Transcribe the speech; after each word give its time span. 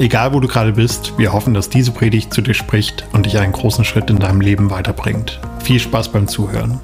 Egal 0.00 0.32
wo 0.32 0.40
du 0.40 0.48
gerade 0.48 0.72
bist, 0.72 1.18
wir 1.18 1.34
hoffen, 1.34 1.52
dass 1.52 1.68
diese 1.68 1.92
Predigt 1.92 2.32
zu 2.32 2.40
dir 2.40 2.54
spricht 2.54 3.04
und 3.12 3.26
dich 3.26 3.36
einen 3.36 3.52
großen 3.52 3.84
Schritt 3.84 4.08
in 4.08 4.18
deinem 4.18 4.40
Leben 4.40 4.70
weiterbringt. 4.70 5.38
Viel 5.62 5.78
Spaß 5.78 6.10
beim 6.10 6.26
Zuhören. 6.26 6.80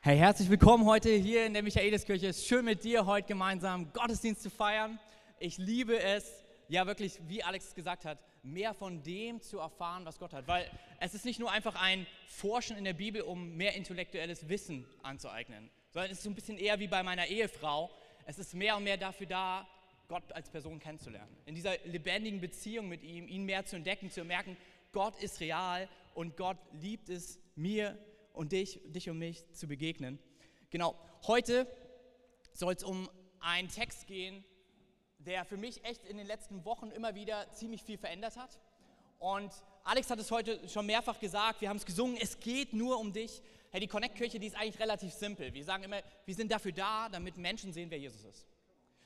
Hey, 0.00 0.16
herzlich 0.16 0.48
willkommen 0.48 0.84
heute 0.84 1.10
hier 1.10 1.44
in 1.44 1.54
der 1.54 1.64
Michaeliskirche. 1.64 2.28
Es 2.28 2.38
ist 2.38 2.46
schön 2.46 2.66
mit 2.66 2.84
dir 2.84 3.04
heute 3.04 3.26
gemeinsam 3.26 3.92
Gottesdienst 3.92 4.44
zu 4.44 4.48
feiern. 4.48 5.00
Ich 5.40 5.58
liebe 5.58 6.00
es, 6.00 6.44
ja 6.68 6.86
wirklich, 6.86 7.18
wie 7.26 7.42
Alex 7.42 7.74
gesagt 7.74 8.04
hat, 8.04 8.18
mehr 8.44 8.74
von 8.74 9.02
dem 9.02 9.40
zu 9.42 9.58
erfahren, 9.58 10.04
was 10.04 10.20
Gott 10.20 10.32
hat. 10.32 10.46
Weil 10.46 10.70
es 11.00 11.14
ist 11.14 11.24
nicht 11.24 11.40
nur 11.40 11.50
einfach 11.50 11.74
ein 11.74 12.06
Forschen 12.28 12.76
in 12.76 12.84
der 12.84 12.94
Bibel, 12.94 13.22
um 13.22 13.56
mehr 13.56 13.74
intellektuelles 13.74 14.48
Wissen 14.48 14.86
anzueignen, 15.02 15.68
sondern 15.90 16.12
es 16.12 16.18
ist 16.18 16.22
so 16.22 16.30
ein 16.30 16.36
bisschen 16.36 16.58
eher 16.58 16.78
wie 16.78 16.86
bei 16.86 17.02
meiner 17.02 17.26
Ehefrau. 17.26 17.90
Es 18.24 18.38
ist 18.38 18.54
mehr 18.54 18.76
und 18.76 18.84
mehr 18.84 18.96
dafür 18.96 19.26
da, 19.26 19.66
Gott 20.10 20.32
als 20.32 20.50
Person 20.50 20.80
kennenzulernen. 20.80 21.34
In 21.46 21.54
dieser 21.54 21.78
lebendigen 21.84 22.40
Beziehung 22.40 22.88
mit 22.88 23.04
ihm, 23.04 23.28
ihn 23.28 23.44
mehr 23.44 23.64
zu 23.64 23.76
entdecken, 23.76 24.10
zu 24.10 24.24
merken, 24.24 24.56
Gott 24.90 25.14
ist 25.22 25.38
real 25.38 25.88
und 26.14 26.36
Gott 26.36 26.58
liebt 26.72 27.08
es, 27.08 27.38
mir 27.54 27.96
und 28.32 28.50
dich, 28.50 28.80
dich 28.86 29.08
und 29.08 29.18
mich 29.18 29.44
zu 29.52 29.68
begegnen. 29.68 30.18
Genau, 30.70 30.96
heute 31.28 31.64
soll 32.52 32.74
es 32.74 32.82
um 32.82 33.08
einen 33.38 33.68
Text 33.68 34.08
gehen, 34.08 34.44
der 35.20 35.44
für 35.44 35.56
mich 35.56 35.84
echt 35.84 36.04
in 36.04 36.16
den 36.16 36.26
letzten 36.26 36.64
Wochen 36.64 36.90
immer 36.90 37.14
wieder 37.14 37.48
ziemlich 37.52 37.84
viel 37.84 37.96
verändert 37.96 38.36
hat. 38.36 38.58
Und 39.20 39.52
Alex 39.84 40.10
hat 40.10 40.18
es 40.18 40.32
heute 40.32 40.68
schon 40.68 40.86
mehrfach 40.86 41.20
gesagt, 41.20 41.60
wir 41.60 41.68
haben 41.68 41.76
es 41.76 41.86
gesungen, 41.86 42.16
es 42.20 42.40
geht 42.40 42.72
nur 42.72 42.98
um 42.98 43.12
dich. 43.12 43.42
Hey, 43.70 43.78
die 43.78 43.86
Connect-Kirche, 43.86 44.40
die 44.40 44.48
ist 44.48 44.56
eigentlich 44.56 44.80
relativ 44.80 45.12
simpel. 45.12 45.54
Wir 45.54 45.64
sagen 45.64 45.84
immer, 45.84 46.02
wir 46.24 46.34
sind 46.34 46.50
dafür 46.50 46.72
da, 46.72 47.08
damit 47.08 47.36
Menschen 47.36 47.72
sehen, 47.72 47.90
wer 47.90 47.98
Jesus 47.98 48.24
ist. 48.24 48.44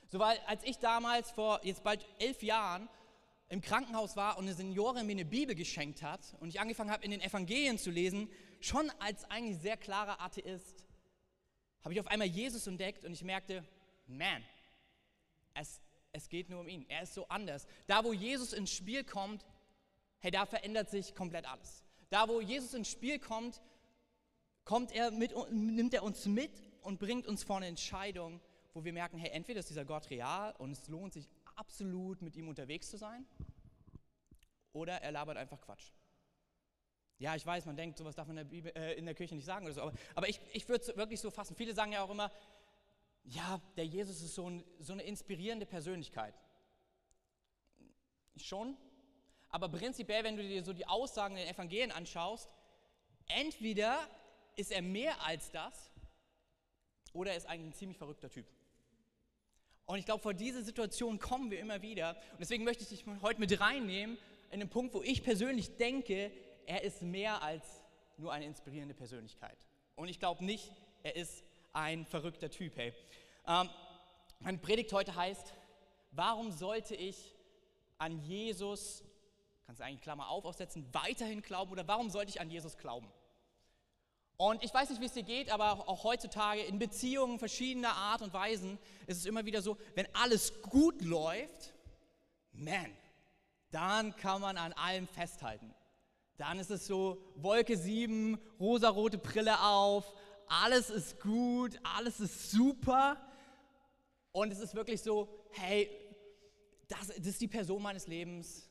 So, 0.07 0.19
weil 0.19 0.37
als 0.45 0.63
ich 0.63 0.77
damals 0.79 1.31
vor 1.31 1.59
jetzt 1.63 1.83
bald 1.83 2.05
elf 2.19 2.43
Jahren 2.43 2.87
im 3.49 3.61
Krankenhaus 3.61 4.15
war 4.15 4.37
und 4.37 4.45
eine 4.45 4.53
Seniorin 4.53 5.05
mir 5.05 5.13
eine 5.13 5.25
Bibel 5.25 5.55
geschenkt 5.55 6.01
hat 6.01 6.35
und 6.39 6.49
ich 6.49 6.59
angefangen 6.59 6.91
habe, 6.91 7.03
in 7.03 7.11
den 7.11 7.21
Evangelien 7.21 7.77
zu 7.77 7.91
lesen, 7.91 8.29
schon 8.59 8.89
als 8.99 9.23
eigentlich 9.25 9.59
sehr 9.59 9.77
klarer 9.77 10.19
Atheist, 10.21 10.85
habe 11.83 11.93
ich 11.93 11.99
auf 11.99 12.07
einmal 12.07 12.27
Jesus 12.27 12.65
entdeckt 12.65 13.05
und 13.05 13.13
ich 13.13 13.23
merkte, 13.23 13.63
man, 14.07 14.43
es, 15.53 15.81
es 16.11 16.29
geht 16.29 16.49
nur 16.49 16.61
um 16.61 16.67
ihn. 16.67 16.85
Er 16.89 17.03
ist 17.03 17.13
so 17.13 17.27
anders. 17.27 17.67
Da, 17.87 18.03
wo 18.03 18.13
Jesus 18.13 18.53
ins 18.53 18.71
Spiel 18.71 19.03
kommt, 19.03 19.45
hey, 20.19 20.31
da 20.31 20.45
verändert 20.45 20.89
sich 20.89 21.13
komplett 21.13 21.45
alles. 21.45 21.83
Da, 22.09 22.27
wo 22.27 22.41
Jesus 22.41 22.73
ins 22.73 22.89
Spiel 22.89 23.19
kommt, 23.19 23.61
kommt 24.63 24.91
er 24.91 25.11
mit, 25.11 25.33
nimmt 25.51 25.93
er 25.93 26.03
uns 26.03 26.25
mit 26.25 26.51
und 26.81 26.99
bringt 26.99 27.27
uns 27.27 27.43
vor 27.43 27.57
eine 27.57 27.67
Entscheidung, 27.67 28.41
wo 28.75 28.83
wir 28.83 28.93
merken, 28.93 29.17
hey, 29.17 29.31
entweder 29.31 29.61
ist 29.61 29.69
dieser 29.69 29.85
Gott 29.85 30.09
real 30.09 30.53
und 30.57 30.71
es 30.71 30.87
lohnt 30.89 31.13
sich 31.13 31.27
absolut 31.55 32.21
mit 32.21 32.35
ihm 32.35 32.49
unterwegs 32.49 32.89
zu 32.89 32.97
sein, 32.97 33.25
oder 34.73 35.01
er 35.01 35.13
labert 35.13 35.37
einfach 35.37 35.61
Quatsch. 35.61 35.91
Ja, 37.17 37.33
ich 37.33 37.45
weiß, 37.45 37.65
man 37.65 37.77
denkt, 37.77 37.97
sowas 37.97 38.13
darf 38.15 38.27
man 38.27 38.37
in 38.37 38.43
der, 38.43 38.49
Bibel, 38.49 38.71
äh, 38.75 38.93
in 38.95 39.05
der 39.05 39.15
Kirche 39.15 39.33
nicht 39.33 39.45
sagen 39.45 39.65
oder 39.65 39.73
so, 39.73 39.81
aber, 39.81 39.93
aber 40.13 40.27
ich, 40.27 40.41
ich 40.51 40.67
würde 40.67 40.83
es 40.83 40.97
wirklich 40.97 41.21
so 41.21 41.31
fassen. 41.31 41.55
Viele 41.55 41.73
sagen 41.73 41.93
ja 41.93 42.03
auch 42.03 42.09
immer, 42.09 42.29
ja, 43.23 43.61
der 43.77 43.85
Jesus 43.85 44.21
ist 44.21 44.35
so, 44.35 44.49
ein, 44.49 44.65
so 44.79 44.91
eine 44.91 45.03
inspirierende 45.03 45.65
Persönlichkeit. 45.65 46.35
Schon, 48.35 48.75
aber 49.47 49.69
prinzipiell, 49.69 50.25
wenn 50.25 50.35
du 50.35 50.43
dir 50.43 50.61
so 50.65 50.73
die 50.73 50.85
Aussagen 50.85 51.37
in 51.37 51.45
den 51.45 51.55
Evangelien 51.55 51.93
anschaust, 51.93 52.49
entweder 53.27 53.97
ist 54.57 54.71
er 54.73 54.81
mehr 54.81 55.23
als 55.23 55.49
das 55.51 55.89
oder 57.13 57.31
er 57.31 57.37
ist 57.37 57.45
eigentlich 57.45 57.69
ein 57.69 57.73
ziemlich 57.73 57.97
verrückter 57.97 58.29
Typ. 58.29 58.45
Und 59.85 59.99
ich 59.99 60.05
glaube, 60.05 60.21
vor 60.21 60.33
diese 60.33 60.63
Situation 60.63 61.19
kommen 61.19 61.51
wir 61.51 61.59
immer 61.59 61.81
wieder. 61.81 62.15
Und 62.31 62.39
deswegen 62.39 62.63
möchte 62.63 62.83
ich 62.83 62.89
dich 62.89 63.05
heute 63.21 63.39
mit 63.39 63.59
reinnehmen 63.59 64.17
in 64.51 64.59
den 64.59 64.69
Punkt, 64.69 64.93
wo 64.93 65.03
ich 65.03 65.23
persönlich 65.23 65.77
denke, 65.77 66.31
er 66.65 66.81
ist 66.83 67.01
mehr 67.01 67.41
als 67.43 67.63
nur 68.17 68.33
eine 68.33 68.45
inspirierende 68.45 68.95
Persönlichkeit. 68.95 69.57
Und 69.95 70.07
ich 70.07 70.19
glaube 70.19 70.43
nicht, 70.43 70.71
er 71.03 71.15
ist 71.15 71.43
ein 71.73 72.05
verrückter 72.05 72.49
Typ. 72.49 72.75
Hey. 72.75 72.93
Ähm, 73.47 73.69
meine 74.39 74.57
Predigt 74.57 74.91
heute 74.91 75.15
heißt, 75.15 75.53
warum 76.11 76.51
sollte 76.51 76.95
ich 76.95 77.35
an 77.97 78.19
Jesus, 78.23 79.03
kannst 79.65 79.81
du 79.81 79.85
eigentlich 79.85 80.01
Klammer 80.01 80.29
auf 80.29 80.45
aufsetzen, 80.45 80.85
weiterhin 80.93 81.41
glauben 81.41 81.71
oder 81.71 81.87
warum 81.87 82.09
sollte 82.09 82.29
ich 82.29 82.41
an 82.41 82.49
Jesus 82.49 82.77
glauben? 82.77 83.07
Und 84.37 84.63
ich 84.63 84.73
weiß 84.73 84.89
nicht, 84.89 85.01
wie 85.01 85.05
es 85.05 85.13
dir 85.13 85.23
geht, 85.23 85.49
aber 85.49 85.87
auch 85.87 86.03
heutzutage 86.03 86.61
in 86.61 86.77
Beziehungen 86.77 87.39
verschiedener 87.39 87.95
Art 87.95 88.21
und 88.21 88.33
Weisen 88.33 88.77
ist 89.07 89.17
es 89.17 89.25
immer 89.25 89.45
wieder 89.45 89.61
so, 89.61 89.77
wenn 89.93 90.07
alles 90.13 90.61
gut 90.61 91.01
läuft, 91.01 91.73
man, 92.51 92.91
dann 93.71 94.15
kann 94.15 94.41
man 94.41 94.57
an 94.57 94.73
allem 94.73 95.07
festhalten. 95.07 95.73
Dann 96.37 96.59
ist 96.59 96.69
es 96.69 96.85
so, 96.85 97.17
Wolke 97.35 97.77
7, 97.77 98.37
rosarote 98.59 99.17
Brille 99.17 99.61
auf, 99.61 100.13
alles 100.47 100.89
ist 100.89 101.21
gut, 101.21 101.79
alles 101.83 102.19
ist 102.19 102.51
super. 102.51 103.17
Und 104.33 104.51
es 104.51 104.59
ist 104.59 104.75
wirklich 104.75 105.01
so, 105.01 105.29
hey, 105.51 105.89
das, 106.89 107.07
das 107.07 107.27
ist 107.27 107.41
die 107.41 107.47
Person 107.47 107.81
meines 107.81 108.07
Lebens. 108.07 108.69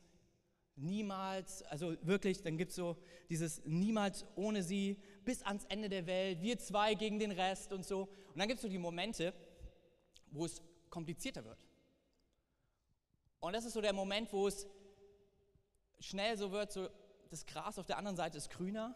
Niemals, 0.75 1.63
also 1.63 1.95
wirklich, 2.01 2.43
dann 2.43 2.57
gibt 2.57 2.69
es 2.69 2.75
so 2.75 2.97
dieses 3.29 3.65
niemals 3.65 4.25
ohne 4.35 4.61
sie 4.61 5.01
bis 5.25 5.41
ans 5.43 5.65
Ende 5.65 5.89
der 5.89 6.05
Welt, 6.05 6.41
wir 6.41 6.57
zwei 6.59 6.93
gegen 6.93 7.19
den 7.19 7.31
Rest 7.31 7.73
und 7.73 7.85
so. 7.85 8.03
Und 8.03 8.37
dann 8.37 8.47
gibt 8.47 8.59
es 8.59 8.61
so 8.61 8.69
die 8.69 8.77
Momente, 8.77 9.33
wo 10.31 10.45
es 10.45 10.61
komplizierter 10.89 11.43
wird. 11.43 11.59
Und 13.39 13.53
das 13.53 13.65
ist 13.65 13.73
so 13.73 13.81
der 13.81 13.93
Moment, 13.93 14.31
wo 14.31 14.47
es 14.47 14.67
schnell 15.99 16.37
so 16.37 16.51
wird, 16.51 16.71
so 16.71 16.89
das 17.29 17.45
Gras 17.45 17.77
auf 17.77 17.85
der 17.85 17.97
anderen 17.97 18.15
Seite 18.15 18.37
ist 18.37 18.49
grüner. 18.49 18.95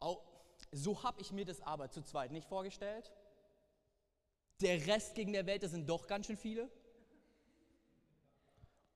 Oh, 0.00 0.18
so 0.72 1.02
habe 1.02 1.20
ich 1.20 1.32
mir 1.32 1.44
das 1.44 1.60
aber 1.60 1.90
zu 1.90 2.02
zweit 2.02 2.32
nicht 2.32 2.48
vorgestellt. 2.48 3.12
Der 4.60 4.86
Rest 4.86 5.14
gegen 5.14 5.32
der 5.32 5.46
Welt, 5.46 5.62
das 5.62 5.72
sind 5.72 5.88
doch 5.88 6.06
ganz 6.06 6.26
schön 6.26 6.36
viele. 6.36 6.70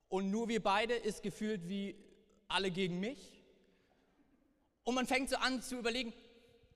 Und 0.07 0.31
nur 0.31 0.47
wir 0.47 0.61
beide 0.61 0.95
ist 0.95 1.21
gefühlt 1.21 1.67
wie 1.67 1.95
alle 2.47 2.71
gegen 2.71 2.99
mich. 2.99 3.38
Und 4.89 4.95
man 4.95 5.05
fängt 5.05 5.29
so 5.29 5.35
an 5.35 5.61
zu 5.61 5.77
überlegen, 5.77 6.13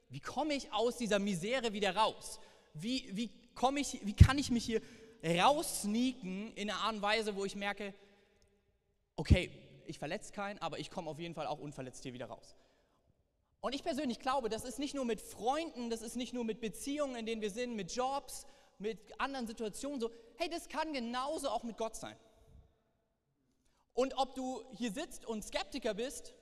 wie 0.09 0.19
komme 0.19 0.53
ich 0.53 0.72
aus 0.72 0.97
dieser 0.97 1.18
Misere 1.18 1.74
wieder 1.74 1.96
raus? 1.96 2.40
Wie, 2.75 3.09
wie, 3.12 3.31
ich, 3.78 4.06
wie 4.06 4.16
kann 4.16 4.38
ich 4.38 4.51
mich 4.51 4.63
hier 4.63 4.84
raussneaken 5.24 6.53
in 6.53 6.69
einer 6.69 6.79
Art 6.79 6.94
und 6.94 7.01
Weise, 7.01 7.35
wo 7.35 7.44
ich 7.44 7.56
merke, 7.56 7.91
okay, 9.16 9.50
ich 9.88 9.97
verletze 9.97 10.31
keinen, 10.31 10.59
aber 10.59 10.78
ich 10.78 10.91
komme 10.91 11.09
auf 11.09 11.18
jeden 11.18 11.34
Fall 11.34 11.47
auch 11.47 11.57
unverletzt 11.57 12.03
hier 12.03 12.13
wieder 12.13 12.28
raus. 12.28 12.56
Und 13.62 13.74
ich 13.74 13.84
persönlich 13.84 14.19
glaube, 14.19 14.47
das 14.47 14.63
ist 14.63 14.78
nicht 14.78 14.94
nur 14.94 15.06
mit 15.06 15.19
Freunden, 15.19 15.90
das 15.90 16.03
ist 16.03 16.16
nicht 16.16 16.35
nur 16.35 16.44
mit 16.44 16.62
Beziehungen, 16.62 17.16
in 17.16 17.25
denen 17.25 17.41
wir 17.41 17.50
sind, 17.50 17.75
mit 17.75 17.95
Jobs, 17.95 18.45
mit 18.78 19.19
anderen 19.19 19.47
Situationen 19.47 20.00
so. 20.00 20.12
Hey, 20.38 20.51
das 20.51 20.69
kann 20.69 20.94
genauso 20.94 21.50
auch 21.50 21.63
mit 21.63 21.78
Gott 21.78 21.95
sein. 21.95 22.16
Und 23.95 24.16
ob 24.18 24.35
du 24.35 24.63
hier 24.78 24.91
sitzt 24.91 25.25
und 25.25 25.44
Skeptiker 25.44 25.95
bist 25.95 26.36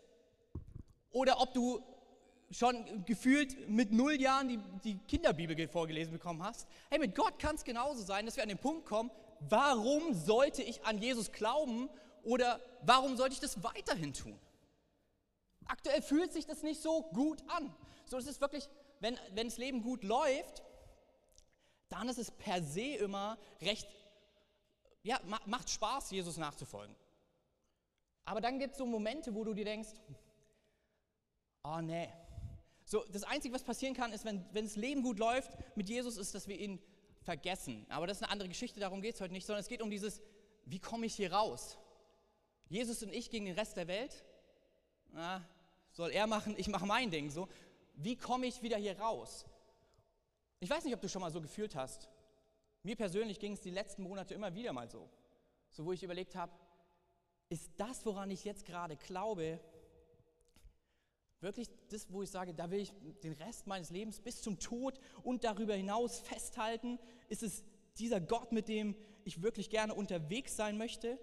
oder 1.12 1.40
ob 1.42 1.54
du 1.54 1.82
schon 2.52 3.06
gefühlt 3.06 3.70
mit 3.70 3.92
null 3.92 4.20
Jahren 4.20 4.48
die, 4.48 4.60
die 4.84 4.98
Kinderbibel 5.08 5.68
vorgelesen 5.68 6.14
bekommen 6.14 6.44
hast. 6.44 6.68
Hey, 6.90 7.00
mit 7.00 7.16
Gott 7.16 7.40
kann 7.40 7.56
es 7.56 7.64
genauso 7.64 8.04
sein, 8.04 8.26
dass 8.26 8.36
wir 8.36 8.44
an 8.44 8.50
den 8.50 8.58
Punkt 8.58 8.86
kommen, 8.86 9.10
warum 9.40 10.14
sollte 10.14 10.62
ich 10.62 10.84
an 10.84 10.98
Jesus 10.98 11.32
glauben 11.32 11.90
oder 12.24 12.60
warum 12.82 13.16
sollte 13.16 13.34
ich 13.34 13.40
das 13.40 13.64
weiterhin 13.64 14.14
tun? 14.14 14.38
Aktuell 15.66 16.02
fühlt 16.02 16.34
sich 16.34 16.46
das 16.46 16.64
nicht 16.64 16.82
so 16.82 17.04
gut 17.14 17.42
an. 17.48 17.74
So, 18.06 18.18
es 18.18 18.28
ist 18.28 18.42
wirklich, 18.42 18.68
wenn, 19.00 19.18
wenn 19.34 19.48
das 19.48 19.58
Leben 19.58 19.82
gut 19.82 20.04
läuft, 20.04 20.64
dann 21.90 22.10
ist 22.10 22.18
es 22.18 22.32
per 22.32 22.62
se 22.62 22.96
immer 22.96 23.38
recht, 23.62 23.88
ja, 25.04 25.20
macht 25.46 25.70
Spaß, 25.70 26.12
Jesus 26.12 26.38
nachzufolgen. 26.38 26.96
Aber 28.26 28.42
dann 28.42 28.60
gibt 28.60 28.74
es 28.74 28.78
so 28.78 28.86
Momente, 28.86 29.34
wo 29.34 29.44
du 29.44 29.54
dir 29.54 29.66
denkst, 29.66 29.90
oh 31.64 31.82
nee. 31.82 32.10
So, 32.86 33.06
das 33.12 33.24
Einzige, 33.24 33.54
was 33.54 33.64
passieren 33.64 33.94
kann, 33.94 34.12
ist, 34.12 34.26
wenn, 34.26 34.46
wenn 34.52 34.66
das 34.66 34.76
Leben 34.76 35.02
gut 35.02 35.20
läuft 35.20 35.52
mit 35.76 35.88
Jesus, 35.88 36.18
ist, 36.18 36.36
dass 36.36 36.48
wir 36.48 36.60
ihn 36.60 36.80
vergessen. 37.22 37.86
Aber 37.90 38.08
das 38.08 38.18
ist 38.18 38.24
eine 38.24 38.32
andere 38.32 38.50
Geschichte, 38.50 38.80
darum 38.80 39.02
geht 39.02 39.16
es 39.16 39.22
heute 39.22 39.34
nicht, 39.34 39.46
sondern 39.46 39.62
es 39.62 39.68
geht 39.68 39.82
um 39.82 39.90
dieses, 39.90 40.22
wie 40.66 40.80
komme 40.80 41.06
ich 41.06 41.16
hier 41.16 41.32
raus? 41.32 41.78
Jesus 42.68 43.04
und 43.04 43.14
ich 43.14 43.30
gegen 43.30 43.46
den 43.46 43.56
Rest 43.56 43.78
der 43.78 43.88
Welt? 43.88 44.24
Na, 45.12 45.46
soll 45.92 46.12
er 46.12 46.28
machen, 46.28 46.56
ich 46.58 46.68
mache 46.68 46.86
mein 46.86 47.12
Ding. 47.12 47.30
So, 47.30 47.48
wie 47.96 48.16
komme 48.16 48.48
ich 48.48 48.62
wieder 48.62 48.78
hier 48.78 48.98
raus? 49.00 49.46
Ich 50.60 50.70
weiß 50.70 50.84
nicht, 50.86 50.94
ob 50.94 51.02
du 51.02 51.10
schon 51.10 51.22
mal 51.22 51.32
so 51.32 51.42
gefühlt 51.42 51.76
hast. 51.76 52.10
Mir 52.84 52.96
persönlich 52.96 53.40
ging 53.40 53.54
es 53.54 53.62
die 53.62 53.70
letzten 53.70 54.04
Monate 54.04 54.34
immer 54.34 54.56
wieder 54.56 54.74
mal 54.74 54.90
so. 54.90 55.10
So, 55.70 55.86
wo 55.86 55.92
ich 55.92 56.04
überlegt 56.04 56.36
habe, 56.36 56.52
ist 57.50 57.72
das, 57.78 58.06
woran 58.06 58.32
ich 58.32 58.44
jetzt 58.44 58.66
gerade 58.66 58.96
glaube, 58.96 59.60
wirklich 61.42 61.70
das, 61.90 62.12
wo 62.12 62.22
ich 62.22 62.30
sage, 62.30 62.54
da 62.54 62.72
will 62.72 62.80
ich 62.80 62.94
den 63.24 63.34
Rest 63.34 63.68
meines 63.68 63.90
Lebens 63.90 64.20
bis 64.20 64.42
zum 64.42 64.60
Tod 64.60 65.00
und 65.24 65.44
darüber 65.44 65.76
hinaus 65.76 66.20
festhalten? 66.20 67.00
Ist 67.30 67.44
es 67.44 67.64
dieser 67.98 68.22
Gott, 68.22 68.52
mit 68.52 68.68
dem 68.68 68.96
ich 69.24 69.42
wirklich 69.42 69.70
gerne 69.70 69.94
unterwegs 69.94 70.56
sein 70.56 70.78
möchte? 70.78 71.20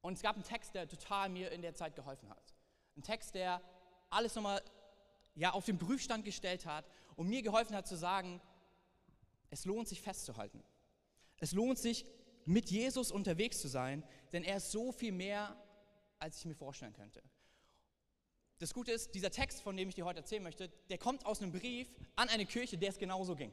Und 0.00 0.14
es 0.14 0.22
gab 0.22 0.34
einen 0.34 0.44
Text, 0.44 0.74
der 0.74 0.88
total 0.88 1.28
mir 1.28 1.50
in 1.50 1.62
der 1.62 1.74
Zeit 1.74 1.96
geholfen 1.96 2.28
hat. 2.28 2.54
Ein 2.96 3.02
Text, 3.02 3.34
der 3.34 3.62
alles 4.10 4.34
nochmal 4.34 4.62
ja, 5.34 5.52
auf 5.52 5.64
den 5.64 5.78
Prüfstand 5.78 6.24
gestellt 6.24 6.66
hat 6.66 6.88
und 7.16 7.28
mir 7.28 7.42
geholfen 7.42 7.74
hat 7.74 7.86
zu 7.86 7.96
sagen, 7.96 8.40
es 9.50 9.64
lohnt 9.64 9.88
sich 9.88 10.00
festzuhalten. 10.00 10.62
Es 11.40 11.52
lohnt 11.52 11.78
sich, 11.78 12.04
mit 12.46 12.70
Jesus 12.70 13.10
unterwegs 13.10 13.60
zu 13.60 13.68
sein, 13.68 14.04
denn 14.32 14.44
er 14.44 14.58
ist 14.58 14.70
so 14.70 14.92
viel 14.92 15.12
mehr, 15.12 15.56
als 16.18 16.38
ich 16.38 16.44
mir 16.44 16.54
vorstellen 16.54 16.92
könnte. 16.92 17.22
Das 18.58 18.72
Gute 18.72 18.92
ist, 18.92 19.14
dieser 19.14 19.30
Text, 19.30 19.62
von 19.62 19.76
dem 19.76 19.88
ich 19.88 19.94
dir 19.94 20.04
heute 20.04 20.20
erzählen 20.20 20.42
möchte, 20.42 20.70
der 20.88 20.98
kommt 20.98 21.26
aus 21.26 21.42
einem 21.42 21.52
Brief 21.52 21.88
an 22.14 22.28
eine 22.28 22.46
Kirche, 22.46 22.78
der 22.78 22.90
es 22.90 22.98
genauso 22.98 23.34
ging. 23.34 23.52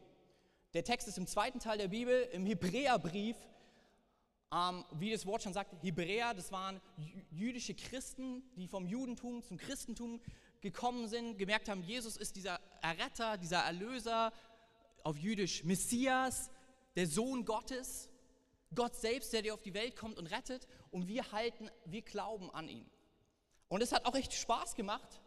Der 0.74 0.84
Text 0.84 1.08
ist 1.08 1.18
im 1.18 1.28
zweiten 1.28 1.60
Teil 1.60 1.78
der 1.78 1.88
Bibel, 1.88 2.30
im 2.32 2.46
Hebräerbrief, 2.46 3.36
ähm, 4.54 4.86
wie 4.92 5.12
das 5.12 5.26
Wort 5.26 5.44
schon 5.44 5.54
sagt, 5.54 5.84
Hebräer, 5.84 6.34
das 6.34 6.52
waren 6.52 6.80
jüdische 7.32 7.74
Christen, 7.74 8.44
die 8.56 8.68
vom 8.68 8.86
Judentum 8.86 9.44
zum 9.44 9.58
Christentum 9.58 10.22
gekommen 10.62 11.08
sind, 11.08 11.38
gemerkt 11.38 11.68
haben, 11.68 11.82
Jesus 11.82 12.16
ist 12.16 12.36
dieser 12.36 12.60
Erretter, 12.82 13.38
dieser 13.38 13.60
Erlöser, 13.60 14.32
auf 15.04 15.18
Jüdisch 15.18 15.64
Messias, 15.64 16.52
der 16.96 17.08
Sohn 17.08 17.44
Gottes, 17.46 18.10
Gott 18.74 18.96
selbst, 18.96 19.34
der 19.34 19.42
dir 19.42 19.54
auf 19.54 19.62
die 19.62 19.74
Welt 19.74 19.96
kommt 19.96 20.18
und 20.18 20.28
rettet 20.28 20.68
und 20.92 21.08
wir 21.08 21.32
halten, 21.32 21.70
wir 21.86 22.02
glauben 22.02 22.52
an 22.52 22.70
ihn. 22.70 22.86
Und 23.72 23.82
es 23.82 23.94
hat 23.94 24.06
auch 24.06 24.16
echt 24.16 24.34
Spaß 24.34 24.76
gemacht, 24.76 25.22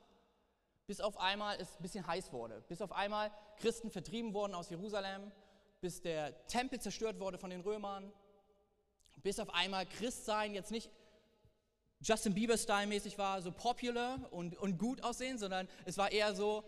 bis 0.86 1.00
auf 1.00 1.16
einmal 1.16 1.58
es 1.58 1.76
ein 1.76 1.82
bisschen 1.82 2.06
heiß 2.06 2.30
wurde, 2.30 2.62
bis 2.68 2.82
auf 2.82 2.92
einmal 2.92 3.32
Christen 3.56 3.90
vertrieben 3.90 4.34
wurden 4.34 4.54
aus 4.54 4.68
Jerusalem, 4.68 5.32
bis 5.80 6.02
der 6.02 6.46
Tempel 6.46 6.78
zerstört 6.78 7.18
wurde 7.20 7.38
von 7.38 7.48
den 7.48 7.62
Römern, 7.62 8.12
bis 9.22 9.40
auf 9.40 9.48
einmal 9.54 9.86
Christsein 9.86 10.52
jetzt 10.52 10.70
nicht 10.70 10.90
Justin 12.02 12.34
Bieber-Style-mäßig 12.34 13.16
war, 13.16 13.40
so 13.40 13.50
popular 13.50 14.18
und, 14.30 14.58
und 14.58 14.76
gut 14.76 15.02
aussehen, 15.02 15.38
sondern 15.38 15.66
es 15.86 15.96
war 15.96 16.12
eher 16.12 16.34
so 16.34 16.64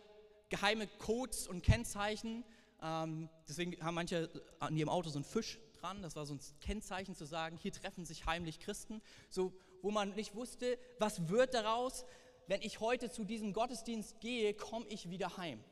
geheime 0.48 0.86
Codes 0.86 1.46
und 1.46 1.62
Kennzeichen. 1.62 2.42
Ähm, 2.80 3.28
deswegen 3.46 3.84
haben 3.84 3.96
manche 3.96 4.30
an 4.60 4.74
ihrem 4.78 4.88
Auto 4.88 5.10
so 5.10 5.18
einen 5.18 5.24
Fisch 5.24 5.58
dran, 5.78 6.00
das 6.00 6.16
war 6.16 6.24
so 6.24 6.32
ein 6.32 6.40
Kennzeichen 6.62 7.14
zu 7.14 7.26
sagen, 7.26 7.58
hier 7.58 7.74
treffen 7.74 8.06
sich 8.06 8.24
heimlich 8.24 8.60
Christen, 8.60 9.02
so, 9.28 9.52
wo 9.82 9.90
man 9.90 10.14
nicht 10.14 10.34
wusste, 10.34 10.78
was 10.98 11.28
wird 11.28 11.54
daraus, 11.54 12.04
wenn 12.46 12.62
ich 12.62 12.80
heute 12.80 13.10
zu 13.10 13.24
diesem 13.24 13.52
Gottesdienst 13.52 14.20
gehe, 14.20 14.54
komme 14.54 14.86
ich 14.88 15.10
wieder 15.10 15.36
heim. 15.36 15.62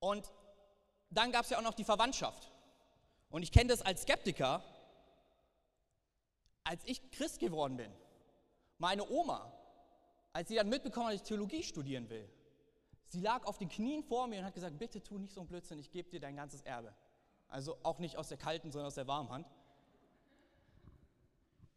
Und 0.00 0.32
dann 1.10 1.30
gab 1.30 1.44
es 1.44 1.50
ja 1.50 1.58
auch 1.58 1.62
noch 1.62 1.74
die 1.74 1.84
Verwandtschaft. 1.84 2.50
Und 3.30 3.42
ich 3.42 3.52
kenne 3.52 3.68
das 3.68 3.82
als 3.82 4.02
Skeptiker, 4.02 4.62
als 6.64 6.82
ich 6.84 7.10
Christ 7.12 7.38
geworden 7.38 7.76
bin. 7.76 7.92
Meine 8.78 9.08
Oma, 9.08 9.52
als 10.32 10.48
sie 10.48 10.56
dann 10.56 10.68
mitbekommen 10.68 11.06
hat, 11.06 11.14
dass 11.14 11.22
ich 11.22 11.28
Theologie 11.28 11.62
studieren 11.62 12.08
will, 12.10 12.28
sie 13.06 13.20
lag 13.20 13.44
auf 13.46 13.58
den 13.58 13.68
Knien 13.68 14.02
vor 14.02 14.26
mir 14.26 14.40
und 14.40 14.46
hat 14.46 14.54
gesagt, 14.54 14.78
bitte 14.78 15.02
tu 15.02 15.18
nicht 15.18 15.32
so 15.32 15.40
ein 15.40 15.46
Blödsinn, 15.46 15.78
ich 15.78 15.90
gebe 15.90 16.10
dir 16.10 16.20
dein 16.20 16.36
ganzes 16.36 16.62
Erbe. 16.62 16.94
Also 17.48 17.78
auch 17.82 17.98
nicht 17.98 18.16
aus 18.16 18.28
der 18.28 18.38
kalten, 18.38 18.72
sondern 18.72 18.88
aus 18.88 18.94
der 18.94 19.06
warmen 19.06 19.30
Hand. 19.30 19.46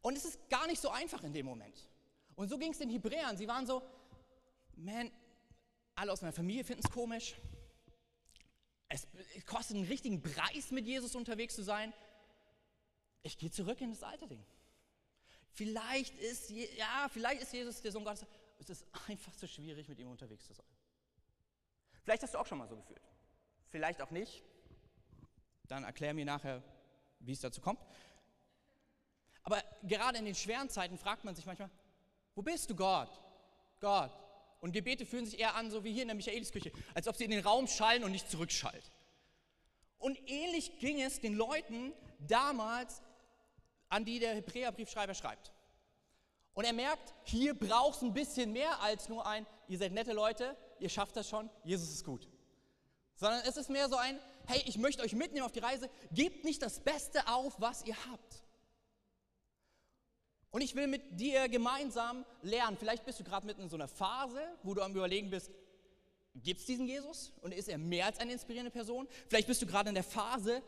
Und 0.05 0.15
es 0.15 0.23
ist 0.23 0.49
gar 0.51 0.67
nicht 0.67 0.79
so 0.79 0.91
einfach 0.91 1.23
in 1.23 1.33
dem 1.33 1.47
Moment. 1.47 1.89
Und 2.35 2.47
so 2.47 2.59
ging 2.59 2.71
es 2.71 2.77
den 2.77 2.91
Hebräern. 2.91 3.37
Sie 3.37 3.47
waren 3.47 3.65
so, 3.65 3.81
man, 4.75 5.11
alle 5.95 6.11
aus 6.11 6.21
meiner 6.21 6.31
Familie 6.31 6.63
finden 6.63 6.83
es 6.85 6.91
komisch. 6.91 7.33
Es 8.87 9.07
kostet 9.47 9.77
einen 9.77 9.87
richtigen 9.87 10.21
Preis, 10.21 10.69
mit 10.69 10.85
Jesus 10.85 11.15
unterwegs 11.15 11.55
zu 11.55 11.63
sein. 11.63 11.91
Ich 13.23 13.35
gehe 13.39 13.49
zurück 13.49 13.81
in 13.81 13.89
das 13.89 14.03
alte 14.03 14.27
Ding. 14.27 14.45
Vielleicht 15.53 16.15
ist, 16.19 16.51
ja, 16.51 17.07
vielleicht 17.09 17.41
ist 17.41 17.51
Jesus 17.51 17.81
der 17.81 17.91
Sohn 17.91 18.03
Gottes. 18.03 18.27
Es 18.59 18.69
ist 18.69 18.85
einfach 19.07 19.35
zu 19.35 19.47
schwierig, 19.47 19.89
mit 19.89 19.97
ihm 19.97 20.11
unterwegs 20.11 20.45
zu 20.45 20.53
sein. 20.53 20.67
Vielleicht 22.03 22.21
hast 22.21 22.35
du 22.35 22.37
auch 22.37 22.45
schon 22.45 22.59
mal 22.59 22.67
so 22.67 22.75
gefühlt. 22.75 23.01
Vielleicht 23.69 24.03
auch 24.03 24.11
nicht. 24.11 24.43
Dann 25.63 25.83
erklär 25.83 26.13
mir 26.13 26.25
nachher, 26.25 26.61
wie 27.21 27.31
es 27.31 27.39
dazu 27.39 27.59
kommt. 27.59 27.79
Aber 29.45 29.63
gerade 29.83 30.17
in 30.17 30.25
den 30.25 30.35
schweren 30.35 30.69
Zeiten 30.69 30.97
fragt 30.97 31.23
man 31.23 31.35
sich 31.35 31.45
manchmal, 31.45 31.69
wo 32.35 32.41
bist 32.41 32.69
du 32.69 32.75
Gott? 32.75 33.21
Gott, 33.79 34.11
und 34.59 34.71
Gebete 34.71 35.05
fühlen 35.05 35.25
sich 35.25 35.39
eher 35.39 35.55
an, 35.55 35.69
so 35.69 35.83
wie 35.83 35.93
hier 35.93 36.01
in 36.01 36.07
der 36.07 36.15
Michaeliskirche, 36.15 36.71
als 36.95 37.07
ob 37.07 37.15
sie 37.15 37.25
in 37.25 37.31
den 37.31 37.45
Raum 37.45 37.67
schallen 37.67 38.03
und 38.03 38.11
nicht 38.11 38.29
zurückschallt. 38.29 38.91
Und 39.99 40.19
ähnlich 40.27 40.79
ging 40.79 41.01
es 41.01 41.21
den 41.21 41.35
Leuten 41.35 41.93
damals, 42.19 43.01
an 43.89 44.03
die 44.03 44.17
der 44.17 44.33
Hebräerbriefschreiber 44.33 45.13
schreibt. 45.13 45.51
Und 46.53 46.65
er 46.65 46.73
merkt, 46.73 47.13
hier 47.23 47.53
braucht 47.53 47.97
es 47.97 48.01
ein 48.01 48.13
bisschen 48.13 48.53
mehr 48.53 48.81
als 48.81 49.07
nur 49.09 49.27
ein, 49.27 49.45
ihr 49.67 49.77
seid 49.77 49.91
nette 49.91 50.13
Leute, 50.13 50.57
ihr 50.79 50.89
schafft 50.89 51.15
das 51.15 51.29
schon, 51.29 51.49
Jesus 51.63 51.89
ist 51.89 52.03
gut. 52.03 52.27
Sondern 53.15 53.41
es 53.41 53.57
ist 53.57 53.69
mehr 53.69 53.87
so 53.87 53.97
ein, 53.97 54.19
hey, 54.47 54.63
ich 54.65 54.77
möchte 54.77 55.03
euch 55.03 55.13
mitnehmen 55.13 55.45
auf 55.45 55.51
die 55.51 55.59
Reise, 55.59 55.89
gebt 56.11 56.43
nicht 56.43 56.61
das 56.61 56.79
Beste 56.79 57.27
auf, 57.27 57.59
was 57.59 57.83
ihr 57.85 57.95
habt. 58.11 58.44
Und 60.55 60.61
ich 60.61 60.73
will 60.73 60.87
mit 60.87 61.19
dir 61.19 61.49
gemeinsam 61.49 62.23
lernen. 62.41 62.77
Vielleicht 62.77 63.03
bist 63.03 63.19
du 63.19 63.25
gerade 63.25 63.45
mitten 63.45 63.63
in 63.63 63.67
so 63.67 63.75
einer 63.75 63.89
Phase, 63.89 64.39
wo 64.63 64.73
du 64.73 64.81
am 64.83 64.95
Überlegen 64.95 65.29
bist, 65.29 65.51
gibt 66.33 66.61
es 66.61 66.65
diesen 66.65 66.87
Jesus 66.87 67.33
und 67.41 67.53
ist 67.53 67.67
er 67.67 67.77
mehr 67.77 68.05
als 68.05 68.19
eine 68.19 68.31
inspirierende 68.31 68.71
Person? 68.71 69.05
Vielleicht 69.27 69.49
bist 69.49 69.61
du 69.61 69.65
gerade 69.65 69.89
in 69.89 69.95
der 69.95 70.05
Phase, 70.05 70.63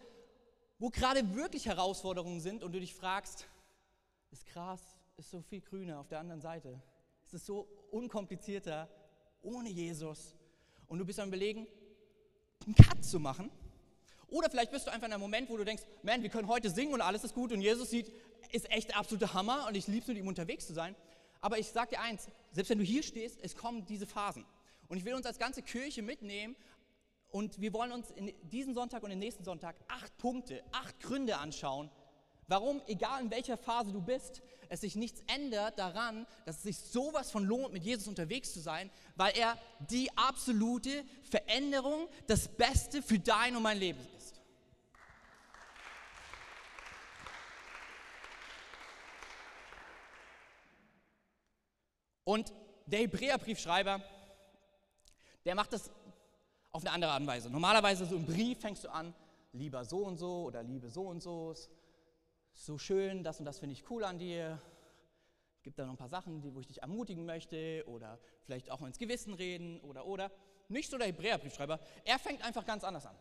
wo 0.77 0.89
gerade 0.89 1.33
wirklich 1.35 1.67
Herausforderungen 1.67 2.41
sind 2.41 2.63
und 2.63 2.73
du 2.73 2.81
dich 2.81 2.93
fragst, 2.93 3.47
ist 4.29 4.45
krass, 4.47 4.81
ist 5.15 5.31
so 5.31 5.39
viel 5.39 5.61
grüner 5.61 6.01
auf 6.01 6.09
der 6.09 6.19
anderen 6.19 6.41
Seite. 6.41 6.81
Es 7.25 7.35
ist 7.35 7.45
so 7.45 7.65
unkomplizierter 7.89 8.89
ohne 9.41 9.69
Jesus. 9.69 10.35
Und 10.87 10.99
du 10.99 11.06
bist 11.06 11.17
am 11.21 11.29
Überlegen, 11.29 11.65
einen 12.65 12.75
Cut 12.75 13.06
zu 13.06 13.21
machen. 13.21 13.49
Oder 14.27 14.49
vielleicht 14.49 14.71
bist 14.71 14.85
du 14.85 14.91
einfach 14.91 15.07
in 15.07 15.13
einem 15.13 15.21
Moment, 15.21 15.49
wo 15.49 15.56
du 15.56 15.63
denkst, 15.63 15.83
man, 16.03 16.21
wir 16.21 16.29
können 16.29 16.49
heute 16.49 16.69
singen 16.69 16.94
und 16.94 16.99
alles 16.99 17.23
ist 17.23 17.33
gut 17.33 17.53
und 17.53 17.61
Jesus 17.61 17.89
sieht 17.89 18.11
ist 18.51 18.69
echt 18.71 18.89
der 18.89 18.97
absolute 18.97 19.33
Hammer 19.33 19.66
und 19.68 19.75
ich 19.75 19.87
liebe 19.87 20.01
es, 20.01 20.07
mit 20.07 20.18
ihm 20.18 20.27
unterwegs 20.27 20.68
zu 20.68 20.73
sein. 20.73 20.95
Aber 21.42 21.59
ich 21.59 21.68
sage 21.68 21.92
dir 21.92 22.01
eins, 22.01 22.27
selbst 22.51 22.69
wenn 22.69 22.80
du 22.80 22.83
hier 22.83 23.04
stehst, 23.04 23.39
es 23.42 23.56
kommen 23.56 23.85
diese 23.85 24.07
Phasen. 24.07 24.45
Und 24.87 24.97
ich 24.97 25.06
will 25.06 25.13
uns 25.13 25.25
als 25.25 25.39
ganze 25.39 25.61
Kirche 25.61 26.01
mitnehmen 26.01 26.56
und 27.30 27.59
wir 27.59 27.73
wollen 27.73 27.92
uns 27.92 28.11
in 28.11 28.33
diesen 28.49 28.73
Sonntag 28.73 29.04
und 29.04 29.09
den 29.09 29.19
nächsten 29.19 29.44
Sonntag 29.44 29.75
acht 29.87 30.18
Punkte, 30.18 30.63
acht 30.71 30.99
Gründe 30.99 31.37
anschauen, 31.37 31.89
warum, 32.47 32.81
egal 32.87 33.21
in 33.21 33.31
welcher 33.31 33.57
Phase 33.57 33.92
du 33.92 34.01
bist, 34.01 34.42
es 34.69 34.81
sich 34.81 34.95
nichts 34.95 35.21
ändert 35.27 35.80
daran, 35.80 36.25
dass 36.45 36.57
es 36.57 36.63
sich 36.63 36.77
sowas 36.77 37.31
von 37.31 37.44
lohnt, 37.44 37.73
mit 37.73 37.83
Jesus 37.83 38.07
unterwegs 38.07 38.54
zu 38.54 38.59
sein, 38.59 38.89
weil 39.16 39.37
er 39.37 39.57
die 39.89 40.09
absolute 40.18 41.06
Veränderung, 41.30 42.07
das 42.27 42.47
Beste 42.47 43.01
für 43.01 43.19
dein 43.19 43.56
und 43.56 43.63
mein 43.63 43.77
Leben 43.77 43.99
ist. 44.18 44.42
Und 52.27 52.51
der 52.87 52.99
Hebräerbriefschreiber, 52.99 54.03
der 55.45 55.55
macht 55.55 55.71
das 55.71 55.89
auf 56.71 56.81
eine 56.81 56.91
andere 56.91 57.11
Art 57.11 57.21
und 57.21 57.27
Weise. 57.27 57.49
Normalerweise 57.49 58.05
so 58.05 58.17
im 58.17 58.25
Brief 58.25 58.59
fängst 58.59 58.83
du 58.83 58.89
an, 58.89 59.13
lieber 59.53 59.85
so 59.85 59.99
und 59.99 60.17
so 60.17 60.43
oder 60.43 60.61
liebe 60.61 60.89
so 60.89 61.03
und 61.03 61.23
so, 61.23 61.55
so 62.51 62.77
schön, 62.77 63.23
das 63.23 63.39
und 63.39 63.45
das 63.45 63.59
finde 63.59 63.75
ich 63.75 63.89
cool 63.89 64.03
an 64.03 64.19
dir. 64.19 64.61
Gibt 65.63 65.79
da 65.79 65.85
noch 65.85 65.93
ein 65.93 65.97
paar 65.97 66.09
Sachen, 66.09 66.43
wo 66.53 66.59
ich 66.59 66.67
dich 66.67 66.81
ermutigen 66.81 67.25
möchte 67.25 67.85
oder 67.87 68.19
vielleicht 68.41 68.71
auch 68.71 68.81
ins 68.81 68.97
Gewissen 68.97 69.33
reden 69.33 69.79
oder 69.79 70.05
oder. 70.05 70.29
Nicht 70.67 70.91
so 70.91 70.97
der 70.97 71.07
Hebräerbriefschreiber, 71.07 71.79
er 72.03 72.19
fängt 72.19 72.43
einfach 72.43 72.65
ganz 72.65 72.83
anders 72.83 73.05
an. 73.05 73.15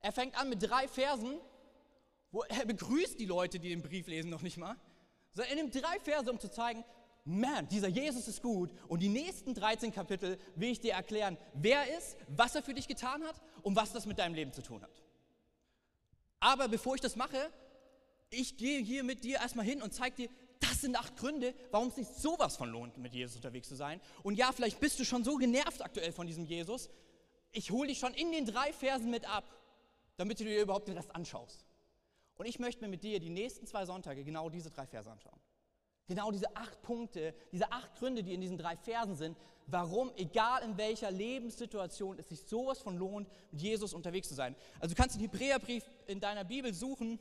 Er 0.00 0.12
fängt 0.12 0.38
an 0.38 0.50
mit 0.50 0.62
drei 0.62 0.88
Versen, 0.88 1.40
wo 2.32 2.42
er 2.42 2.66
begrüßt 2.66 3.18
die 3.18 3.24
Leute, 3.24 3.58
die 3.58 3.70
den 3.70 3.80
Brief 3.80 4.08
lesen, 4.08 4.28
noch 4.28 4.42
nicht 4.42 4.58
mal. 4.58 4.76
So, 5.32 5.40
er 5.40 5.54
nimmt 5.54 5.74
drei 5.74 5.98
Verse, 6.00 6.30
um 6.30 6.38
zu 6.38 6.50
zeigen, 6.50 6.84
man, 7.24 7.68
dieser 7.68 7.88
Jesus 7.88 8.28
ist 8.28 8.42
gut. 8.42 8.70
Und 8.88 9.00
die 9.00 9.08
nächsten 9.08 9.54
13 9.54 9.92
Kapitel 9.92 10.38
will 10.56 10.70
ich 10.70 10.80
dir 10.80 10.94
erklären, 10.94 11.36
wer 11.54 11.80
er 11.80 11.98
ist, 11.98 12.16
was 12.28 12.54
er 12.54 12.62
für 12.62 12.74
dich 12.74 12.88
getan 12.88 13.22
hat 13.24 13.40
und 13.62 13.76
was 13.76 13.92
das 13.92 14.06
mit 14.06 14.18
deinem 14.18 14.34
Leben 14.34 14.52
zu 14.52 14.62
tun 14.62 14.82
hat. 14.82 15.02
Aber 16.40 16.68
bevor 16.68 16.94
ich 16.94 17.00
das 17.00 17.16
mache, 17.16 17.50
ich 18.30 18.56
gehe 18.56 18.80
hier 18.80 19.04
mit 19.04 19.24
dir 19.24 19.38
erstmal 19.38 19.66
hin 19.66 19.82
und 19.82 19.92
zeige 19.92 20.16
dir, 20.16 20.28
das 20.60 20.82
sind 20.82 20.96
acht 20.96 21.16
Gründe, 21.16 21.54
warum 21.70 21.88
es 21.88 21.96
sich 21.96 22.06
sowas 22.08 22.56
von 22.56 22.70
lohnt, 22.70 22.96
mit 22.98 23.14
Jesus 23.14 23.36
unterwegs 23.36 23.68
zu 23.68 23.74
sein. 23.76 24.00
Und 24.22 24.36
ja, 24.36 24.52
vielleicht 24.52 24.78
bist 24.80 24.98
du 25.00 25.04
schon 25.04 25.24
so 25.24 25.36
genervt 25.36 25.82
aktuell 25.82 26.12
von 26.12 26.26
diesem 26.26 26.44
Jesus. 26.44 26.90
Ich 27.52 27.70
hole 27.70 27.88
dich 27.88 27.98
schon 27.98 28.14
in 28.14 28.30
den 28.30 28.46
drei 28.46 28.72
Versen 28.72 29.10
mit 29.10 29.28
ab, 29.28 29.44
damit 30.16 30.38
du 30.38 30.44
dir 30.44 30.62
überhaupt 30.62 30.88
den 30.88 30.96
Rest 30.96 31.14
anschaust. 31.14 31.64
Und 32.36 32.46
ich 32.46 32.58
möchte 32.58 32.82
mir 32.82 32.88
mit 32.88 33.02
dir 33.02 33.20
die 33.20 33.30
nächsten 33.30 33.66
zwei 33.66 33.84
Sonntage 33.84 34.24
genau 34.24 34.48
diese 34.48 34.70
drei 34.70 34.86
Verse 34.86 35.10
anschauen. 35.10 35.40
Genau 36.10 36.32
diese 36.32 36.56
acht 36.56 36.82
Punkte, 36.82 37.32
diese 37.52 37.70
acht 37.70 37.94
Gründe, 37.94 38.24
die 38.24 38.34
in 38.34 38.40
diesen 38.40 38.58
drei 38.58 38.76
Versen 38.76 39.14
sind, 39.14 39.38
warum, 39.68 40.10
egal 40.16 40.60
in 40.64 40.76
welcher 40.76 41.08
Lebenssituation, 41.08 42.18
es 42.18 42.28
sich 42.28 42.40
sowas 42.40 42.80
von 42.80 42.96
lohnt, 42.98 43.28
mit 43.52 43.62
Jesus 43.62 43.94
unterwegs 43.94 44.26
zu 44.26 44.34
sein. 44.34 44.56
Also 44.80 44.92
du 44.92 45.00
kannst 45.00 45.14
den 45.14 45.22
Hebräerbrief 45.22 45.84
in 46.08 46.18
deiner 46.18 46.42
Bibel 46.42 46.74
suchen 46.74 47.20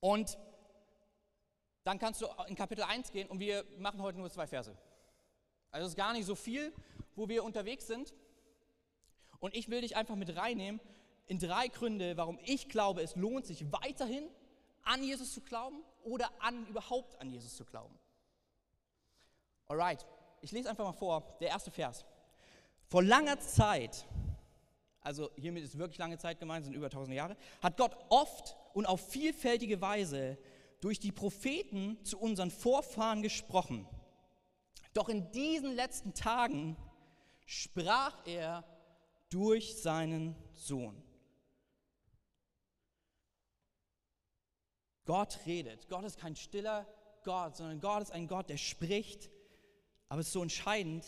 und 0.00 0.38
dann 1.84 1.98
kannst 1.98 2.22
du 2.22 2.26
in 2.48 2.54
Kapitel 2.54 2.84
1 2.84 3.12
gehen 3.12 3.28
und 3.28 3.38
wir 3.38 3.66
machen 3.76 4.00
heute 4.00 4.16
nur 4.16 4.30
zwei 4.30 4.46
Verse. 4.46 4.74
Also 5.72 5.84
es 5.84 5.92
ist 5.92 5.98
gar 5.98 6.14
nicht 6.14 6.24
so 6.24 6.34
viel, 6.34 6.72
wo 7.16 7.28
wir 7.28 7.44
unterwegs 7.44 7.86
sind. 7.86 8.14
Und 9.40 9.54
ich 9.54 9.68
will 9.68 9.82
dich 9.82 9.94
einfach 9.94 10.16
mit 10.16 10.34
reinnehmen 10.34 10.80
in 11.26 11.38
drei 11.38 11.68
Gründe, 11.68 12.16
warum 12.16 12.38
ich 12.46 12.70
glaube, 12.70 13.02
es 13.02 13.14
lohnt 13.14 13.44
sich 13.44 13.70
weiterhin 13.70 14.26
an 14.84 15.04
Jesus 15.04 15.34
zu 15.34 15.42
glauben 15.42 15.84
oder 16.04 16.30
an 16.40 16.66
überhaupt 16.66 17.20
an 17.20 17.30
Jesus 17.30 17.56
zu 17.56 17.64
glauben. 17.64 17.98
Alright, 19.68 20.06
ich 20.40 20.52
lese 20.52 20.68
einfach 20.70 20.84
mal 20.84 20.92
vor, 20.92 21.36
der 21.40 21.48
erste 21.48 21.70
Vers. 21.70 22.04
Vor 22.86 23.02
langer 23.02 23.38
Zeit, 23.38 24.06
also 25.00 25.30
hiermit 25.36 25.64
ist 25.64 25.78
wirklich 25.78 25.98
lange 25.98 26.18
Zeit 26.18 26.40
gemeint, 26.40 26.64
sind 26.64 26.74
über 26.74 26.90
tausende 26.90 27.16
Jahre, 27.16 27.36
hat 27.62 27.76
Gott 27.76 27.96
oft 28.08 28.56
und 28.74 28.86
auf 28.86 29.00
vielfältige 29.10 29.80
Weise 29.80 30.38
durch 30.80 30.98
die 30.98 31.12
Propheten 31.12 32.02
zu 32.04 32.18
unseren 32.18 32.50
Vorfahren 32.50 33.22
gesprochen. 33.22 33.86
Doch 34.92 35.08
in 35.08 35.30
diesen 35.32 35.74
letzten 35.74 36.14
Tagen 36.14 36.76
sprach 37.46 38.26
er 38.26 38.64
durch 39.28 39.80
seinen 39.80 40.34
Sohn. 40.54 41.00
Gott 45.10 45.40
redet. 45.44 45.88
Gott 45.88 46.04
ist 46.04 46.20
kein 46.20 46.36
stiller 46.36 46.86
Gott, 47.24 47.56
sondern 47.56 47.80
Gott 47.80 48.04
ist 48.04 48.12
ein 48.12 48.28
Gott, 48.28 48.48
der 48.48 48.58
spricht. 48.58 49.28
Aber 50.08 50.20
es 50.20 50.28
ist 50.28 50.32
so 50.32 50.40
entscheidend, 50.40 51.04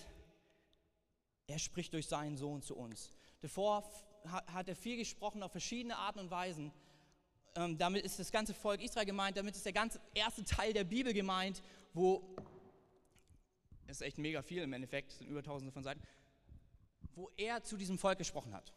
er 1.46 1.60
spricht 1.60 1.92
durch 1.94 2.08
seinen 2.08 2.36
Sohn 2.36 2.62
zu 2.62 2.74
uns. 2.76 3.12
Davor 3.42 3.88
hat 4.24 4.68
er 4.68 4.74
viel 4.74 4.96
gesprochen 4.96 5.44
auf 5.44 5.52
verschiedene 5.52 5.96
Arten 5.96 6.18
und 6.18 6.32
Weisen. 6.32 6.72
Ähm, 7.54 7.78
damit 7.78 8.04
ist 8.04 8.18
das 8.18 8.32
ganze 8.32 8.54
Volk 8.54 8.82
Israel 8.82 9.06
gemeint, 9.06 9.36
damit 9.36 9.54
ist 9.54 9.66
der 9.66 9.72
ganze 9.72 10.00
erste 10.14 10.42
Teil 10.42 10.72
der 10.72 10.82
Bibel 10.82 11.14
gemeint, 11.14 11.62
wo, 11.92 12.34
es 13.86 13.98
ist 13.98 14.02
echt 14.02 14.18
mega 14.18 14.42
viel 14.42 14.62
im 14.62 14.72
Endeffekt, 14.72 15.12
sind 15.12 15.28
über 15.28 15.44
tausende 15.44 15.70
von 15.70 15.84
Seiten, 15.84 16.02
wo 17.14 17.30
er 17.36 17.62
zu 17.62 17.76
diesem 17.76 17.98
Volk 17.98 18.18
gesprochen 18.18 18.52
hat. 18.52 18.72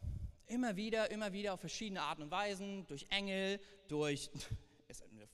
Immer 0.46 0.76
wieder, 0.76 1.10
immer 1.10 1.34
wieder 1.34 1.56
auf 1.56 1.62
verschiedene 1.62 2.04
Arten 2.04 2.22
und 2.22 2.30
Weisen, 2.30 2.86
durch 2.86 3.08
Engel, 3.10 3.60
durch 3.88 4.30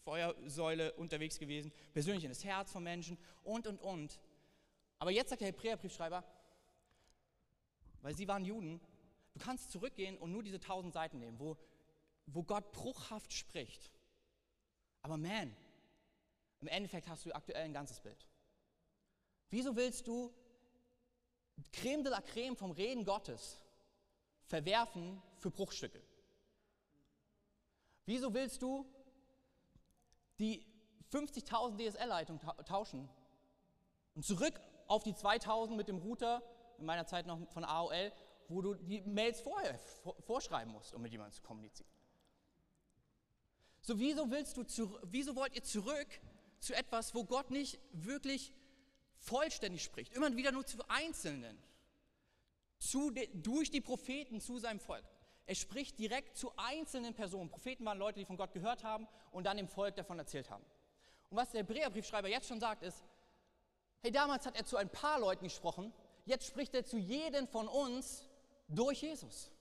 Feuersäule 0.03 0.93
unterwegs 0.93 1.38
gewesen, 1.38 1.72
persönlich 1.93 2.24
in 2.24 2.31
das 2.31 2.43
Herz 2.43 2.72
von 2.72 2.84
Menschen 2.84 3.17
und, 3.43 3.67
und, 3.67 3.79
und. 3.81 4.20
Aber 5.00 5.12
jetzt 5.12 5.29
sagt 5.29 5.41
der 5.41 5.50
Hebräerbriefschreiber, 5.50 6.24
weil 8.01 8.15
sie 8.15 8.27
waren 8.27 8.46
Juden, 8.46 8.81
du 9.34 9.39
kannst 9.39 9.72
zurückgehen 9.72 10.17
und 10.17 10.31
nur 10.31 10.43
diese 10.43 10.60
tausend 10.60 10.93
Seiten 10.93 11.20
nehmen, 11.20 11.39
wo, 11.39 11.58
wo 12.25 12.43
Gott 12.43 12.72
bruchhaft 12.72 13.31
spricht. 13.31 13.91
Aber 15.01 15.17
man, 15.17 15.55
im 16.62 16.67
Endeffekt 16.67 17.08
hast 17.08 17.25
du 17.25 17.34
aktuell 17.34 17.63
ein 17.63 17.74
ganzes 17.74 18.00
Bild. 18.00 18.27
Wieso 19.50 19.75
willst 19.75 20.08
du 20.08 20.34
Creme 21.72 22.03
de 22.03 22.12
la 22.12 22.22
Creme 22.22 22.55
vom 22.55 22.72
Reden 22.72 23.03
Gottes 23.03 23.62
verwerfen 24.46 25.22
für 25.38 25.51
Bruchstücke? 25.51 26.01
Wieso 28.05 28.34
willst 28.34 28.62
du 28.62 28.86
die 30.41 30.65
50.000 31.12 31.77
DSL-Leitungen 31.77 32.41
tauschen 32.65 33.10
und 34.15 34.25
zurück 34.25 34.60
auf 34.88 35.03
die 35.03 35.13
2000 35.13 35.77
mit 35.77 35.88
dem 35.88 35.98
Router, 36.00 36.41
in 36.77 36.86
meiner 36.86 37.05
Zeit 37.05 37.27
noch 37.27 37.39
von 37.51 37.63
AOL, 37.63 38.12
wo 38.50 38.62
du 38.62 38.74
die 38.74 39.01
Mails 39.01 39.39
vorher 39.39 39.79
vorschreiben 40.25 40.74
musst, 40.74 40.93
um 40.93 41.01
mit 41.01 41.12
jemandem 41.12 41.33
zu 41.33 41.41
kommunizieren. 41.41 41.89
So, 43.81 44.00
wieso 44.00 44.29
willst 44.29 44.57
du, 44.57 45.00
wieso 45.03 45.36
wollt 45.36 45.55
ihr 45.55 45.63
zurück 45.63 46.07
zu 46.60 46.74
etwas, 46.74 47.15
wo 47.15 47.24
Gott 47.24 47.50
nicht 47.50 47.79
wirklich 47.91 48.53
vollständig 49.17 49.83
spricht, 49.83 50.13
immer 50.13 50.36
wieder 50.36 50.51
nur 50.51 50.65
zu 50.65 50.77
Einzelnen, 50.88 51.57
zu 52.77 53.12
durch 53.33 53.71
die 53.71 53.81
Propheten 53.81 54.41
zu 54.41 54.57
seinem 54.60 54.79
Volk? 54.79 55.05
Er 55.51 55.55
spricht 55.55 56.00
direkt 56.00 56.38
zu 56.38 56.53
einzelnen 56.55 57.13
Personen. 57.13 57.50
Propheten 57.50 57.84
waren 57.84 57.98
Leute, 57.98 58.20
die 58.20 58.25
von 58.25 58.38
Gott 58.38 58.53
gehört 58.53 58.86
haben 58.86 59.05
und 59.34 59.43
dann 59.43 59.58
dem 59.58 59.67
Volk 59.67 59.98
davon 59.98 60.17
erzählt 60.17 60.50
haben. 60.50 60.63
Und 61.29 61.36
was 61.36 61.50
der 61.50 61.63
Hebräerbriefschreiber 61.63 62.29
jetzt 62.29 62.48
schon 62.48 62.62
sagt, 62.62 62.84
ist, 62.84 63.03
hey, 64.00 64.12
damals 64.12 64.46
hat 64.46 64.55
er 64.55 64.63
zu 64.63 64.77
ein 64.77 64.88
paar 64.88 65.20
Leuten 65.20 65.43
gesprochen, 65.43 65.91
jetzt 66.24 66.48
spricht 66.48 66.74
er 66.74 66.86
zu 66.86 66.98
jedem 66.98 67.50
von 67.50 67.67
uns 67.67 68.29
durch 68.70 69.01
Jesus. 69.01 69.51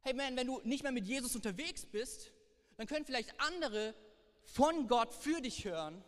Hey 0.00 0.12
man, 0.12 0.36
wenn 0.36 0.48
du 0.48 0.60
nicht 0.64 0.82
mehr 0.82 0.90
mit 0.90 1.06
Jesus 1.06 1.36
unterwegs 1.36 1.86
bist, 1.86 2.32
dann 2.76 2.88
können 2.88 3.06
vielleicht 3.06 3.32
andere 3.40 3.94
von 4.42 4.88
Gott 4.88 5.14
für 5.14 5.40
dich 5.40 5.64
hören, 5.64 6.02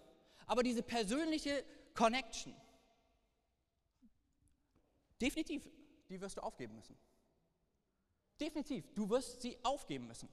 aber 0.48 0.64
diese 0.64 0.82
persönliche 0.82 1.64
Connection, 1.94 2.52
definitiv, 5.20 5.68
die 6.08 6.20
wirst 6.20 6.36
du 6.36 6.40
aufgeben 6.40 6.74
müssen. 6.74 6.98
Definitiv, 8.40 8.92
du 8.94 9.08
wirst 9.08 9.40
sie 9.42 9.56
aufgeben 9.62 10.06
müssen. 10.06 10.28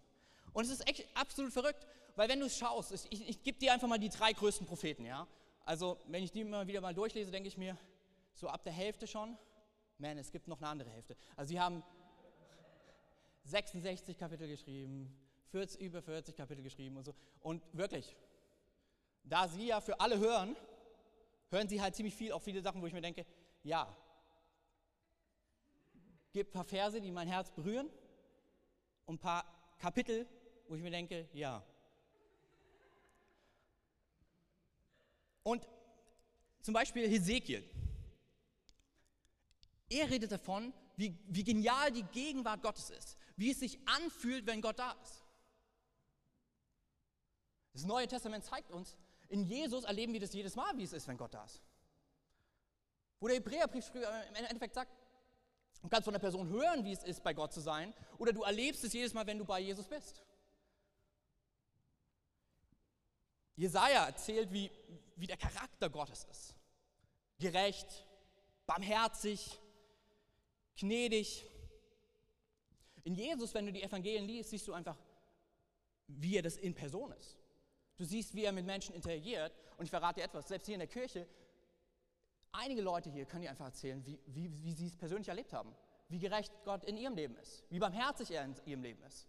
Und 0.51 0.65
es 0.65 0.71
ist 0.71 0.87
echt 0.87 1.07
absolut 1.15 1.51
verrückt, 1.51 1.87
weil 2.15 2.29
wenn 2.29 2.39
du 2.39 2.45
es 2.45 2.57
schaust, 2.57 2.91
ich, 2.91 3.11
ich, 3.11 3.29
ich 3.29 3.43
gebe 3.43 3.57
dir 3.57 3.73
einfach 3.73 3.87
mal 3.87 3.97
die 3.97 4.09
drei 4.09 4.33
größten 4.33 4.67
Propheten, 4.67 5.05
ja. 5.05 5.27
Also 5.65 5.97
wenn 6.07 6.23
ich 6.23 6.31
die 6.31 6.41
immer 6.41 6.67
wieder 6.67 6.81
mal 6.81 6.93
durchlese, 6.93 7.31
denke 7.31 7.47
ich 7.47 7.57
mir, 7.57 7.77
so 8.33 8.47
ab 8.47 8.63
der 8.63 8.73
Hälfte 8.73 9.07
schon, 9.07 9.37
man, 9.97 10.17
es 10.17 10.31
gibt 10.31 10.47
noch 10.47 10.57
eine 10.57 10.67
andere 10.67 10.89
Hälfte. 10.89 11.15
Also 11.35 11.49
sie 11.49 11.59
haben 11.59 11.83
66 13.45 14.17
Kapitel 14.17 14.47
geschrieben, 14.47 15.15
40, 15.51 15.81
über 15.81 16.01
40 16.01 16.35
Kapitel 16.35 16.61
geschrieben 16.61 16.97
und 16.97 17.05
so. 17.05 17.13
Und 17.41 17.61
wirklich, 17.73 18.15
da 19.23 19.47
sie 19.47 19.67
ja 19.67 19.81
für 19.81 19.99
alle 19.99 20.19
hören, 20.19 20.55
hören 21.49 21.69
sie 21.69 21.81
halt 21.81 21.95
ziemlich 21.95 22.15
viel, 22.15 22.31
auch 22.31 22.41
viele 22.41 22.61
Sachen, 22.61 22.81
wo 22.81 22.87
ich 22.87 22.93
mir 22.93 23.01
denke, 23.01 23.25
ja, 23.63 23.95
gibt 26.33 26.49
ein 26.49 26.53
paar 26.53 26.65
Verse, 26.65 26.99
die 26.99 27.11
mein 27.11 27.27
Herz 27.27 27.51
berühren 27.51 27.89
und 29.05 29.15
ein 29.15 29.19
paar 29.19 29.45
Kapitel, 29.77 30.27
wo 30.67 30.75
ich 30.75 30.81
mir 30.81 30.91
denke, 30.91 31.29
ja. 31.33 31.63
Und 35.43 35.67
zum 36.61 36.73
Beispiel 36.73 37.07
Hesekiel. 37.07 37.69
Er 39.89 40.09
redet 40.09 40.31
davon, 40.31 40.73
wie, 40.95 41.17
wie 41.27 41.43
genial 41.43 41.91
die 41.91 42.03
Gegenwart 42.03 42.63
Gottes 42.63 42.89
ist, 42.89 43.17
wie 43.35 43.51
es 43.51 43.59
sich 43.59 43.79
anfühlt, 43.87 44.47
wenn 44.47 44.61
Gott 44.61 44.79
da 44.79 44.91
ist. 45.03 45.23
Das 47.73 47.83
Neue 47.83 48.07
Testament 48.07 48.43
zeigt 48.45 48.71
uns, 48.71 48.95
in 49.29 49.43
Jesus 49.43 49.83
erleben 49.83 50.13
wir 50.13 50.19
das 50.19 50.33
jedes 50.33 50.55
Mal, 50.55 50.77
wie 50.77 50.83
es 50.83 50.93
ist, 50.93 51.07
wenn 51.07 51.17
Gott 51.17 51.33
da 51.33 51.43
ist. 51.43 51.61
Wo 53.19 53.27
der 53.27 53.37
Hebräerbrief 53.37 53.91
im 53.93 54.35
Endeffekt 54.35 54.75
sagt, 54.75 54.91
Du 55.83 55.89
kannst 55.89 56.05
von 56.05 56.13
der 56.13 56.19
Person 56.19 56.47
hören, 56.47 56.85
wie 56.85 56.93
es 56.93 57.03
ist, 57.03 57.21
bei 57.23 57.33
Gott 57.33 57.51
zu 57.51 57.59
sein, 57.59 57.93
oder 58.17 58.31
du 58.31 58.41
erlebst 58.41 58.85
es 58.85 58.93
jedes 58.93 59.13
Mal, 59.13 59.27
wenn 59.27 59.37
du 59.37 59.43
bei 59.43 59.59
Jesus 59.59 59.85
bist. 59.85 60.23
Jesaja 63.55 64.05
erzählt, 64.05 64.51
wie, 64.53 64.71
wie 65.17 65.27
der 65.27 65.35
Charakter 65.35 65.89
Gottes 65.89 66.23
ist. 66.31 66.55
Gerecht, 67.37 68.05
barmherzig, 68.65 69.59
gnädig. 70.77 71.45
In 73.03 73.15
Jesus, 73.15 73.53
wenn 73.53 73.65
du 73.65 73.73
die 73.73 73.83
Evangelien 73.83 74.25
liest, 74.25 74.51
siehst 74.51 74.67
du 74.69 74.73
einfach, 74.73 74.97
wie 76.07 76.37
er 76.37 76.43
das 76.43 76.55
in 76.55 76.73
Person 76.73 77.11
ist. 77.11 77.37
Du 77.97 78.05
siehst, 78.05 78.33
wie 78.33 78.45
er 78.45 78.53
mit 78.53 78.65
Menschen 78.65 78.95
interagiert. 78.95 79.51
Und 79.77 79.83
ich 79.83 79.91
verrate 79.91 80.21
dir 80.21 80.25
etwas, 80.25 80.47
selbst 80.47 80.65
hier 80.65 80.75
in 80.75 80.79
der 80.79 80.87
Kirche 80.87 81.27
Einige 82.53 82.81
Leute 82.81 83.09
hier 83.09 83.25
können 83.25 83.41
dir 83.41 83.49
einfach 83.49 83.65
erzählen, 83.65 84.05
wie, 84.05 84.19
wie, 84.27 84.49
wie 84.63 84.73
sie 84.73 84.85
es 84.85 84.95
persönlich 84.95 85.27
erlebt 85.27 85.53
haben, 85.53 85.75
wie 86.07 86.19
gerecht 86.19 86.53
Gott 86.63 86.85
in 86.85 86.97
ihrem 86.97 87.15
Leben 87.15 87.35
ist, 87.37 87.63
wie 87.69 87.79
barmherzig 87.79 88.29
er 88.29 88.45
in 88.45 88.55
ihrem 88.65 88.83
Leben 88.83 89.01
ist. 89.03 89.27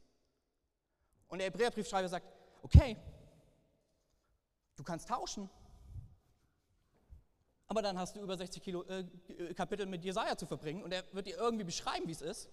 Und 1.29 1.39
der 1.39 1.47
Hebräerbriefschreiber 1.47 2.09
sagt, 2.09 2.27
okay, 2.63 2.99
du 4.77 4.85
kannst 4.85 5.09
tauschen, 5.09 5.49
aber 7.67 7.81
dann 7.81 7.99
hast 7.99 8.15
du 8.15 8.21
über 8.21 8.37
60 8.37 8.63
Kilo, 8.63 8.83
äh, 8.85 9.05
Kapitel 9.55 9.87
mit 9.87 10.05
Jesaja 10.05 10.37
zu 10.37 10.47
verbringen 10.47 10.83
und 10.83 10.93
er 10.93 11.03
wird 11.15 11.27
dir 11.27 11.39
irgendwie 11.39 11.65
beschreiben, 11.65 12.07
wie 12.07 12.13
es 12.13 12.21
ist. 12.21 12.51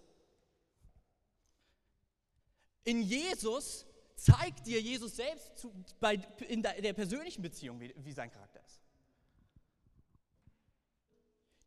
In 2.85 3.01
Jesus 3.01 3.85
zeigt 4.15 4.65
dir 4.65 4.81
Jesus 4.81 5.17
selbst 5.17 5.57
zu, 5.57 5.73
bei, 5.99 6.15
in 6.47 6.63
der, 6.63 6.81
der 6.81 6.93
persönlichen 6.93 7.41
Beziehung, 7.41 7.79
wie, 7.81 7.93
wie 7.97 8.13
sein 8.13 8.31
Charakter 8.31 8.63
ist. 8.65 8.80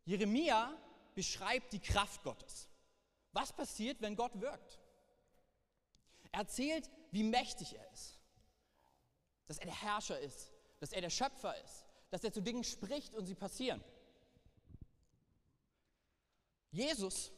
Jeremia 0.05 0.75
beschreibt 1.15 1.73
die 1.73 1.79
Kraft 1.79 2.23
Gottes. 2.23 2.69
Was 3.31 3.51
passiert, 3.51 4.01
wenn 4.01 4.15
Gott 4.15 4.39
wirkt? 4.39 4.79
Er 6.31 6.41
erzählt, 6.41 6.89
wie 7.11 7.23
mächtig 7.23 7.75
er 7.75 7.91
ist, 7.91 8.19
dass 9.47 9.57
er 9.57 9.65
der 9.65 9.81
Herrscher 9.81 10.19
ist, 10.19 10.53
dass 10.79 10.91
er 10.91 11.01
der 11.01 11.09
Schöpfer 11.09 11.55
ist, 11.63 11.85
dass 12.11 12.23
er 12.23 12.31
zu 12.31 12.41
Dingen 12.41 12.63
spricht 12.63 13.13
und 13.15 13.25
sie 13.25 13.35
passieren. 13.35 13.83
Jesus 16.71 17.31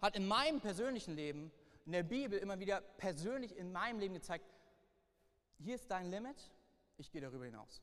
hat 0.00 0.16
in 0.16 0.26
meinem 0.26 0.60
persönlichen 0.60 1.14
Leben, 1.14 1.52
in 1.86 1.92
der 1.92 2.02
Bibel 2.02 2.38
immer 2.38 2.58
wieder 2.58 2.80
persönlich 2.80 3.56
in 3.56 3.72
meinem 3.72 3.98
Leben 3.98 4.14
gezeigt, 4.14 4.44
hier 5.58 5.74
ist 5.74 5.90
dein 5.90 6.10
Limit, 6.10 6.36
ich 6.96 7.10
gehe 7.10 7.20
darüber 7.20 7.44
hinaus. 7.44 7.82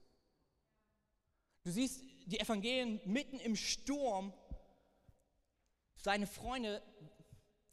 Du 1.63 1.71
siehst 1.71 2.03
die 2.25 2.39
Evangelien 2.39 2.99
mitten 3.05 3.39
im 3.39 3.55
Sturm, 3.55 4.33
seine 5.97 6.27
Freunde 6.27 6.81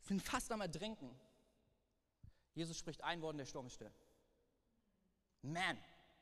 sind 0.02 0.22
fast 0.22 0.52
am 0.52 0.60
Ertrinken. 0.60 1.18
Jesus 2.54 2.78
spricht 2.78 3.02
ein 3.02 3.20
Wort 3.22 3.32
und 3.32 3.38
der 3.38 3.46
Sturm 3.46 3.66
ist 3.66 3.74
still. 3.74 3.92
Man, 5.42 5.78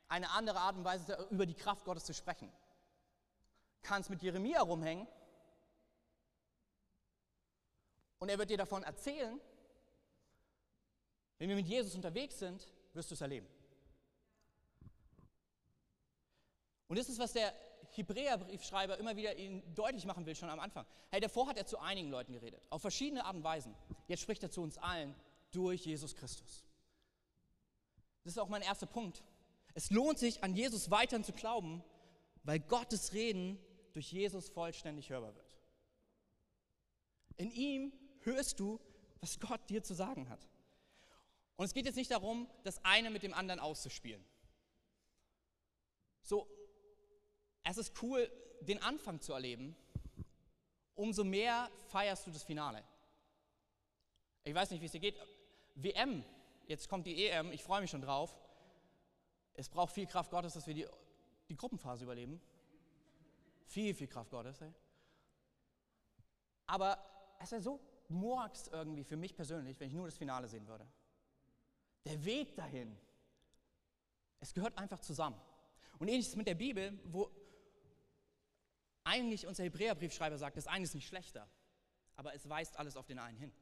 eine 0.09 0.31
andere 0.31 0.61
Art 0.61 0.77
und 0.77 0.85
Weise, 0.85 1.29
über 1.31 1.47
die 1.47 1.55
Kraft 1.55 1.85
Gottes 1.85 2.05
zu 2.05 2.15
sprechen. 2.15 2.51
Kannst 3.83 4.11
mit 4.11 4.23
Jeremia 4.23 4.61
rumhängen 4.61 5.07
und 8.19 8.29
er 8.29 8.39
wird 8.39 8.51
dir 8.51 8.59
davon 8.59 8.83
erzählen. 8.83 9.41
Wenn 11.39 11.49
wir 11.49 11.57
mit 11.57 11.67
Jesus 11.67 11.95
unterwegs 11.95 12.39
sind, 12.39 12.69
wirst 12.93 13.11
du 13.11 13.15
es 13.15 13.21
erleben. 13.21 13.49
Und 16.87 16.99
das 16.99 17.09
ist, 17.09 17.19
was 17.19 17.33
der 17.33 17.55
Hebräerbriefschreiber 17.93 18.99
immer 18.99 19.17
wieder 19.17 19.37
ihnen 19.37 19.63
deutlich 19.75 20.05
machen 20.05 20.27
will, 20.27 20.35
schon 20.35 20.51
am 20.51 20.61
Anfang. 20.61 20.87
Hey, 21.11 21.21
davor 21.21 21.49
hat 21.49 21.57
er 21.57 21.67
zu 21.67 21.79
einigen 21.79 22.11
Leuten 22.11 22.33
geredet, 22.33 22.67
auf 22.71 22.83
verschiedene 22.83 23.25
Arten 23.25 23.39
und 23.39 23.45
Weisen. 23.45 23.75
Jetzt 24.07 24.21
spricht 24.21 24.43
er 24.43 24.51
zu 24.51 24.63
uns 24.63 24.79
allen 24.79 25.15
durch 25.51 25.85
Jesus 25.85 26.15
Christus. 26.15 26.65
Das 28.23 28.35
ist 28.35 28.39
auch 28.39 28.49
mein 28.49 28.63
erster 28.63 28.87
Punkt. 28.87 29.23
Es 29.75 29.91
lohnt 29.91 30.19
sich, 30.19 30.43
an 30.43 30.55
Jesus 30.55 30.91
weiterhin 30.91 31.25
zu 31.25 31.33
glauben, 31.33 31.83
weil 32.43 32.61
Gottes 32.61 33.13
Reden 33.13 33.59
durch 33.93 34.13
Jesus 34.13 34.49
vollständig 34.49 35.11
hörbar 35.11 35.35
wird. 35.35 35.57
In 37.37 37.51
ihm 37.51 37.93
hörst 38.21 38.61
du, 38.61 38.81
was 39.21 39.41
Gott 39.41 39.69
dir 39.71 39.83
zu 39.83 39.95
sagen 39.95 40.29
hat. 40.29 40.47
Und 41.57 41.67
es 41.67 41.75
geht 41.75 41.87
jetzt 41.87 41.97
nicht 41.97 42.11
darum, 42.11 42.49
das 42.65 42.85
eine 42.85 43.11
mit 43.11 43.23
dem 43.23 43.35
anderen 43.35 43.61
auszuspielen. 43.61 44.25
So, 46.23 46.47
es 47.65 47.79
ist 47.79 48.03
cool, 48.03 48.31
den 48.61 48.83
Anfang 48.83 49.21
zu 49.21 49.33
erleben, 49.33 49.77
umso 50.95 51.25
mehr 51.25 51.71
feierst 51.89 52.27
du 52.27 52.31
das 52.31 52.43
Finale. 52.43 52.85
Ich 54.45 54.55
weiß 54.55 54.71
nicht, 54.71 54.81
wie 54.81 54.87
es 54.87 54.93
dir 54.93 55.01
geht. 55.01 55.17
WM, 55.75 56.25
jetzt 56.67 56.89
kommt 56.89 57.07
die 57.07 57.27
EM, 57.27 57.53
ich 57.53 57.63
freue 57.63 57.81
mich 57.81 57.91
schon 57.91 58.03
drauf. 58.03 58.39
Es 59.55 59.69
braucht 59.69 59.93
viel 59.93 60.07
Kraft 60.07 60.31
Gottes, 60.31 60.55
dass 60.55 60.67
wir 60.67 60.75
die, 60.75 60.87
die 61.49 61.57
Gruppenphase 61.57 62.05
überleben. 62.05 62.41
Viel, 63.67 63.95
viel 63.95 64.09
Kraft 64.09 64.31
Gottes. 64.31 64.61
Ey. 64.61 64.73
Aber 66.67 66.99
es 67.39 67.51
wäre 67.53 67.63
so 67.63 67.81
Murks 68.09 68.69
irgendwie 68.69 69.05
für 69.05 69.17
mich 69.17 69.35
persönlich, 69.35 69.79
wenn 69.79 69.89
ich 69.89 69.95
nur 69.95 70.07
das 70.07 70.17
Finale 70.17 70.49
sehen 70.49 70.67
würde. 70.67 70.87
Der 72.05 72.25
Weg 72.25 72.55
dahin, 72.57 72.97
es 74.41 74.55
gehört 74.55 74.77
einfach 74.79 75.01
zusammen. 75.01 75.41
Und 75.99 76.09
ähnliches 76.09 76.35
mit 76.37 76.47
der 76.47 76.55
Bibel, 76.55 76.99
wo 77.05 77.31
eigentlich 79.11 79.47
unser 79.47 79.65
Hebräerbriefschreiber 79.65 80.39
sagt, 80.39 80.57
das 80.57 80.69
eine 80.69 80.85
ist 80.85 80.95
nicht 80.95 81.09
schlechter, 81.09 81.49
aber 82.15 82.33
es 82.35 82.49
weist 82.49 82.79
alles 82.79 82.97
auf 82.97 83.07
den 83.07 83.19
einen 83.19 83.37
hin. 83.37 83.53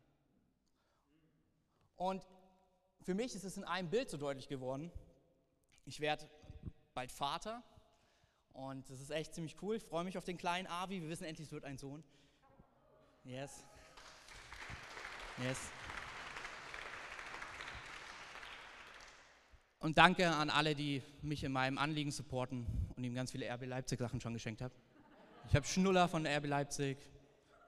Und 1.97 2.27
für 3.01 3.15
mich 3.15 3.35
ist 3.35 3.45
es 3.45 3.57
in 3.57 3.65
einem 3.65 3.89
Bild 3.89 4.11
so 4.11 4.19
deutlich 4.19 4.49
geworden. 4.49 4.93
Ich 5.87 6.01
werde 6.01 6.29
bald 6.93 7.11
Vater 7.11 7.63
und 8.53 8.91
das 8.91 9.01
ist 9.01 9.11
echt 9.11 9.35
ziemlich 9.35 9.57
cool. 9.63 9.77
Ich 9.77 9.85
freue 9.85 10.05
mich 10.05 10.19
auf 10.19 10.25
den 10.25 10.37
kleinen 10.37 10.67
Avi. 10.67 11.01
Wir 11.01 11.09
wissen 11.09 11.25
endlich, 11.25 11.47
es 11.47 11.53
wird 11.53 11.65
ein 11.65 11.79
Sohn. 11.79 12.05
Yes. 13.25 13.65
Yes. 15.43 15.71
Und 19.79 19.97
danke 19.97 20.29
an 20.29 20.51
alle, 20.51 20.75
die 20.75 21.03
mich 21.23 21.43
in 21.43 21.53
meinem 21.53 21.79
Anliegen 21.79 22.11
supporten 22.11 22.67
und 22.97 23.05
ihm 23.05 23.15
ganz 23.15 23.31
viele 23.31 23.49
RB 23.51 23.65
Leipzig 23.65 23.99
Sachen 23.99 24.21
schon 24.21 24.35
geschenkt 24.35 24.61
haben. 24.61 24.75
Ich 25.49 25.57
habe 25.57 25.67
Schnuller 25.67 26.09
von 26.09 26.27
RB 26.27 26.47
Leipzig. 26.47 26.99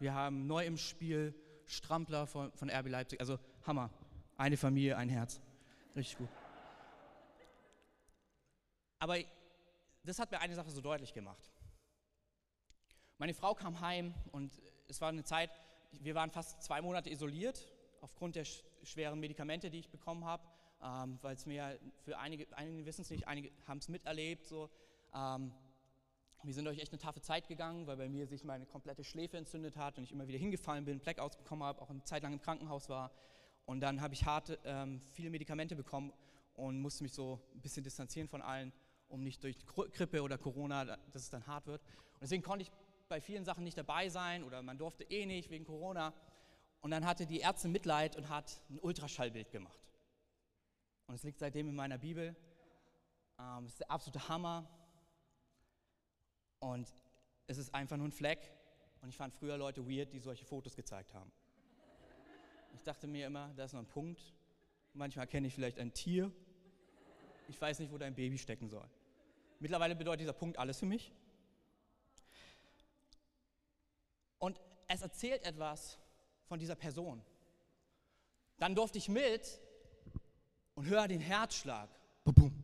Wir 0.01 0.13
haben 0.13 0.47
neu 0.47 0.67
im 0.67 0.77
Spiel 0.77 1.35
Strampler 1.65 2.27
von, 2.27 2.53
von 2.53 2.69
RB 2.69 2.89
Leipzig. 2.89 3.19
Also 3.21 3.39
Hammer. 3.67 3.89
Eine 4.37 4.59
Familie, 4.59 4.99
ein 4.99 5.09
Herz. 5.09 5.41
Richtig 5.97 6.19
gut. 6.19 6.29
Aber 8.99 9.17
das 10.05 10.19
hat 10.19 10.31
mir 10.31 10.41
eine 10.41 10.55
Sache 10.55 10.69
so 10.71 10.83
deutlich 10.83 11.15
gemacht. 11.15 11.51
Meine 13.17 13.33
Frau 13.33 13.55
kam 13.55 13.81
heim 13.81 14.13
und 14.31 14.53
es 14.89 15.01
war 15.01 15.09
eine 15.09 15.25
Zeit, 15.25 15.51
wir 15.93 16.15
waren 16.15 16.31
fast 16.31 16.63
zwei 16.63 16.83
Monate 16.83 17.09
isoliert 17.09 17.67
aufgrund 18.03 18.37
der 18.37 18.45
schweren 18.83 19.21
Medikamente, 19.21 19.71
die 19.71 19.79
ich 19.79 19.89
bekommen 19.89 20.27
habe, 20.27 20.43
ähm, 20.83 21.19
weil 21.23 21.35
es 21.35 21.47
mir 21.47 21.79
für 22.05 22.19
einige, 22.19 22.47
einige 22.59 22.85
wissen 22.85 23.01
es 23.01 23.11
nicht, 23.11 23.27
einige 23.27 23.51
haben 23.67 23.79
es 23.79 23.89
miterlebt. 23.89 24.45
So. 24.45 24.69
Ähm, 25.15 25.55
wir 26.43 26.55
sind 26.55 26.65
durch 26.65 26.79
echt 26.79 26.93
eine 26.93 26.99
taffe 26.99 27.21
Zeit 27.21 27.49
gegangen, 27.49 27.87
weil 27.87 27.97
bei 27.97 28.09
mir 28.09 28.27
sich 28.27 28.45
meine 28.45 28.67
komplette 28.67 29.05
Schläfe 29.05 29.37
entzündet 29.37 29.77
hat 29.77 29.99
und 29.99 30.05
ich 30.05 30.13
immer 30.13 30.27
wieder 30.27 30.39
hingefallen 30.39 30.85
bin, 30.85 31.01
Blackouts 31.01 31.37
bekommen 31.37 31.63
habe, 31.63 31.81
auch 31.83 31.91
eine 31.91 32.03
Zeit 32.05 32.23
lang 32.23 32.33
im 32.33 32.41
Krankenhaus 32.41 32.89
war. 32.89 33.11
Und 33.67 33.81
dann 33.81 34.01
habe 34.01 34.15
ich 34.15 34.25
harte, 34.25 34.59
ähm, 34.65 35.03
viele 35.13 35.31
Medikamente 35.31 35.77
bekommen 35.77 36.13
und 36.55 36.81
musste 36.81 37.03
mich 37.03 37.13
so 37.13 37.41
ein 37.55 37.61
bisschen 37.61 37.85
distanzieren 37.85 38.29
von 38.29 38.43
allen, 38.43 38.73
um 39.09 39.23
nicht 39.23 39.43
durch 39.45 39.67
Grippe 39.67 40.23
oder 40.23 40.39
Corona, 40.39 40.85
dass 40.85 41.23
es 41.23 41.31
dann 41.31 41.47
hart 41.47 41.67
wird. 41.67 41.83
Und 42.15 42.23
deswegen 42.23 42.43
konnte 42.43 42.63
ich 42.63 42.71
bei 43.09 43.21
vielen 43.21 43.45
Sachen 43.45 43.65
nicht 43.65 43.77
dabei 43.77 44.09
sein 44.09 44.45
oder 44.45 44.63
man 44.63 44.79
durfte 44.79 45.05
eh 45.05 45.27
nicht 45.27 45.51
wegen 45.51 45.65
Corona. 45.65 46.15
Und 46.81 46.91
dann 46.91 47.05
hatte 47.05 47.27
die 47.27 47.41
Ärztin 47.41 47.73
Mitleid 47.73 48.17
und 48.17 48.29
hat 48.29 48.63
ein 48.71 48.79
Ultraschallbild 48.81 49.51
gemacht. 49.51 49.83
Und 51.07 51.15
es 51.17 51.23
liegt 51.23 51.41
seitdem 51.41 51.69
in 51.69 51.75
meiner 51.75 51.99
Bibel. 51.99 52.37
Ähm, 53.39 53.65
es 53.65 53.73
ist 53.73 53.81
der 53.81 53.91
absolute 53.91 54.29
Hammer. 54.29 54.69
Und 56.61 56.95
es 57.47 57.59
ist 57.59 57.75
einfach 57.75 57.97
nur 57.97 58.09
ein 58.09 58.13
Fleck. 58.13 58.53
Und 59.03 59.09
ich 59.09 59.17
fand 59.17 59.35
früher 59.35 59.57
Leute 59.57 59.89
weird, 59.89 60.13
die 60.13 60.21
solche 60.21 60.45
Fotos 60.45 60.77
gezeigt 60.77 61.15
haben. 61.15 61.33
Ich 62.75 62.83
dachte 62.83 63.07
mir 63.07 63.27
immer, 63.27 63.53
da 63.57 63.65
ist 63.65 63.73
noch 63.73 63.81
ein 63.81 63.89
Punkt. 63.89 64.35
Manchmal 64.93 65.27
kenne 65.27 65.47
ich 65.47 65.55
vielleicht 65.55 65.79
ein 65.79 65.93
Tier. 65.93 66.31
Ich 67.49 67.61
weiß 67.61 67.79
nicht, 67.81 67.91
wo 67.91 67.99
dein 67.99 68.15
Baby 68.15 68.39
stecken 68.39 68.69
soll. 68.69 68.89
Mittlerweile 69.59 69.97
bedeutet 69.97 70.21
dieser 70.21 70.33
Punkt 70.33 70.59
alles 70.59 70.79
für 70.79 70.87
mich. 70.87 71.13
Und 74.39 74.61
es 74.87 75.03
erzählt 75.03 75.45
etwas 75.45 75.99
von 76.47 76.59
dieser 76.59 76.75
Person. 76.75 77.23
Dann 78.59 78.75
durfte 78.75 78.99
ich 78.99 79.09
mit 79.09 79.61
und 80.75 80.87
höre 80.87 81.09
den 81.09 81.21
Herzschlag. 81.21 81.89
Babum, 82.25 82.60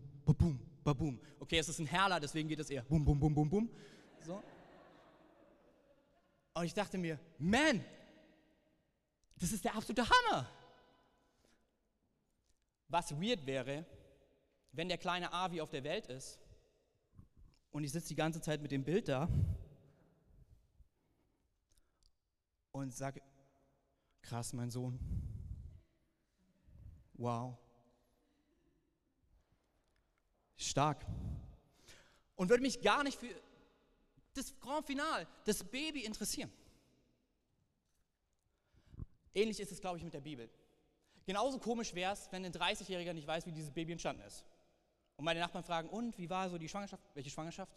babum. 0.86 1.20
Okay, 1.40 1.58
es 1.58 1.68
ist 1.68 1.80
ein 1.80 1.86
Herler, 1.86 2.20
deswegen 2.20 2.48
geht 2.48 2.60
es 2.60 2.70
eher 2.70 2.82
bum, 2.82 3.04
bum, 3.04 3.18
bum, 3.18 3.34
bum, 3.34 3.50
bum. 3.50 3.70
So. 4.24 4.42
Und 6.54 6.64
ich 6.64 6.72
dachte 6.72 6.96
mir, 6.96 7.18
man, 7.38 7.84
das 9.36 9.52
ist 9.52 9.64
der 9.64 9.74
absolute 9.74 10.08
Hammer. 10.08 10.48
Was 12.88 13.12
weird 13.20 13.44
wäre, 13.44 13.84
wenn 14.72 14.88
der 14.88 14.98
kleine 14.98 15.32
Avi 15.32 15.60
auf 15.60 15.70
der 15.70 15.82
Welt 15.82 16.06
ist 16.06 16.38
und 17.72 17.82
ich 17.82 17.90
sitze 17.90 18.08
die 18.08 18.14
ganze 18.14 18.40
Zeit 18.40 18.62
mit 18.62 18.70
dem 18.70 18.84
Bild 18.84 19.08
da 19.08 19.28
und 22.70 22.94
sage, 22.94 23.20
krass, 24.22 24.52
mein 24.52 24.70
Sohn. 24.70 25.00
Wow. 27.14 27.58
Stark. 30.68 31.04
Und 32.34 32.48
würde 32.50 32.62
mich 32.62 32.80
gar 32.80 33.02
nicht 33.02 33.18
für 33.18 33.34
das 34.34 34.58
Grand 34.60 34.86
Final, 34.86 35.26
das 35.44 35.64
Baby 35.64 36.04
interessieren. 36.04 36.52
Ähnlich 39.34 39.60
ist 39.60 39.72
es, 39.72 39.80
glaube 39.80 39.98
ich, 39.98 40.04
mit 40.04 40.14
der 40.14 40.20
Bibel. 40.20 40.48
Genauso 41.24 41.58
komisch 41.58 41.94
wäre 41.94 42.12
es, 42.12 42.30
wenn 42.30 42.44
ein 42.44 42.52
30-Jähriger 42.52 43.12
nicht 43.12 43.26
weiß, 43.26 43.46
wie 43.46 43.52
dieses 43.52 43.70
Baby 43.70 43.92
entstanden 43.92 44.22
ist. 44.22 44.44
Und 45.16 45.24
meine 45.24 45.40
Nachbarn 45.40 45.64
fragen, 45.64 45.88
und 45.88 46.16
wie 46.18 46.30
war 46.30 46.48
so 46.48 46.58
die 46.58 46.68
Schwangerschaft? 46.68 47.02
Welche 47.14 47.30
Schwangerschaft? 47.30 47.72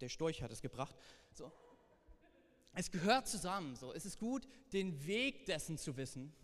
Der 0.00 0.08
Storch 0.08 0.42
hat 0.42 0.50
es 0.50 0.60
gebracht. 0.60 0.94
So. 1.32 1.52
Es 2.74 2.90
gehört 2.90 3.28
zusammen. 3.28 3.76
So. 3.76 3.92
Es 3.92 4.04
ist 4.04 4.18
gut, 4.18 4.46
den 4.72 5.06
Weg 5.06 5.46
dessen 5.46 5.78
zu 5.78 5.96
wissen. 5.96 6.34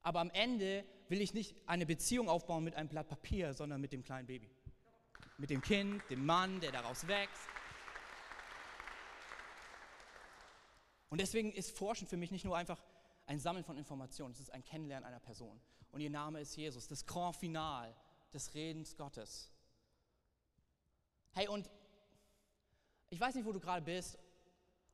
Aber 0.00 0.20
am 0.20 0.30
Ende 0.30 0.84
will 1.12 1.20
ich 1.20 1.34
nicht 1.34 1.54
eine 1.66 1.84
Beziehung 1.84 2.30
aufbauen 2.30 2.64
mit 2.64 2.74
einem 2.74 2.88
Blatt 2.88 3.06
Papier, 3.06 3.52
sondern 3.52 3.82
mit 3.82 3.92
dem 3.92 4.02
kleinen 4.02 4.26
Baby. 4.26 4.50
Mit 5.36 5.50
dem 5.50 5.60
Kind, 5.60 6.02
dem 6.08 6.24
Mann, 6.24 6.58
der 6.60 6.72
daraus 6.72 7.06
wächst. 7.06 7.42
Und 11.10 11.20
deswegen 11.20 11.52
ist 11.52 11.76
Forschen 11.76 12.06
für 12.06 12.16
mich 12.16 12.30
nicht 12.30 12.46
nur 12.46 12.56
einfach 12.56 12.82
ein 13.26 13.38
Sammeln 13.38 13.62
von 13.62 13.76
Informationen, 13.76 14.32
es 14.32 14.40
ist 14.40 14.54
ein 14.54 14.64
Kennenlernen 14.64 15.06
einer 15.06 15.20
Person. 15.20 15.60
Und 15.90 16.00
ihr 16.00 16.08
Name 16.08 16.40
ist 16.40 16.56
Jesus, 16.56 16.88
das 16.88 17.04
Grand 17.04 17.36
Final 17.36 17.94
des 18.32 18.54
Redens 18.54 18.96
Gottes. 18.96 19.52
Hey, 21.32 21.46
und 21.46 21.68
ich 23.10 23.20
weiß 23.20 23.34
nicht, 23.34 23.44
wo 23.44 23.52
du 23.52 23.60
gerade 23.60 23.82
bist, 23.82 24.18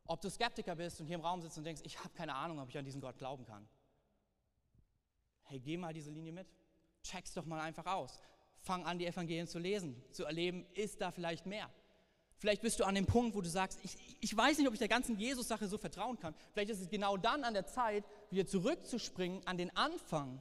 ob 0.05 0.21
du 0.21 0.29
Skeptiker 0.29 0.75
bist 0.75 1.01
und 1.01 1.07
hier 1.07 1.15
im 1.15 1.21
Raum 1.21 1.41
sitzt 1.41 1.57
und 1.59 1.63
denkst, 1.63 1.83
ich 1.85 1.97
habe 2.01 2.11
keine 2.11 2.35
Ahnung, 2.35 2.59
ob 2.59 2.69
ich 2.71 2.77
an 2.77 2.85
diesen 2.85 3.01
Gott 3.01 3.19
glauben 3.19 3.45
kann. 3.45 3.69
Hey, 5.49 5.61
geh 5.61 5.77
mal 5.77 5.93
diese 5.93 6.11
Linie 6.11 6.33
mit. 6.33 6.47
Check's 7.03 7.33
doch 7.33 7.45
mal 7.45 7.61
einfach 7.61 7.87
aus. 7.87 8.21
Fang 8.61 8.85
an, 8.85 8.99
die 8.99 9.07
Evangelien 9.07 9.47
zu 9.47 9.59
lesen, 9.59 10.03
zu 10.13 10.25
erleben, 10.25 10.67
ist 10.75 11.01
da 11.01 11.11
vielleicht 11.11 11.47
mehr. 11.47 11.71
Vielleicht 12.37 12.63
bist 12.63 12.79
du 12.79 12.85
an 12.85 12.95
dem 12.95 13.07
Punkt, 13.07 13.35
wo 13.35 13.41
du 13.41 13.49
sagst, 13.49 13.81
ich, 13.83 13.97
ich 14.21 14.37
weiß 14.37 14.59
nicht, 14.59 14.69
ob 14.69 14.73
ich 14.73 14.79
der 14.79 14.89
ganzen 14.89 15.19
Jesus-Sache 15.19 15.67
so 15.67 15.77
vertrauen 15.77 16.19
kann. 16.19 16.35
Vielleicht 16.53 16.71
ist 16.71 16.81
es 16.81 16.89
genau 16.89 17.17
dann 17.17 17.43
an 17.43 17.55
der 17.55 17.67
Zeit, 17.67 18.05
wieder 18.31 18.47
zurückzuspringen 18.47 19.45
an 19.47 19.59
den 19.59 19.77
Anfang 19.77 20.41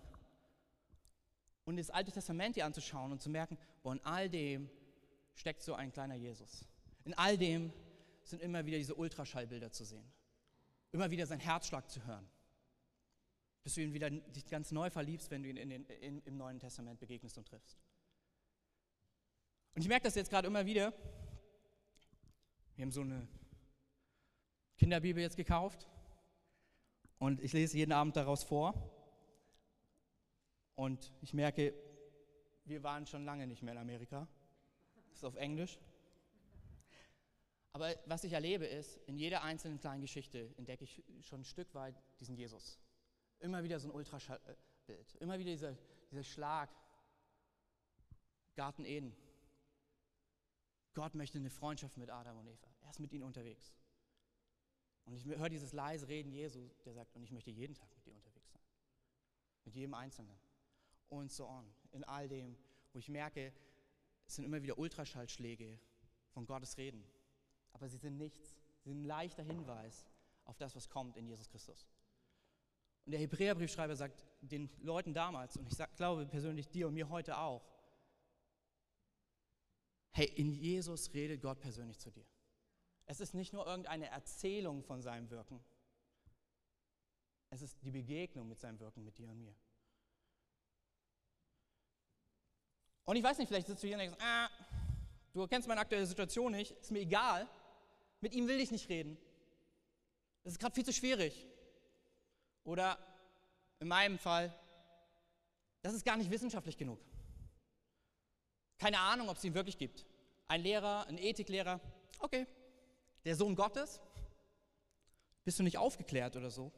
und 1.66 1.78
das 1.78 1.90
Alte 1.90 2.12
Testament 2.12 2.56
dir 2.56 2.66
anzuschauen 2.66 3.12
und 3.12 3.22
zu 3.22 3.30
merken, 3.30 3.58
boah, 3.82 3.94
in 3.94 4.06
all 4.06 4.30
dem 4.30 4.70
steckt 5.34 5.64
so 5.64 5.74
ein 5.74 5.92
kleiner 5.92 6.16
Jesus. 6.16 6.66
In 7.04 7.14
all 7.16 7.38
dem 7.38 7.74
sind 8.24 8.42
immer 8.42 8.66
wieder 8.66 8.78
diese 8.78 8.96
Ultraschallbilder 8.96 9.72
zu 9.72 9.84
sehen. 9.84 10.06
Immer 10.92 11.10
wieder 11.10 11.26
sein 11.26 11.40
Herzschlag 11.40 11.90
zu 11.90 12.06
hören. 12.06 12.28
Bis 13.64 13.76
du 13.76 13.82
ihn 13.82 13.94
wieder 13.94 14.10
dich 14.10 14.46
ganz 14.48 14.72
neu 14.72 14.90
verliebst, 14.90 15.30
wenn 15.32 15.44
du 15.44 15.50
ihn 15.50 15.58
in 15.58 15.70
den, 15.70 15.86
in, 15.86 16.22
im 16.24 16.38
Neuen 16.38 16.60
Testament 16.60 17.00
begegnest 17.00 17.38
und 17.38 17.48
triffst. 17.48 17.78
Und 19.76 19.82
ich 19.82 19.88
merke 19.88 20.06
das 20.06 20.16
jetzt 20.16 20.30
gerade 20.30 20.48
immer 20.48 20.66
wieder. 20.66 20.94
Wir 22.76 22.84
haben 22.84 22.92
so 22.92 23.02
eine 23.02 23.28
Kinderbibel 24.78 25.22
jetzt 25.22 25.38
gekauft 25.38 25.88
und 27.20 27.42
ich 27.42 27.54
lese 27.54 27.78
jeden 27.78 27.92
Abend 27.92 28.16
daraus 28.16 28.44
vor. 28.44 28.74
Und 30.76 31.12
ich 31.22 31.34
merke, 31.34 31.74
wir 32.66 32.84
waren 32.84 33.08
schon 33.08 33.26
lange 33.26 33.48
nicht 33.48 33.64
mehr 33.64 33.74
in 33.74 33.80
Amerika. 33.80 34.28
Das 34.96 35.18
ist 35.18 35.24
auf 35.24 35.36
Englisch. 35.36 35.80
Aber 37.74 37.96
was 38.06 38.24
ich 38.24 38.34
erlebe 38.34 38.66
ist, 38.66 38.98
in 39.08 39.18
jeder 39.18 39.44
einzelnen 39.44 39.80
kleinen 39.80 40.02
Geschichte 40.02 40.54
entdecke 40.58 40.84
ich 40.84 41.04
schon 41.22 41.42
ein 41.42 41.46
Stück 41.46 41.74
weit 41.76 41.96
diesen 42.20 42.36
Jesus. 42.36 42.80
Immer 43.40 43.64
wieder 43.64 43.80
so 43.80 43.88
ein 43.88 43.94
Ultraschallbild. 43.94 45.16
Immer 45.20 45.38
wieder 45.40 45.52
dieser, 45.52 45.78
dieser 46.12 46.24
Schlag. 46.24 46.70
Garten 48.56 48.86
Eden. 48.86 49.16
Gott 50.94 51.14
möchte 51.14 51.38
eine 51.38 51.52
Freundschaft 51.52 51.98
mit 51.98 52.10
Adam 52.10 52.40
und 52.40 52.48
Eva. 52.48 52.68
Er 52.82 52.90
ist 52.90 53.00
mit 53.00 53.14
ihnen 53.14 53.24
unterwegs. 53.24 53.76
Und 55.06 55.14
ich 55.14 55.26
höre 55.26 55.50
dieses 55.50 55.74
leise 55.74 56.08
Reden 56.08 56.32
Jesu, 56.32 56.68
der 56.84 56.94
sagt, 56.94 57.16
und 57.16 57.24
ich 57.24 57.32
möchte 57.32 57.52
jeden 57.52 57.76
Tag 57.76 57.88
mit 57.96 58.06
dir 58.06 58.16
unterwegs 58.16 58.52
sein. 58.52 58.64
Mit 59.64 59.76
jedem 59.76 59.94
Einzelnen. 59.94 60.36
Und 61.10 61.32
so 61.32 61.48
on. 61.48 61.72
In 61.92 62.04
all 62.04 62.28
dem, 62.28 62.58
wo 62.94 63.00
ich 63.00 63.10
merke, 63.10 63.54
es 64.26 64.36
sind 64.36 64.44
immer 64.44 64.62
wieder 64.62 64.78
Ultraschallschläge 64.78 65.80
von 66.32 66.46
Gottes 66.46 66.78
Reden 66.78 67.08
aber 67.78 67.90
sie 67.90 67.98
sind 67.98 68.18
nichts. 68.18 68.56
Sie 68.80 68.90
sind 68.90 69.02
ein 69.02 69.06
leichter 69.06 69.44
Hinweis 69.44 70.08
auf 70.46 70.58
das, 70.58 70.76
was 70.76 70.90
kommt 70.90 71.16
in 71.16 71.28
Jesus 71.28 71.48
Christus. 71.48 71.88
Und 73.08 73.12
der 73.12 73.22
Hebräerbriefschreiber 73.22 73.96
sagt 73.96 74.26
den 74.42 74.70
Leuten 74.82 75.14
damals, 75.14 75.56
und 75.56 75.66
ich 75.66 75.76
sag, 75.76 75.96
glaube 75.96 76.26
persönlich 76.26 76.68
dir 76.68 76.90
und 76.90 76.94
mir 76.94 77.08
heute 77.08 77.38
auch, 77.38 77.66
hey, 80.12 80.26
in 80.36 80.52
Jesus 80.52 81.14
redet 81.14 81.42
Gott 81.42 81.58
persönlich 81.62 81.98
zu 82.00 82.12
dir. 82.12 82.26
Es 83.06 83.22
ist 83.22 83.34
nicht 83.34 83.54
nur 83.54 83.66
irgendeine 83.66 84.08
Erzählung 84.08 84.84
von 84.84 85.02
seinem 85.02 85.30
Wirken, 85.30 85.64
es 87.50 87.62
ist 87.62 87.82
die 87.82 87.92
Begegnung 87.92 88.46
mit 88.50 88.60
seinem 88.60 88.78
Wirken 88.82 89.06
mit 89.06 89.18
dir 89.18 89.30
und 89.30 89.40
mir. 89.40 89.56
Und 93.06 93.16
ich 93.16 93.24
weiß 93.24 93.38
nicht, 93.38 93.48
vielleicht 93.48 93.68
sitzt 93.68 93.84
du 93.84 93.88
hier 93.88 93.96
und 93.96 94.02
denkst, 94.02 94.18
ah, 94.20 94.50
du 95.32 95.48
kennst 95.48 95.70
meine 95.70 95.80
aktuelle 95.80 96.06
Situation 96.06 96.52
nicht, 96.52 96.72
ist 96.72 96.92
mir 96.92 97.00
egal. 97.00 97.48
Mit 98.20 98.34
ihm 98.34 98.50
will 98.50 98.60
ich 98.60 98.72
nicht 98.72 98.90
reden. 98.90 99.18
Das 100.44 100.52
ist 100.52 100.60
gerade 100.60 100.76
viel 100.76 100.84
zu 100.84 100.92
schwierig. 100.92 101.48
Oder 102.68 103.00
in 103.80 103.88
meinem 103.88 104.20
Fall, 104.20 104.54
das 105.82 105.94
ist 105.94 106.04
gar 106.04 106.18
nicht 106.18 106.30
wissenschaftlich 106.30 106.76
genug. 106.76 107.00
Keine 108.78 109.00
Ahnung, 109.00 109.30
ob 109.30 109.38
es 109.38 109.44
ihn 109.46 109.54
wirklich 109.54 109.78
gibt. 109.78 110.06
Ein 110.50 110.62
Lehrer, 110.62 111.08
ein 111.08 111.18
Ethiklehrer, 111.18 111.80
okay. 112.20 112.46
Der 113.24 113.38
Sohn 113.38 113.56
Gottes, 113.56 114.02
bist 115.46 115.58
du 115.60 115.64
nicht 115.64 115.78
aufgeklärt 115.78 116.36
oder 116.36 116.52
so? 116.52 116.74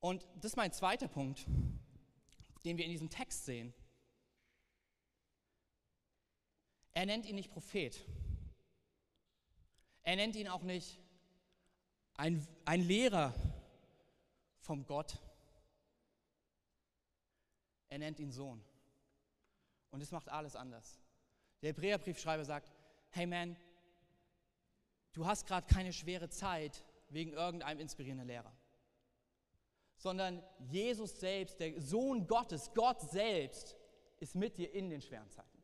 Und 0.00 0.26
das 0.34 0.46
ist 0.46 0.56
mein 0.56 0.72
zweiter 0.72 1.06
Punkt, 1.06 1.46
den 2.64 2.76
wir 2.78 2.84
in 2.84 2.90
diesem 2.90 3.10
Text 3.10 3.44
sehen. 3.44 3.72
Er 6.94 7.06
nennt 7.06 7.26
ihn 7.26 7.36
nicht 7.36 7.52
Prophet. 7.52 8.04
Er 10.02 10.16
nennt 10.16 10.34
ihn 10.34 10.48
auch 10.48 10.62
nicht 10.62 10.98
ein, 12.14 12.46
ein 12.64 12.82
Lehrer 12.82 13.34
vom 14.58 14.86
Gott. 14.86 15.18
Er 17.88 17.98
nennt 17.98 18.20
ihn 18.20 18.32
Sohn. 18.32 18.64
Und 19.90 20.00
es 20.00 20.10
macht 20.10 20.28
alles 20.28 20.56
anders. 20.56 21.00
Der 21.60 21.70
Hebräerbriefschreiber 21.70 22.44
sagt, 22.44 22.72
hey 23.10 23.26
man, 23.26 23.56
du 25.12 25.26
hast 25.26 25.46
gerade 25.46 25.66
keine 25.66 25.92
schwere 25.92 26.28
Zeit 26.28 26.82
wegen 27.08 27.32
irgendeinem 27.32 27.80
inspirierenden 27.80 28.26
Lehrer, 28.26 28.52
sondern 29.96 30.42
Jesus 30.58 31.20
selbst, 31.20 31.60
der 31.60 31.80
Sohn 31.80 32.26
Gottes, 32.26 32.72
Gott 32.74 33.00
selbst, 33.02 33.76
ist 34.18 34.34
mit 34.34 34.56
dir 34.56 34.72
in 34.72 34.88
den 34.88 35.02
schweren 35.02 35.30
Zeiten. 35.30 35.62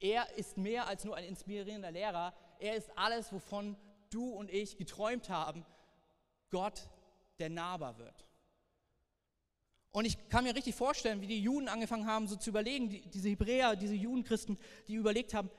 Er 0.00 0.32
ist 0.36 0.56
mehr 0.56 0.86
als 0.86 1.04
nur 1.04 1.16
ein 1.16 1.24
inspirierender 1.24 1.90
Lehrer, 1.90 2.34
er 2.58 2.76
ist 2.76 2.90
alles, 2.96 3.32
wovon 3.32 3.76
du 4.10 4.30
und 4.30 4.50
ich 4.50 4.76
geträumt 4.76 5.28
haben, 5.28 5.64
Gott, 6.50 6.88
der 7.38 7.50
nahbar 7.50 7.98
wird. 7.98 8.26
Und 9.90 10.04
ich 10.04 10.28
kann 10.28 10.44
mir 10.44 10.54
richtig 10.54 10.74
vorstellen, 10.74 11.20
wie 11.20 11.26
die 11.26 11.42
Juden 11.42 11.68
angefangen 11.68 12.06
haben, 12.06 12.28
so 12.28 12.36
zu 12.36 12.50
überlegen, 12.50 12.90
die, 12.90 13.00
diese 13.08 13.30
Hebräer, 13.30 13.74
diese 13.74 13.94
Judenchristen, 13.94 14.58
die 14.86 14.94
überlegt 14.94 15.34
haben, 15.34 15.50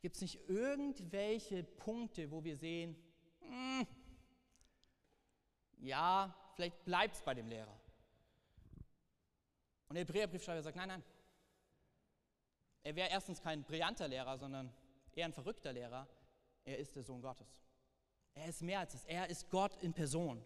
gibt 0.00 0.16
es 0.16 0.22
nicht 0.22 0.48
irgendwelche 0.48 1.64
Punkte, 1.64 2.30
wo 2.30 2.44
wir 2.44 2.56
sehen, 2.56 2.96
hm, 3.40 3.86
ja, 5.78 6.34
vielleicht 6.54 6.84
bleibt 6.84 7.14
es 7.14 7.22
bei 7.22 7.34
dem 7.34 7.48
Lehrer. 7.48 7.78
Und 9.88 9.94
der 9.94 10.04
Hebräerbriefschreiber 10.04 10.62
sagt, 10.62 10.76
nein, 10.76 10.88
nein. 10.88 11.04
Er 12.82 12.94
wäre 12.94 13.10
erstens 13.10 13.40
kein 13.40 13.64
brillanter 13.64 14.06
Lehrer, 14.06 14.38
sondern 14.38 14.72
eher 15.14 15.24
ein 15.24 15.32
verrückter 15.32 15.72
Lehrer, 15.72 16.06
er 16.68 16.78
ist 16.78 16.94
der 16.94 17.02
Sohn 17.02 17.22
Gottes. 17.22 17.48
Er 18.34 18.46
ist 18.46 18.60
mehr 18.60 18.80
als 18.80 18.92
das. 18.92 19.04
Er 19.06 19.28
ist 19.28 19.48
Gott 19.50 19.76
in 19.82 19.94
Person. 19.94 20.36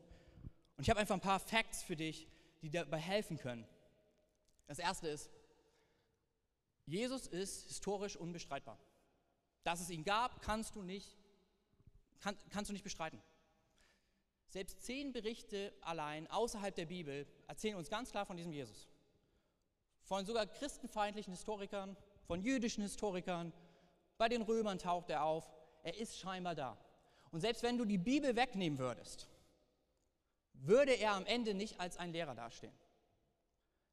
Und 0.76 0.84
ich 0.84 0.88
habe 0.88 1.00
einfach 1.00 1.16
ein 1.16 1.20
paar 1.20 1.40
Facts 1.40 1.82
für 1.82 1.96
dich, 1.96 2.28
die 2.62 2.70
dabei 2.70 2.98
helfen 2.98 3.38
können. 3.38 3.66
Das 4.68 4.78
erste 4.78 5.08
ist, 5.08 5.30
Jesus 6.86 7.26
ist 7.26 7.66
historisch 7.66 8.16
unbestreitbar. 8.16 8.78
Dass 9.64 9.80
es 9.80 9.90
ihn 9.90 10.04
gab, 10.04 10.40
kannst 10.42 10.76
du 10.76 10.82
nicht, 10.82 11.16
kann, 12.20 12.36
kannst 12.50 12.70
du 12.70 12.72
nicht 12.72 12.84
bestreiten. 12.84 13.20
Selbst 14.48 14.82
zehn 14.82 15.12
Berichte 15.12 15.72
allein 15.80 16.28
außerhalb 16.28 16.74
der 16.74 16.86
Bibel 16.86 17.26
erzählen 17.48 17.76
uns 17.76 17.90
ganz 17.90 18.10
klar 18.10 18.26
von 18.26 18.36
diesem 18.36 18.52
Jesus. 18.52 18.88
Von 20.02 20.24
sogar 20.24 20.46
christenfeindlichen 20.46 21.32
Historikern, 21.32 21.96
von 22.26 22.42
jüdischen 22.42 22.82
Historikern, 22.82 23.52
bei 24.18 24.28
den 24.28 24.42
Römern 24.42 24.78
taucht 24.78 25.10
er 25.10 25.24
auf. 25.24 25.50
Er 25.82 25.96
ist 25.98 26.18
scheinbar 26.18 26.54
da. 26.54 26.76
Und 27.30 27.40
selbst 27.40 27.62
wenn 27.62 27.78
du 27.78 27.84
die 27.84 27.98
Bibel 27.98 28.36
wegnehmen 28.36 28.78
würdest, 28.78 29.28
würde 30.54 30.92
er 30.92 31.12
am 31.12 31.26
Ende 31.26 31.54
nicht 31.54 31.80
als 31.80 31.96
ein 31.96 32.12
Lehrer 32.12 32.34
dastehen. 32.34 32.72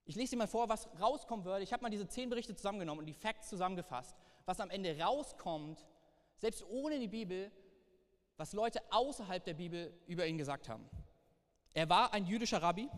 Ich 0.05 0.15
lese 0.15 0.31
dir 0.31 0.37
mal 0.37 0.47
vor, 0.47 0.69
was 0.69 0.89
rauskommen 0.99 1.45
würde. 1.45 1.63
Ich 1.63 1.71
habe 1.71 1.83
mal 1.83 1.89
diese 1.89 2.07
zehn 2.07 2.29
Berichte 2.29 2.55
zusammengenommen 2.55 2.99
und 2.99 3.05
die 3.05 3.13
Facts 3.13 3.49
zusammengefasst, 3.49 4.15
was 4.45 4.59
am 4.59 4.69
Ende 4.69 4.99
rauskommt, 4.99 5.85
selbst 6.37 6.65
ohne 6.67 6.99
die 6.99 7.07
Bibel, 7.07 7.51
was 8.37 8.53
Leute 8.53 8.81
außerhalb 8.89 9.43
der 9.43 9.53
Bibel 9.53 9.93
über 10.07 10.25
ihn 10.25 10.37
gesagt 10.37 10.69
haben. 10.69 10.89
Er 11.73 11.89
war 11.89 12.13
ein 12.13 12.25
jüdischer 12.25 12.61
Rabbi. 12.61 12.89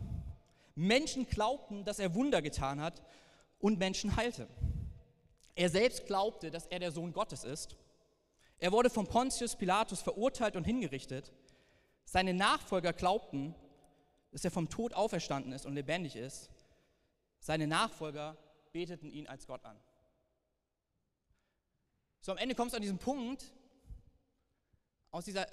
Menschen 0.74 1.26
glaubten, 1.26 1.84
dass 1.84 1.98
er 1.98 2.14
Wunder 2.14 2.40
getan 2.40 2.80
hat 2.80 3.02
und 3.58 3.78
Menschen 3.78 4.16
heilte. 4.16 4.48
Er 5.54 5.68
selbst 5.68 6.06
glaubte, 6.06 6.50
dass 6.50 6.66
er 6.66 6.78
der 6.78 6.92
Sohn 6.92 7.12
Gottes 7.12 7.44
ist. 7.44 7.76
Er 8.62 8.70
wurde 8.70 8.90
von 8.90 9.08
Pontius 9.08 9.56
Pilatus 9.56 10.02
verurteilt 10.02 10.54
und 10.54 10.62
hingerichtet. 10.62 11.32
Seine 12.04 12.32
Nachfolger 12.32 12.92
glaubten, 12.92 13.56
dass 14.30 14.44
er 14.44 14.52
vom 14.52 14.68
Tod 14.68 14.94
auferstanden 14.94 15.50
ist 15.50 15.66
und 15.66 15.74
lebendig 15.74 16.14
ist, 16.14 16.48
seine 17.40 17.66
Nachfolger 17.66 18.36
beteten 18.70 19.10
ihn 19.10 19.26
als 19.26 19.48
Gott 19.48 19.64
an. 19.64 19.76
So 22.20 22.30
am 22.30 22.38
Ende 22.38 22.54
kommst 22.54 22.72
du 22.72 22.76
an 22.76 22.82
diesen 22.82 22.98
Punkt, 22.98 23.52
aus 25.10 25.24
dieser 25.24 25.48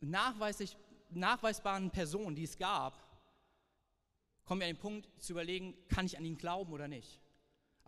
nachweislich, 0.00 0.76
nachweisbaren 1.08 1.90
Person, 1.90 2.34
die 2.34 2.44
es 2.44 2.58
gab, 2.58 3.02
kommen 4.44 4.60
wir 4.60 4.66
an 4.66 4.74
den 4.74 4.80
Punkt 4.80 5.08
zu 5.18 5.32
überlegen, 5.32 5.74
kann 5.88 6.04
ich 6.04 6.18
an 6.18 6.26
ihn 6.26 6.36
glauben 6.36 6.74
oder 6.74 6.88
nicht. 6.88 7.22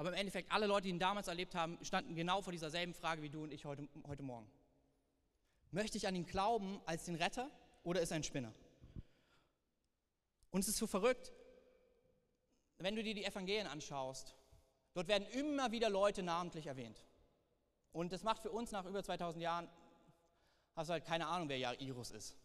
Aber 0.01 0.09
im 0.09 0.15
Endeffekt, 0.15 0.51
alle 0.51 0.67
Leute, 0.67 0.85
die 0.85 0.89
ihn 0.89 0.99
damals 0.99 1.29
erlebt 1.29 1.55
haben, 1.55 1.77
standen 1.83 2.15
genau 2.15 2.41
vor 2.41 2.53
dieser 2.55 2.71
selben 2.71 2.95
Frage 2.95 3.21
wie 3.21 3.29
du 3.29 3.43
und 3.43 3.53
ich 3.53 3.67
heute, 3.67 3.87
heute 4.09 4.23
Morgen. 4.23 4.51
Möchte 5.73 5.99
ich 5.99 6.07
an 6.09 6.15
ihn 6.15 6.25
glauben 6.25 6.81
als 6.87 7.05
den 7.05 7.17
Retter 7.17 7.51
oder 7.83 8.01
ist 8.01 8.11
er 8.11 8.17
ein 8.17 8.25
Spinner? 8.25 8.51
Und 10.51 10.61
es 10.61 10.69
ist 10.69 10.79
so 10.79 10.87
verrückt, 10.87 11.35
wenn 12.79 12.97
du 12.97 13.03
dir 13.03 13.13
die 13.13 13.27
Evangelien 13.27 13.67
anschaust, 13.67 14.35
dort 14.95 15.07
werden 15.07 15.29
immer 15.33 15.71
wieder 15.71 15.91
Leute 15.91 16.23
namentlich 16.23 16.67
erwähnt. 16.67 17.05
Und 17.93 18.11
das 18.11 18.23
macht 18.23 18.41
für 18.41 18.51
uns 18.51 18.71
nach 18.71 18.87
über 18.87 19.05
2000 19.05 19.43
Jahren, 19.43 19.69
hast 20.77 20.89
du 20.89 20.93
halt 20.95 21.05
keine 21.05 21.27
Ahnung, 21.27 21.51
wer 21.51 21.59
Jairus 21.59 22.11
ist. 22.11 22.39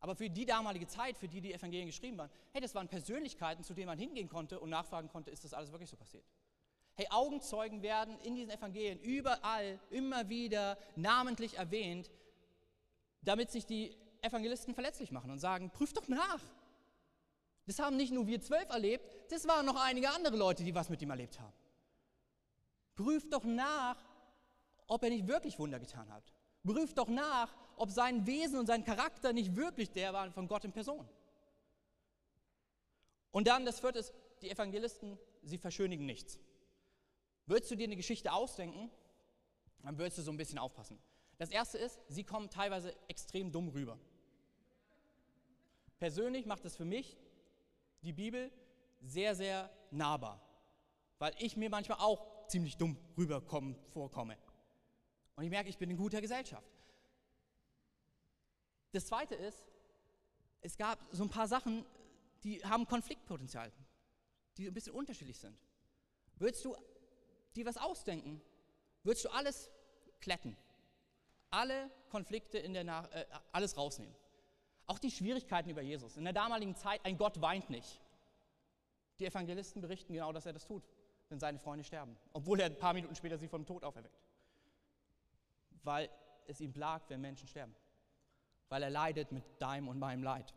Aber 0.00 0.14
für 0.14 0.28
die 0.28 0.44
damalige 0.44 0.86
Zeit, 0.86 1.16
für 1.16 1.28
die 1.28 1.40
die 1.40 1.54
Evangelien 1.54 1.86
geschrieben 1.86 2.18
waren, 2.18 2.30
hey, 2.50 2.60
das 2.60 2.74
waren 2.74 2.88
Persönlichkeiten, 2.88 3.64
zu 3.64 3.72
denen 3.72 3.86
man 3.86 3.98
hingehen 3.98 4.28
konnte 4.28 4.60
und 4.60 4.68
nachfragen 4.68 5.08
konnte, 5.08 5.30
ist 5.30 5.44
das 5.44 5.54
alles 5.54 5.72
wirklich 5.72 5.88
so 5.88 5.96
passiert? 5.96 6.26
Hey, 6.94 7.06
Augenzeugen 7.10 7.82
werden 7.82 8.18
in 8.20 8.34
diesen 8.34 8.50
Evangelien 8.50 9.00
überall 9.00 9.78
immer 9.90 10.28
wieder 10.28 10.76
namentlich 10.94 11.56
erwähnt, 11.56 12.10
damit 13.22 13.50
sich 13.50 13.64
die 13.64 13.96
Evangelisten 14.20 14.74
verletzlich 14.74 15.10
machen 15.10 15.30
und 15.30 15.38
sagen, 15.38 15.70
prüft 15.70 15.96
doch 15.96 16.08
nach. 16.08 16.40
Das 17.66 17.78
haben 17.78 17.96
nicht 17.96 18.12
nur 18.12 18.26
wir 18.26 18.40
zwölf 18.40 18.68
erlebt, 18.68 19.04
das 19.30 19.46
waren 19.46 19.64
noch 19.64 19.76
einige 19.76 20.10
andere 20.10 20.36
Leute, 20.36 20.64
die 20.64 20.74
was 20.74 20.90
mit 20.90 21.00
ihm 21.00 21.10
erlebt 21.10 21.40
haben. 21.40 21.52
Prüft 22.94 23.32
doch 23.32 23.44
nach, 23.44 23.96
ob 24.86 25.02
er 25.02 25.10
nicht 25.10 25.26
wirklich 25.26 25.58
Wunder 25.58 25.80
getan 25.80 26.12
hat. 26.12 26.32
Prüft 26.62 26.98
doch 26.98 27.08
nach, 27.08 27.54
ob 27.76 27.90
sein 27.90 28.26
Wesen 28.26 28.58
und 28.58 28.66
sein 28.66 28.84
Charakter 28.84 29.32
nicht 29.32 29.56
wirklich 29.56 29.90
der 29.90 30.12
war 30.12 30.30
von 30.30 30.46
Gott 30.46 30.64
in 30.64 30.72
Person. 30.72 31.08
Und 33.30 33.48
dann 33.48 33.64
das 33.64 33.80
vierte 33.80 34.00
ist, 34.00 34.12
die 34.42 34.50
Evangelisten, 34.50 35.18
sie 35.42 35.58
verschönigen 35.58 36.04
nichts. 36.04 36.38
Würdest 37.46 37.70
du 37.70 37.76
dir 37.76 37.84
eine 37.84 37.96
Geschichte 37.96 38.32
ausdenken, 38.32 38.90
dann 39.82 39.98
würdest 39.98 40.18
du 40.18 40.22
so 40.22 40.30
ein 40.30 40.36
bisschen 40.36 40.58
aufpassen. 40.58 40.98
Das 41.38 41.50
erste 41.50 41.78
ist, 41.78 42.00
sie 42.08 42.24
kommen 42.24 42.50
teilweise 42.50 42.94
extrem 43.08 43.50
dumm 43.50 43.68
rüber. 43.68 43.98
Persönlich 45.98 46.46
macht 46.46 46.64
es 46.64 46.76
für 46.76 46.84
mich 46.84 47.16
die 48.02 48.12
Bibel 48.12 48.50
sehr, 49.00 49.34
sehr 49.34 49.70
nahbar, 49.90 50.40
weil 51.18 51.34
ich 51.38 51.56
mir 51.56 51.70
manchmal 51.70 51.98
auch 51.98 52.46
ziemlich 52.46 52.76
dumm 52.76 52.96
rüberkommen 53.16 53.76
vorkomme. 53.92 54.36
Und 55.36 55.44
ich 55.44 55.50
merke, 55.50 55.68
ich 55.68 55.78
bin 55.78 55.90
in 55.90 55.96
guter 55.96 56.20
Gesellschaft. 56.20 56.70
Das 58.92 59.06
zweite 59.06 59.34
ist, 59.34 59.64
es 60.60 60.76
gab 60.76 60.98
so 61.10 61.24
ein 61.24 61.30
paar 61.30 61.48
Sachen, 61.48 61.84
die 62.44 62.62
haben 62.64 62.86
Konfliktpotenzial, 62.86 63.72
die 64.56 64.66
ein 64.66 64.74
bisschen 64.74 64.94
unterschiedlich 64.94 65.38
sind. 65.38 65.56
Würdest 66.36 66.64
du 66.64 66.76
dir 67.54 67.66
was 67.66 67.76
ausdenken, 67.76 68.40
würdest 69.02 69.24
du 69.24 69.30
alles 69.30 69.70
kletten, 70.20 70.56
alle 71.50 71.90
Konflikte 72.10 72.58
in 72.58 72.72
der 72.74 72.84
Nach 72.84 73.10
äh, 73.12 73.26
alles 73.52 73.76
rausnehmen. 73.76 74.14
Auch 74.86 74.98
die 74.98 75.10
Schwierigkeiten 75.10 75.70
über 75.70 75.82
Jesus. 75.82 76.16
In 76.16 76.24
der 76.24 76.32
damaligen 76.32 76.74
Zeit, 76.74 77.04
ein 77.04 77.16
Gott 77.16 77.40
weint 77.40 77.70
nicht. 77.70 78.00
Die 79.18 79.26
Evangelisten 79.26 79.80
berichten 79.80 80.12
genau, 80.12 80.32
dass 80.32 80.46
er 80.46 80.52
das 80.52 80.64
tut, 80.64 80.82
wenn 81.28 81.38
seine 81.38 81.58
Freunde 81.58 81.84
sterben, 81.84 82.16
obwohl 82.32 82.60
er 82.60 82.66
ein 82.66 82.78
paar 82.78 82.94
Minuten 82.94 83.14
später 83.14 83.38
sie 83.38 83.48
vom 83.48 83.64
Tod 83.64 83.84
auferweckt. 83.84 84.20
Weil 85.84 86.10
es 86.46 86.60
ihm 86.60 86.72
plagt, 86.72 87.10
wenn 87.10 87.20
Menschen 87.20 87.48
sterben. 87.48 87.74
Weil 88.68 88.82
er 88.82 88.90
leidet 88.90 89.32
mit 89.32 89.44
deinem 89.60 89.88
und 89.88 89.98
meinem 89.98 90.22
Leid. 90.22 90.52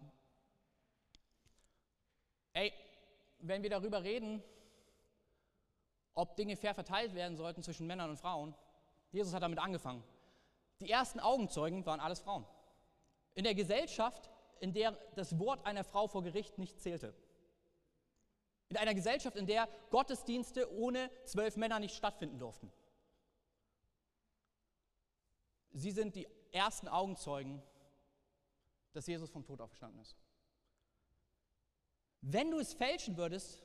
Ey, 2.54 2.74
wenn 3.40 3.64
wir 3.64 3.70
darüber 3.70 4.04
reden, 4.04 4.42
ob 6.16 6.36
Dinge 6.36 6.56
fair 6.56 6.74
verteilt 6.74 7.14
werden 7.14 7.38
sollten 7.38 7.62
zwischen 7.62 7.86
Männern 7.86 8.10
und 8.10 8.18
Frauen. 8.18 8.56
Jesus 9.12 9.34
hat 9.34 9.44
damit 9.44 9.60
angefangen. 9.60 10.04
Die 10.82 10.90
ersten 10.90 11.20
Augenzeugen 11.20 11.86
waren 11.86 12.00
alles 12.00 12.22
Frauen. 12.22 12.46
In 13.34 13.44
der 13.44 13.54
Gesellschaft, 13.54 14.30
in 14.60 14.74
der 14.74 14.92
das 15.16 15.38
Wort 15.38 15.66
einer 15.66 15.84
Frau 15.84 16.08
vor 16.08 16.24
Gericht 16.24 16.58
nicht 16.58 16.80
zählte. 16.80 17.14
In 18.70 18.78
einer 18.78 18.94
Gesellschaft, 18.94 19.38
in 19.38 19.46
der 19.46 19.70
Gottesdienste 19.92 20.74
ohne 20.74 21.12
zwölf 21.26 21.56
Männer 21.56 21.80
nicht 21.80 21.96
stattfinden 21.96 22.40
durften. 22.40 22.72
Sie 25.72 25.92
sind 25.92 26.16
die 26.16 26.28
ersten 26.52 26.88
Augenzeugen, 26.88 27.62
dass 28.94 29.08
Jesus 29.08 29.30
vom 29.30 29.46
Tod 29.46 29.60
auferstanden 29.60 30.00
ist. 30.00 30.16
Wenn 32.22 32.50
du 32.50 32.60
es 32.60 32.74
fälschen 32.74 33.18
würdest, 33.18 33.65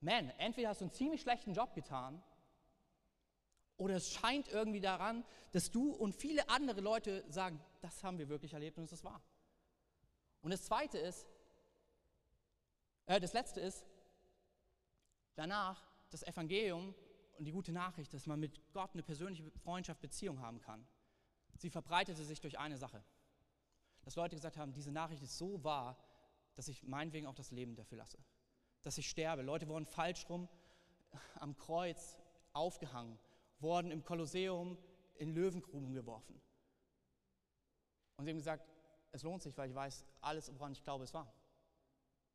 man, 0.00 0.30
entweder 0.38 0.68
hast 0.68 0.80
du 0.80 0.84
einen 0.84 0.92
ziemlich 0.92 1.22
schlechten 1.22 1.54
Job 1.54 1.74
getan 1.74 2.22
oder 3.76 3.96
es 3.96 4.10
scheint 4.10 4.48
irgendwie 4.48 4.80
daran, 4.80 5.24
dass 5.52 5.70
du 5.70 5.92
und 5.92 6.14
viele 6.14 6.48
andere 6.48 6.80
Leute 6.80 7.24
sagen, 7.28 7.60
das 7.80 8.02
haben 8.02 8.18
wir 8.18 8.28
wirklich 8.28 8.52
erlebt 8.52 8.78
und 8.78 8.84
es 8.84 8.92
ist 8.92 9.04
wahr. 9.04 9.22
Und 10.42 10.50
das 10.50 10.64
Zweite 10.64 10.98
ist, 10.98 11.26
äh, 13.06 13.20
das 13.20 13.32
Letzte 13.32 13.60
ist, 13.60 13.84
danach 15.34 15.82
das 16.10 16.22
Evangelium 16.22 16.94
und 17.38 17.44
die 17.44 17.52
gute 17.52 17.72
Nachricht, 17.72 18.14
dass 18.14 18.26
man 18.26 18.40
mit 18.40 18.60
Gott 18.72 18.90
eine 18.92 19.02
persönliche 19.02 19.50
Freundschaft, 19.62 20.00
Beziehung 20.00 20.40
haben 20.40 20.60
kann. 20.60 20.86
Sie 21.56 21.70
verbreitete 21.70 22.24
sich 22.24 22.40
durch 22.40 22.58
eine 22.58 22.78
Sache. 22.78 23.02
Dass 24.04 24.16
Leute 24.16 24.36
gesagt 24.36 24.56
haben, 24.56 24.72
diese 24.72 24.92
Nachricht 24.92 25.22
ist 25.22 25.36
so 25.36 25.62
wahr, 25.64 25.98
dass 26.54 26.68
ich 26.68 26.82
meinetwegen 26.84 27.26
auch 27.26 27.34
das 27.34 27.50
Leben 27.50 27.74
dafür 27.74 27.98
lasse 27.98 28.18
dass 28.86 28.98
ich 28.98 29.10
sterbe. 29.10 29.42
Leute 29.42 29.66
wurden 29.66 29.84
falsch 29.84 30.28
rum 30.30 30.48
am 31.40 31.56
Kreuz 31.56 32.16
aufgehangen, 32.52 33.18
wurden 33.58 33.90
im 33.90 34.04
Kolosseum 34.04 34.78
in 35.16 35.34
Löwengruben 35.34 35.92
geworfen. 35.92 36.40
Und 38.16 38.24
sie 38.24 38.30
haben 38.30 38.38
gesagt, 38.38 38.64
es 39.10 39.24
lohnt 39.24 39.42
sich, 39.42 39.58
weil 39.58 39.70
ich 39.70 39.74
weiß, 39.74 40.06
alles, 40.20 40.52
woran 40.54 40.70
ich 40.70 40.84
glaube, 40.84 41.02
ist 41.02 41.14
wahr. 41.14 41.34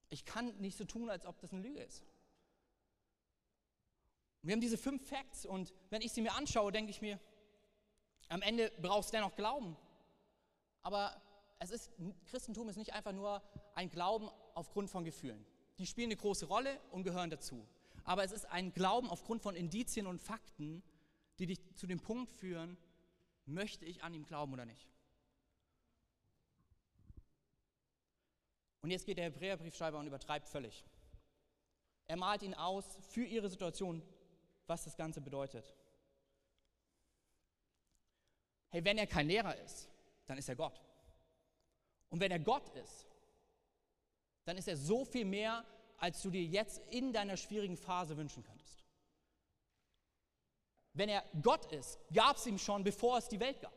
Ich 0.09 0.25
kann 0.25 0.53
nicht 0.57 0.77
so 0.77 0.83
tun, 0.83 1.09
als 1.09 1.25
ob 1.25 1.39
das 1.39 1.53
eine 1.53 1.61
Lüge 1.61 1.79
ist. 1.79 2.03
wir 4.41 4.51
haben 4.51 4.59
diese 4.59 4.77
fünf 4.77 5.07
Facts 5.07 5.45
und 5.45 5.73
wenn 5.89 6.01
ich 6.01 6.11
sie 6.11 6.21
mir 6.21 6.33
anschaue, 6.33 6.73
denke 6.73 6.91
ich 6.91 7.01
mir, 7.01 7.17
am 8.27 8.41
Ende 8.41 8.73
brauchst 8.81 9.13
du 9.13 9.17
dennoch 9.17 9.37
Glauben. 9.37 9.77
Aber 10.81 11.15
es 11.59 11.71
ist, 11.71 11.91
Christentum 12.25 12.67
ist 12.67 12.75
nicht 12.75 12.91
einfach 12.91 13.13
nur 13.13 13.41
ein 13.73 13.89
Glauben 13.89 14.29
aufgrund 14.53 14.89
von 14.89 15.05
Gefühlen 15.05 15.45
die 15.77 15.87
spielen 15.87 16.07
eine 16.07 16.17
große 16.17 16.45
Rolle 16.45 16.79
und 16.91 17.03
gehören 17.03 17.29
dazu. 17.29 17.65
Aber 18.03 18.23
es 18.23 18.31
ist 18.31 18.45
ein 18.45 18.73
Glauben 18.73 19.09
aufgrund 19.09 19.41
von 19.41 19.55
Indizien 19.55 20.07
und 20.07 20.19
Fakten, 20.19 20.83
die 21.39 21.45
dich 21.47 21.59
zu 21.75 21.87
dem 21.87 21.99
Punkt 21.99 22.31
führen, 22.31 22.77
möchte 23.45 23.85
ich 23.85 24.03
an 24.03 24.13
ihm 24.13 24.25
glauben 24.25 24.53
oder 24.53 24.65
nicht. 24.65 24.87
Und 28.81 28.89
jetzt 28.89 29.05
geht 29.05 29.17
der 29.17 29.25
Hebräerbriefschreiber 29.25 29.99
und 29.99 30.07
übertreibt 30.07 30.47
völlig. 30.47 30.83
Er 32.07 32.17
malt 32.17 32.41
ihn 32.41 32.55
aus 32.55 32.97
für 33.09 33.23
ihre 33.23 33.49
Situation, 33.49 34.01
was 34.67 34.83
das 34.83 34.97
Ganze 34.97 35.21
bedeutet. 35.21 35.73
Hey, 38.69 38.83
wenn 38.83 38.97
er 38.97 39.07
kein 39.07 39.27
Lehrer 39.27 39.55
ist, 39.57 39.89
dann 40.25 40.37
ist 40.37 40.49
er 40.49 40.55
Gott. 40.55 40.81
Und 42.09 42.19
wenn 42.19 42.31
er 42.31 42.39
Gott 42.39 42.67
ist, 42.75 43.10
dann 44.45 44.57
ist 44.57 44.67
er 44.67 44.77
so 44.77 45.05
viel 45.05 45.25
mehr, 45.25 45.65
als 45.97 46.21
du 46.21 46.29
dir 46.29 46.43
jetzt 46.43 46.81
in 46.89 47.13
deiner 47.13 47.37
schwierigen 47.37 47.77
Phase 47.77 48.17
wünschen 48.17 48.43
könntest. 48.43 48.83
Wenn 50.93 51.09
er 51.09 51.23
Gott 51.41 51.71
ist, 51.71 51.99
gab 52.13 52.37
es 52.37 52.45
ihm 52.45 52.57
schon, 52.57 52.83
bevor 52.83 53.17
es 53.17 53.29
die 53.29 53.39
Welt 53.39 53.61
gab. 53.61 53.73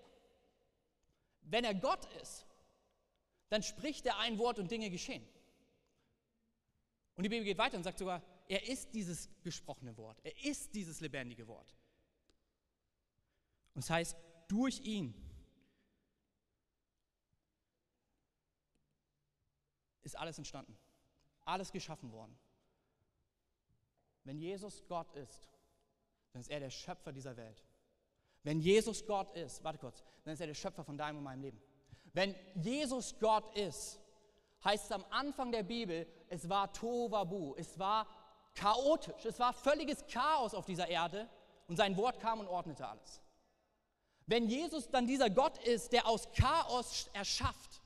Wenn 1.42 1.64
er 1.64 1.74
Gott 1.74 2.06
ist, 2.22 2.46
dann 3.50 3.62
spricht 3.62 4.06
er 4.06 4.18
ein 4.18 4.38
Wort 4.38 4.58
und 4.58 4.70
Dinge 4.70 4.90
geschehen. 4.90 5.24
Und 7.14 7.22
die 7.22 7.28
Bibel 7.28 7.44
geht 7.44 7.58
weiter 7.58 7.76
und 7.76 7.84
sagt 7.84 7.98
sogar, 7.98 8.22
er 8.48 8.66
ist 8.68 8.92
dieses 8.92 9.28
gesprochene 9.42 9.96
Wort, 9.96 10.18
er 10.24 10.44
ist 10.44 10.74
dieses 10.74 11.00
lebendige 11.00 11.46
Wort. 11.46 11.76
Und 13.74 13.84
das 13.84 13.90
heißt, 13.90 14.16
durch 14.48 14.80
ihn 14.80 15.14
ist 20.04 20.16
alles 20.16 20.38
entstanden. 20.38 20.76
Alles 21.44 21.72
geschaffen 21.72 22.12
worden. 22.12 22.38
Wenn 24.24 24.38
Jesus 24.38 24.84
Gott 24.88 25.12
ist, 25.12 25.48
dann 26.32 26.40
ist 26.40 26.50
er 26.50 26.60
der 26.60 26.70
Schöpfer 26.70 27.12
dieser 27.12 27.36
Welt. 27.36 27.62
Wenn 28.42 28.60
Jesus 28.60 29.06
Gott 29.06 29.34
ist, 29.36 29.62
warte 29.64 29.78
kurz, 29.78 30.02
dann 30.24 30.34
ist 30.34 30.40
er 30.40 30.46
der 30.46 30.54
Schöpfer 30.54 30.84
von 30.84 30.96
deinem 30.96 31.18
und 31.18 31.24
meinem 31.24 31.42
Leben. 31.42 31.62
Wenn 32.12 32.34
Jesus 32.54 33.18
Gott 33.18 33.56
ist, 33.56 34.00
heißt 34.64 34.84
es 34.84 34.92
am 34.92 35.04
Anfang 35.10 35.52
der 35.52 35.62
Bibel, 35.62 36.06
es 36.28 36.48
war 36.48 36.72
Tovabu, 36.72 37.54
es 37.56 37.78
war 37.78 38.06
chaotisch, 38.54 39.24
es 39.24 39.38
war 39.38 39.52
völliges 39.52 40.06
Chaos 40.06 40.54
auf 40.54 40.64
dieser 40.64 40.88
Erde 40.88 41.28
und 41.68 41.76
sein 41.76 41.96
Wort 41.96 42.20
kam 42.20 42.40
und 42.40 42.48
ordnete 42.48 42.86
alles. 42.86 43.20
Wenn 44.26 44.48
Jesus 44.48 44.88
dann 44.90 45.06
dieser 45.06 45.28
Gott 45.28 45.58
ist, 45.66 45.92
der 45.92 46.06
aus 46.06 46.30
Chaos 46.32 47.10
erschafft, 47.12 47.82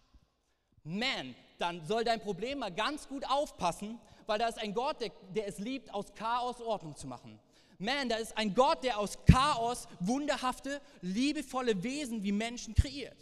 man, 0.85 1.35
dann 1.59 1.85
soll 1.85 2.05
dein 2.05 2.21
Problem 2.21 2.61
mal 2.61 2.73
ganz 2.73 3.09
gut 3.09 3.29
aufpassen, 3.29 4.01
weil 4.27 4.39
da 4.39 4.49
ist 4.49 4.59
ein 4.59 4.75
Gott, 4.75 5.01
der, 5.01 5.11
der 5.35 5.47
es 5.49 5.59
liebt, 5.59 5.93
aus 5.93 6.15
Chaos 6.15 6.61
Ordnung 6.61 6.97
zu 6.97 7.07
machen. 7.07 7.39
Man, 7.79 8.09
da 8.09 8.17
ist 8.17 8.37
ein 8.37 8.55
Gott, 8.55 8.83
der 8.83 8.99
aus 8.99 9.19
Chaos 9.27 9.87
wunderhafte, 10.01 10.81
liebevolle 11.01 11.83
Wesen 11.83 12.23
wie 12.23 12.33
Menschen 12.33 12.75
kreiert. 12.75 13.17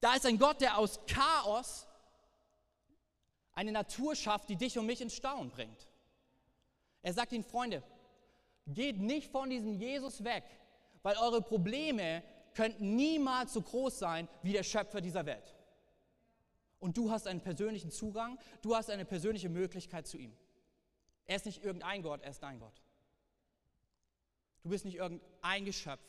Da 0.00 0.14
ist 0.14 0.26
ein 0.26 0.38
Gott, 0.38 0.60
der 0.60 0.78
aus 0.78 1.00
Chaos 1.06 1.86
eine 3.52 3.72
Natur 3.72 4.14
schafft, 4.14 4.48
die 4.48 4.56
dich 4.56 4.78
und 4.78 4.86
mich 4.86 5.00
ins 5.00 5.14
Staunen 5.14 5.50
bringt. 5.50 5.88
Er 7.02 7.12
sagt 7.12 7.32
ihnen, 7.32 7.42
Freunde, 7.42 7.82
geht 8.66 8.98
nicht 8.98 9.32
von 9.32 9.50
diesem 9.50 9.74
Jesus 9.74 10.22
weg, 10.22 10.44
weil 11.02 11.16
eure 11.16 11.42
Probleme 11.42 12.22
könnten 12.54 12.94
niemals 12.94 13.52
so 13.52 13.60
groß 13.60 13.98
sein 13.98 14.28
wie 14.42 14.52
der 14.52 14.62
Schöpfer 14.62 15.00
dieser 15.00 15.26
Welt. 15.26 15.54
Und 16.78 16.96
du 16.96 17.10
hast 17.10 17.26
einen 17.26 17.40
persönlichen 17.40 17.90
Zugang, 17.90 18.38
du 18.62 18.76
hast 18.76 18.90
eine 18.90 19.04
persönliche 19.04 19.48
Möglichkeit 19.48 20.06
zu 20.06 20.16
ihm. 20.16 20.36
Er 21.24 21.36
ist 21.36 21.46
nicht 21.46 21.62
irgendein 21.62 22.02
Gott, 22.02 22.22
er 22.22 22.30
ist 22.30 22.42
dein 22.42 22.58
Gott. 22.58 22.82
Du 24.62 24.70
bist 24.70 24.84
nicht 24.84 24.96
irgendein 24.96 25.64
Geschöpf, 25.64 26.04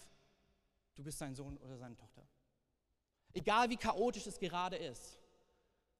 du 0.95 1.03
bist 1.03 1.17
sein 1.17 1.35
Sohn 1.35 1.57
oder 1.57 1.77
seine 1.77 1.95
Tochter. 1.95 2.25
Egal 3.33 3.69
wie 3.69 3.77
chaotisch 3.77 4.27
es 4.27 4.39
gerade 4.39 4.77
ist, 4.77 5.19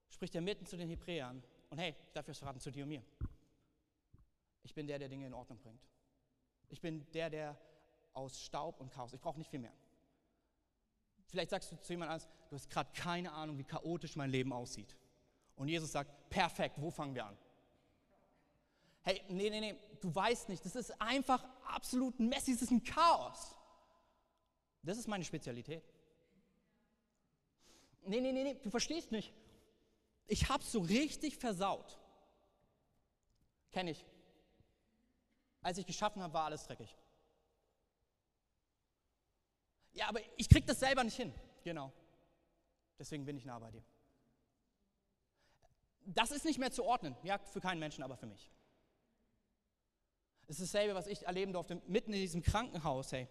spricht 0.09 0.35
er 0.35 0.41
mitten 0.41 0.65
zu 0.65 0.77
den 0.77 0.89
Hebräern. 0.89 1.43
Und 1.69 1.77
hey, 1.77 1.95
dafür 2.13 2.31
ist 2.31 2.39
verraten 2.39 2.59
zu 2.59 2.71
dir 2.71 2.83
und 2.83 2.89
mir. 2.89 3.03
Ich 4.63 4.73
bin 4.73 4.87
der, 4.87 4.99
der 4.99 5.09
Dinge 5.09 5.27
in 5.27 5.33
Ordnung 5.33 5.59
bringt. 5.59 5.87
Ich 6.69 6.81
bin 6.81 7.09
der, 7.11 7.29
der 7.29 7.57
aus 8.13 8.43
Staub 8.43 8.79
und 8.79 8.91
Chaos, 8.91 9.13
ich 9.13 9.21
brauche 9.21 9.37
nicht 9.37 9.49
viel 9.49 9.59
mehr. 9.59 9.73
Vielleicht 11.29 11.51
sagst 11.51 11.71
du 11.71 11.79
zu 11.79 11.93
jemandem 11.93 12.13
anders, 12.13 12.27
du 12.49 12.55
hast 12.55 12.69
gerade 12.69 12.89
keine 12.93 13.31
Ahnung, 13.31 13.57
wie 13.57 13.63
chaotisch 13.63 14.15
mein 14.15 14.29
Leben 14.29 14.51
aussieht. 14.51 14.95
Und 15.55 15.67
Jesus 15.67 15.91
sagt, 15.91 16.29
perfekt, 16.29 16.75
wo 16.79 16.89
fangen 16.89 17.13
wir 17.13 17.25
an? 17.25 17.37
Hey, 19.03 19.21
nee, 19.29 19.49
nee, 19.49 19.59
nee, 19.59 19.75
du 20.01 20.13
weißt 20.13 20.49
nicht, 20.49 20.65
das 20.65 20.75
ist 20.75 20.99
einfach 21.01 21.45
absolut 21.65 22.19
messy, 22.19 22.53
das 22.53 22.63
ist 22.63 22.71
ein 22.71 22.83
Chaos. 22.83 23.55
Das 24.83 24.97
ist 24.97 25.07
meine 25.07 25.23
Spezialität. 25.23 25.83
Nee, 28.05 28.21
nee, 28.21 28.31
nee, 28.31 28.43
nee, 28.43 28.55
du 28.55 28.69
verstehst 28.69 29.11
nicht. 29.11 29.33
Ich 30.27 30.49
hab's 30.49 30.71
so 30.71 30.79
richtig 30.79 31.37
versaut. 31.37 31.99
Kenne 33.71 33.91
ich. 33.91 34.05
Als 35.61 35.77
ich 35.77 35.85
geschaffen 35.85 36.21
habe, 36.21 36.33
war 36.33 36.45
alles 36.45 36.63
dreckig. 36.63 36.95
Ja, 39.99 40.07
aber 40.07 40.21
ich 40.37 40.47
krieg 40.47 40.65
das 40.65 40.79
selber 40.79 41.03
nicht 41.03 41.17
hin. 41.17 41.33
Genau. 41.65 41.91
Deswegen 42.97 43.25
bin 43.25 43.35
ich 43.35 43.43
nah 43.43 43.59
bei 43.59 43.69
dir. 43.69 43.83
Das 46.05 46.31
ist 46.31 46.45
nicht 46.45 46.57
mehr 46.57 46.71
zu 46.71 46.85
ordnen. 46.85 47.17
Ja, 47.23 47.37
für 47.37 47.59
keinen 47.59 47.79
Menschen, 47.79 48.01
aber 48.01 48.15
für 48.15 48.25
mich. 48.25 48.49
Es 50.47 50.61
ist 50.61 50.73
dasselbe, 50.73 50.95
was 50.95 51.07
ich 51.07 51.27
erleben 51.27 51.51
durfte, 51.51 51.81
mitten 51.85 52.13
in 52.13 52.21
diesem 52.21 52.41
Krankenhaus, 52.41 53.11
hey. 53.11 53.27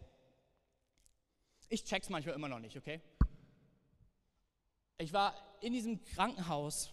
Ich 1.71 1.85
check's 1.85 2.11
manchmal 2.11 2.35
immer 2.35 2.49
noch 2.49 2.61
nicht, 2.61 2.77
okay? 2.77 3.01
Ich 4.99 5.15
war 5.15 5.35
in 5.63 5.73
diesem 5.73 6.05
Krankenhaus 6.05 6.91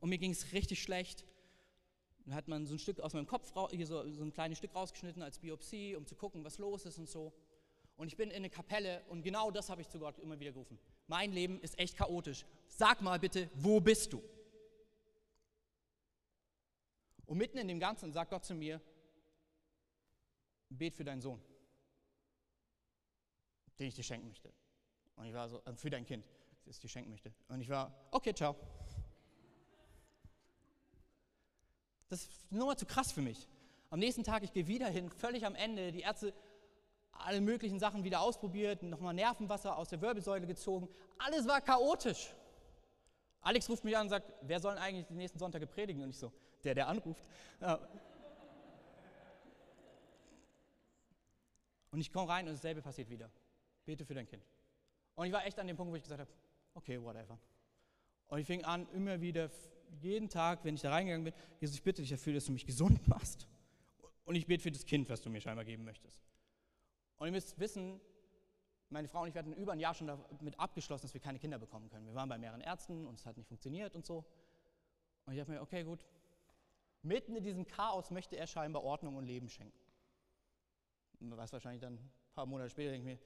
und 0.00 0.08
mir 0.08 0.18
ging 0.18 0.30
es 0.30 0.52
richtig 0.54 0.82
schlecht. 0.82 1.26
Dann 2.24 2.34
hat 2.34 2.48
man 2.48 2.64
so 2.64 2.74
ein 2.74 2.78
Stück 2.78 3.00
aus 3.00 3.12
meinem 3.12 3.26
Kopf, 3.26 3.52
so, 3.54 3.68
so 4.08 4.22
ein 4.24 4.32
kleines 4.32 4.56
Stück 4.56 4.74
rausgeschnitten 4.74 5.22
als 5.22 5.38
Biopsie, 5.38 5.94
um 5.94 6.06
zu 6.06 6.14
gucken, 6.14 6.42
was 6.42 6.56
los 6.56 6.86
ist 6.86 6.98
und 6.98 7.10
so. 7.10 7.34
Und 7.96 8.08
ich 8.08 8.16
bin 8.16 8.30
in 8.30 8.36
eine 8.36 8.50
Kapelle 8.50 9.02
und 9.08 9.22
genau 9.22 9.50
das 9.50 9.68
habe 9.70 9.80
ich 9.80 9.88
zu 9.88 9.98
Gott 9.98 10.18
immer 10.18 10.38
wieder 10.40 10.52
gerufen. 10.52 10.78
Mein 11.06 11.32
Leben 11.32 11.60
ist 11.60 11.78
echt 11.78 11.96
chaotisch. 11.96 12.44
Sag 12.66 13.00
mal 13.02 13.18
bitte, 13.18 13.48
wo 13.54 13.80
bist 13.80 14.12
du? 14.12 14.22
Und 17.26 17.38
mitten 17.38 17.58
in 17.58 17.68
dem 17.68 17.78
Ganzen 17.78 18.12
sagt 18.12 18.30
Gott 18.30 18.44
zu 18.44 18.54
mir, 18.54 18.80
bet 20.68 20.94
für 20.94 21.04
deinen 21.04 21.20
Sohn, 21.20 21.40
den 23.78 23.88
ich 23.88 23.94
dir 23.94 24.02
schenken 24.02 24.28
möchte. 24.28 24.52
Und 25.16 25.26
ich 25.26 25.34
war 25.34 25.48
so, 25.48 25.62
äh, 25.64 25.74
für 25.76 25.90
dein 25.90 26.04
Kind, 26.04 26.28
das 26.64 26.76
ich 26.76 26.80
dir 26.80 26.88
schenken 26.88 27.10
möchte. 27.10 27.32
Und 27.48 27.60
ich 27.60 27.68
war, 27.68 27.94
okay, 28.10 28.34
ciao. 28.34 28.56
Das 32.08 32.22
ist 32.22 32.52
nur 32.52 32.66
mal 32.66 32.76
zu 32.76 32.86
krass 32.86 33.12
für 33.12 33.22
mich. 33.22 33.48
Am 33.90 34.00
nächsten 34.00 34.24
Tag, 34.24 34.42
ich 34.42 34.52
gehe 34.52 34.66
wieder 34.66 34.88
hin, 34.88 35.08
völlig 35.10 35.46
am 35.46 35.54
Ende. 35.54 35.92
Die 35.92 36.00
Ärzte 36.00 36.34
alle 37.18 37.40
möglichen 37.40 37.78
Sachen 37.78 38.04
wieder 38.04 38.20
ausprobiert, 38.20 38.82
nochmal 38.82 39.14
Nervenwasser 39.14 39.76
aus 39.76 39.88
der 39.88 40.00
Wirbelsäule 40.00 40.46
gezogen. 40.46 40.88
Alles 41.18 41.46
war 41.46 41.60
chaotisch. 41.60 42.34
Alex 43.40 43.68
ruft 43.68 43.84
mich 43.84 43.96
an 43.96 44.04
und 44.04 44.10
sagt, 44.10 44.32
wer 44.42 44.58
soll 44.58 44.76
eigentlich 44.78 45.06
den 45.06 45.18
nächsten 45.18 45.38
Sonntag 45.38 45.68
predigen? 45.70 46.02
Und 46.02 46.10
ich 46.10 46.18
so, 46.18 46.32
der, 46.64 46.74
der 46.74 46.88
anruft. 46.88 47.28
Und 51.90 52.00
ich 52.00 52.12
komme 52.12 52.28
rein 52.28 52.48
und 52.48 52.54
dasselbe 52.54 52.82
passiert 52.82 53.08
wieder. 53.10 53.30
Bete 53.84 54.04
für 54.04 54.14
dein 54.14 54.26
Kind. 54.26 54.42
Und 55.14 55.26
ich 55.26 55.32
war 55.32 55.44
echt 55.44 55.58
an 55.58 55.66
dem 55.66 55.76
Punkt, 55.76 55.92
wo 55.92 55.96
ich 55.96 56.02
gesagt 56.02 56.20
habe, 56.20 56.30
okay, 56.74 57.00
whatever. 57.00 57.38
Und 58.28 58.38
ich 58.38 58.46
fing 58.46 58.64
an, 58.64 58.88
immer 58.94 59.20
wieder, 59.20 59.50
jeden 60.00 60.28
Tag, 60.28 60.64
wenn 60.64 60.74
ich 60.74 60.80
da 60.80 60.90
reingegangen 60.90 61.24
bin, 61.24 61.34
Jesus, 61.60 61.76
ich 61.76 61.82
bitte 61.82 62.02
dich 62.02 62.10
dafür, 62.10 62.34
dass 62.34 62.46
du 62.46 62.52
mich 62.52 62.66
gesund 62.66 63.06
machst. 63.06 63.46
Und 64.24 64.34
ich 64.34 64.46
bete 64.46 64.62
für 64.62 64.72
das 64.72 64.86
Kind, 64.86 65.08
was 65.10 65.20
du 65.20 65.30
mir 65.30 65.40
scheinbar 65.40 65.64
geben 65.64 65.84
möchtest. 65.84 66.20
Und 67.18 67.28
ihr 67.28 67.32
müsst 67.32 67.58
wissen, 67.58 68.00
meine 68.90 69.08
Frau 69.08 69.22
und 69.22 69.28
ich 69.28 69.36
hatten 69.36 69.52
über 69.52 69.72
ein 69.72 69.80
Jahr 69.80 69.94
schon 69.94 70.06
damit 70.06 70.58
abgeschlossen, 70.58 71.06
dass 71.06 71.14
wir 71.14 71.20
keine 71.20 71.38
Kinder 71.38 71.58
bekommen 71.58 71.88
können. 71.88 72.06
Wir 72.06 72.14
waren 72.14 72.28
bei 72.28 72.38
mehreren 72.38 72.60
Ärzten 72.60 73.06
und 73.06 73.18
es 73.18 73.26
hat 73.26 73.36
nicht 73.36 73.48
funktioniert 73.48 73.96
und 73.96 74.04
so. 74.04 74.24
Und 75.26 75.32
ich 75.32 75.38
dachte 75.38 75.52
mir, 75.52 75.62
okay, 75.62 75.84
gut. 75.84 76.04
Mitten 77.02 77.36
in 77.36 77.42
diesem 77.42 77.66
Chaos 77.66 78.10
möchte 78.10 78.36
er 78.36 78.46
scheinbar 78.46 78.82
Ordnung 78.82 79.16
und 79.16 79.24
Leben 79.24 79.48
schenken. 79.48 79.78
Was 81.20 81.52
wahrscheinlich 81.52 81.80
dann 81.80 81.94
ein 81.94 82.10
paar 82.34 82.46
Monate 82.46 82.70
später 82.70 82.90
denke 82.90 83.10
ich 83.10 83.18
mir, 83.18 83.24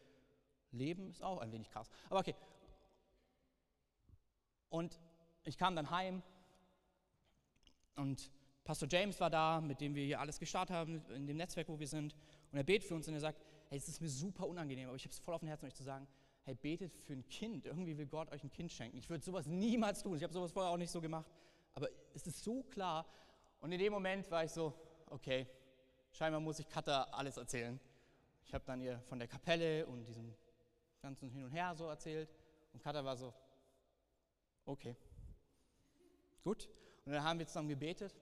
Leben 0.70 1.10
ist 1.10 1.22
auch 1.22 1.38
ein 1.38 1.52
wenig 1.52 1.70
Chaos. 1.70 1.88
Aber 2.08 2.20
okay. 2.20 2.34
Und 4.68 5.00
ich 5.44 5.56
kam 5.56 5.74
dann 5.76 5.90
heim 5.90 6.22
und 7.96 8.30
Pastor 8.64 8.88
James 8.90 9.18
war 9.18 9.30
da, 9.30 9.60
mit 9.60 9.80
dem 9.80 9.94
wir 9.94 10.04
hier 10.04 10.20
alles 10.20 10.38
gestartet 10.38 10.76
haben, 10.76 11.02
in 11.10 11.26
dem 11.26 11.36
Netzwerk, 11.38 11.68
wo 11.68 11.78
wir 11.78 11.88
sind. 11.88 12.14
Und 12.52 12.58
er 12.58 12.64
betet 12.64 12.86
für 12.86 12.94
uns 12.94 13.08
und 13.08 13.14
er 13.14 13.20
sagt, 13.20 13.42
hey, 13.68 13.78
es 13.78 13.88
ist 13.88 14.00
mir 14.00 14.08
super 14.08 14.46
unangenehm, 14.46 14.88
aber 14.88 14.96
ich 14.96 15.04
habe 15.04 15.12
es 15.12 15.18
voll 15.18 15.34
auf 15.34 15.40
dem 15.40 15.48
Herzen, 15.48 15.66
euch 15.66 15.74
zu 15.74 15.82
sagen, 15.82 16.06
hey, 16.42 16.54
betet 16.54 16.94
für 16.94 17.12
ein 17.12 17.26
Kind. 17.28 17.66
Irgendwie 17.66 17.96
will 17.96 18.06
Gott 18.06 18.32
euch 18.32 18.42
ein 18.42 18.50
Kind 18.50 18.72
schenken. 18.72 18.96
Ich 18.96 19.10
würde 19.10 19.22
sowas 19.22 19.46
niemals 19.46 20.02
tun. 20.02 20.16
Ich 20.16 20.22
habe 20.22 20.32
sowas 20.32 20.50
vorher 20.50 20.72
auch 20.72 20.78
nicht 20.78 20.90
so 20.90 21.00
gemacht. 21.00 21.30
Aber 21.74 21.88
es 22.14 22.26
ist 22.26 22.42
so 22.42 22.62
klar. 22.62 23.06
Und 23.60 23.70
in 23.70 23.78
dem 23.78 23.92
Moment 23.92 24.30
war 24.30 24.44
ich 24.44 24.50
so, 24.50 24.72
okay, 25.06 25.46
scheinbar 26.10 26.40
muss 26.40 26.58
ich 26.58 26.68
Katha 26.68 27.02
alles 27.12 27.36
erzählen. 27.36 27.78
Ich 28.44 28.54
habe 28.54 28.64
dann 28.64 28.80
ihr 28.80 28.98
von 29.02 29.18
der 29.18 29.28
Kapelle 29.28 29.86
und 29.86 30.06
diesem 30.06 30.34
ganzen 31.02 31.28
Hin 31.28 31.44
und 31.44 31.50
Her 31.50 31.74
so 31.76 31.86
erzählt. 31.86 32.30
Und 32.72 32.82
Katha 32.82 33.04
war 33.04 33.16
so, 33.16 33.34
okay, 34.64 34.96
gut. 36.42 36.68
Und 37.04 37.12
dann 37.12 37.22
haben 37.22 37.38
wir 37.38 37.46
zusammen 37.46 37.68
gebetet. 37.68 38.14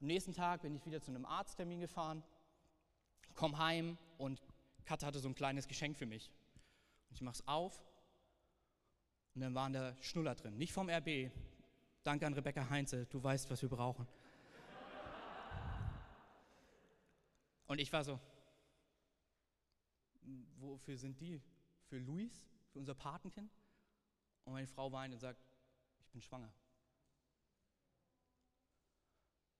Am 0.00 0.08
nächsten 0.08 0.32
Tag 0.32 0.62
bin 0.62 0.74
ich 0.74 0.84
wieder 0.84 1.00
zu 1.00 1.10
einem 1.10 1.24
Arzttermin 1.24 1.80
gefahren, 1.80 2.22
komme 3.34 3.56
heim 3.56 3.98
und 4.18 4.42
Katha 4.86 5.06
hatte 5.08 5.18
so 5.18 5.28
ein 5.28 5.34
kleines 5.34 5.66
Geschenk 5.66 5.96
für 5.96 6.06
mich. 6.06 6.30
Und 7.08 7.16
ich 7.16 7.20
mache 7.20 7.34
es 7.34 7.46
auf 7.46 7.84
und 9.34 9.40
dann 9.40 9.54
waren 9.54 9.72
da 9.72 9.94
Schnuller 10.00 10.34
drin. 10.34 10.56
Nicht 10.56 10.72
vom 10.72 10.88
RB. 10.88 11.30
Danke 12.04 12.26
an 12.26 12.34
Rebecca 12.34 12.70
Heinze, 12.70 13.04
du 13.06 13.22
weißt, 13.22 13.50
was 13.50 13.60
wir 13.62 13.68
brauchen. 13.68 14.06
Und 17.66 17.80
ich 17.80 17.92
war 17.92 18.04
so, 18.04 18.20
wofür 20.58 20.96
sind 20.96 21.20
die? 21.20 21.42
Für 21.88 21.98
Luis, 21.98 22.48
für 22.72 22.78
unser 22.78 22.94
Patenkind? 22.94 23.52
Und 24.44 24.52
meine 24.52 24.68
Frau 24.68 24.92
weint 24.92 25.12
und 25.12 25.18
sagt, 25.18 25.44
ich 25.98 26.08
bin 26.12 26.20
schwanger. 26.20 26.52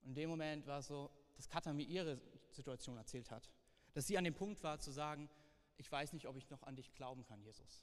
Und 0.02 0.10
in 0.10 0.14
dem 0.14 0.30
Moment 0.30 0.64
war 0.68 0.78
es 0.78 0.86
so, 0.86 1.10
dass 1.34 1.48
Katha 1.48 1.72
mir 1.72 1.84
ihre 1.84 2.20
Situation 2.52 2.96
erzählt 2.96 3.28
hat 3.32 3.50
dass 3.96 4.06
sie 4.06 4.18
an 4.18 4.24
dem 4.24 4.34
Punkt 4.34 4.62
war 4.62 4.78
zu 4.78 4.90
sagen, 4.90 5.30
ich 5.78 5.90
weiß 5.90 6.12
nicht, 6.12 6.26
ob 6.26 6.36
ich 6.36 6.50
noch 6.50 6.62
an 6.64 6.76
dich 6.76 6.92
glauben 6.92 7.24
kann, 7.24 7.40
Jesus. 7.40 7.82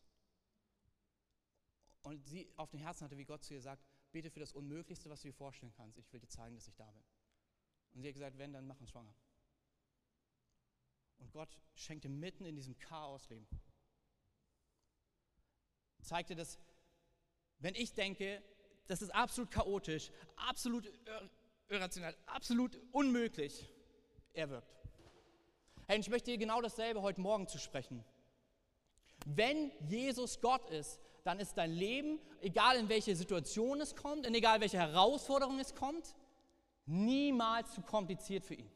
Und 2.04 2.24
sie 2.28 2.54
auf 2.56 2.70
dem 2.70 2.80
Herzen 2.80 3.04
hatte, 3.04 3.18
wie 3.18 3.26
Gott 3.26 3.44
zu 3.44 3.56
ihr 3.56 3.62
sagt, 3.64 3.84
bete 4.12 4.30
für 4.30 4.40
das 4.40 4.54
Unmöglichste, 4.54 5.10
was 5.10 5.22
du 5.22 5.30
dir 5.30 5.34
vorstellen 5.34 5.74
kannst. 5.76 5.98
Ich 5.98 6.14
will 6.14 6.20
dir 6.20 6.28
zeigen, 6.28 6.54
dass 6.54 6.68
ich 6.68 6.76
da 6.76 6.86
bin. 6.92 7.04
Und 7.94 8.02
sie 8.04 8.10
hat 8.10 8.14
gesagt, 8.14 8.38
wenn, 8.38 8.54
dann 8.54 8.68
mach 8.68 8.80
uns 8.80 8.92
schwanger. 8.92 9.16
Und 11.18 11.32
Gott 11.32 11.60
schenkte 11.74 12.10
mitten 12.10 12.46
in 12.46 12.56
diesem 12.56 12.78
Chaos 12.78 13.28
Leben. 13.30 13.48
Zeigte, 16.04 16.36
dass, 16.36 16.60
wenn 17.58 17.74
ich 17.74 17.92
denke, 17.92 18.44
das 18.86 19.02
ist 19.02 19.10
absolut 19.10 19.50
chaotisch, 19.50 20.12
absolut 20.36 20.88
irrational, 21.70 22.16
absolut 22.28 22.80
unmöglich. 22.92 23.68
Er 24.34 24.52
wirkt. 24.52 24.83
Hey, 25.94 26.00
ich 26.00 26.10
möchte 26.10 26.32
dir 26.32 26.40
genau 26.40 26.60
dasselbe 26.60 27.04
heute 27.04 27.22
Morgen 27.22 27.48
zu 27.48 27.60
sprechen. 27.60 28.04
Wenn 29.28 29.72
Jesus 29.88 30.42
Gott 30.42 30.68
ist, 30.72 31.00
dann 31.24 31.40
ist 31.40 31.56
dein 31.56 31.72
Leben, 31.72 32.20
egal 32.42 32.78
in 32.78 32.90
welche 32.90 33.16
Situation 33.16 33.80
es 33.80 33.96
kommt, 33.96 34.26
in 34.26 34.34
egal 34.34 34.60
welche 34.60 34.80
Herausforderung 34.80 35.60
es 35.60 35.76
kommt, 35.76 36.16
niemals 36.88 37.76
zu 37.76 37.82
kompliziert 37.84 38.44
für 38.44 38.56
ihn. 38.56 38.72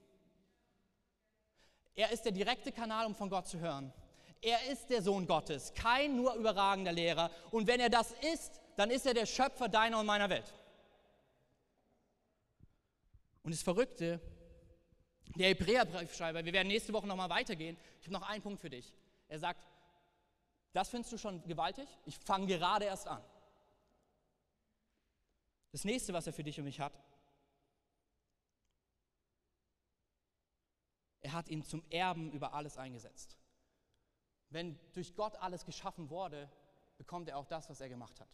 Er 1.96 2.12
ist 2.12 2.22
der 2.22 2.34
direkte 2.34 2.72
Kanal, 2.72 3.08
um 3.08 3.16
von 3.16 3.32
Gott 3.32 3.48
zu 3.48 3.60
hören. 3.60 3.92
Er 4.40 4.72
ist 4.72 4.92
der 4.92 5.02
Sohn 5.02 5.26
Gottes, 5.26 5.74
kein 5.74 6.18
nur 6.18 6.36
überragender 6.36 6.92
Lehrer. 6.92 7.32
Und 7.50 7.66
wenn 7.66 7.80
er 7.80 7.90
das 7.90 8.14
ist, 8.32 8.62
dann 8.76 8.92
ist 8.92 9.08
er 9.08 9.16
der 9.16 9.26
Schöpfer 9.26 9.68
deiner 9.68 10.00
und 10.00 10.06
meiner 10.06 10.30
Welt. 10.30 10.54
Und 13.42 13.56
das 13.56 13.64
Verrückte, 13.64 14.22
der 15.38 15.50
Hebräerbriefschreiber, 15.50 16.44
wir 16.44 16.54
werden 16.54 16.68
nächste 16.68 16.94
Woche 16.94 17.08
nochmal 17.08 17.30
weitergehen. 17.30 17.78
Ich 18.00 18.08
habe 18.08 18.14
noch 18.14 18.28
einen 18.28 18.42
Punkt 18.42 18.62
für 18.62 18.70
dich. 18.70 18.94
Er 19.28 19.40
sagt, 19.40 19.66
das 20.74 20.90
findest 20.90 21.14
du 21.14 21.18
schon 21.18 21.44
gewaltig? 21.48 21.88
Ich 22.06 22.18
fange 22.20 22.48
gerade 22.48 22.86
erst 22.86 23.08
an. 23.08 23.24
Das 25.72 25.84
nächste, 25.84 26.14
was 26.14 26.28
er 26.28 26.34
für 26.34 26.44
dich 26.44 26.58
und 26.58 26.66
mich 26.66 26.80
hat, 26.80 26.94
er 31.22 31.34
hat 31.34 31.50
ihn 31.50 31.64
zum 31.64 31.84
Erben 31.90 32.32
über 32.32 32.54
alles 32.54 32.78
eingesetzt. 32.78 33.38
Wenn 34.50 34.80
durch 34.94 35.16
Gott 35.16 35.36
alles 35.36 35.66
geschaffen 35.66 36.10
wurde, 36.10 36.50
bekommt 36.98 37.28
er 37.28 37.38
auch 37.38 37.46
das, 37.46 37.70
was 37.70 37.82
er 37.82 37.90
gemacht 37.90 38.20
hat. 38.20 38.30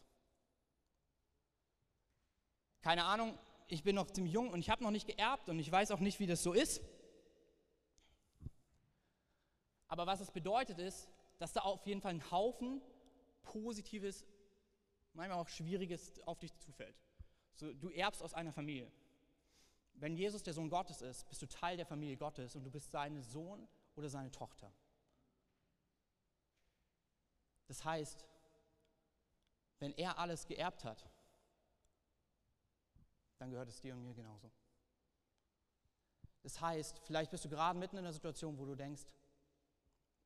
Keine 2.82 3.06
Ahnung, 3.06 3.38
ich 3.68 3.84
bin 3.84 3.95
noch 3.95 4.12
ziemlich 4.12 4.34
jung 4.34 4.51
und 4.51 4.60
ich 4.60 4.70
habe 4.70 4.84
noch 4.84 4.91
nicht 4.91 5.08
geerbt 5.08 5.49
und 5.49 5.58
ich 5.58 5.72
weiß 5.72 5.91
auch 5.91 5.99
nicht, 5.99 6.20
wie 6.20 6.28
das 6.28 6.43
so 6.43 6.54
ist. 6.54 6.84
Aber 9.94 10.08
was 10.08 10.22
es 10.22 10.32
bedeutet 10.32 10.80
ist, 10.80 11.08
dass 11.38 11.54
da 11.54 11.60
auf 11.60 11.86
jeden 11.86 12.02
Fall 12.02 12.16
ein 12.16 12.32
Haufen 12.32 12.82
Positives, 13.44 14.26
manchmal 15.14 15.38
auch 15.38 15.48
Schwieriges 15.48 16.20
auf 16.26 16.39
dich 16.39 16.52
zufällt. 16.58 17.00
So, 17.54 17.72
du 17.76 17.89
erbst 17.89 18.24
aus 18.24 18.34
einer 18.34 18.52
Familie. 18.52 18.91
Wenn 19.94 20.16
Jesus 20.16 20.41
der 20.41 20.56
Sohn 20.56 20.72
Gottes 20.72 21.04
ist, 21.04 21.30
bist 21.30 21.44
du 21.44 21.48
Teil 21.48 21.78
der 21.78 21.86
Familie 21.86 22.18
Gottes 22.18 22.56
und 22.56 22.64
du 22.64 22.72
bist 22.72 22.89
sein 22.89 23.22
Sohn 23.22 23.68
oder 23.96 24.10
seine 24.10 24.32
Tochter. 24.32 24.74
Das 27.68 27.86
heißt, 27.86 28.26
wenn 29.78 29.94
er 29.94 30.18
alles 30.18 30.48
geerbt 30.48 30.86
hat, 30.86 31.08
dann 33.38 33.52
gehört 33.52 33.70
es 33.70 33.80
dir 33.80 33.94
und 33.94 34.02
mir 34.02 34.16
genauso. 34.16 34.50
Das 36.41 36.60
heißt, 36.60 36.98
vielleicht 37.04 37.30
bist 37.30 37.46
du 37.46 37.50
gerade 37.50 37.78
mitten 37.78 37.98
in 37.98 38.06
einer 38.06 38.12
Situation, 38.12 38.58
wo 38.58 38.66
du 38.66 38.74
denkst, 38.74 39.06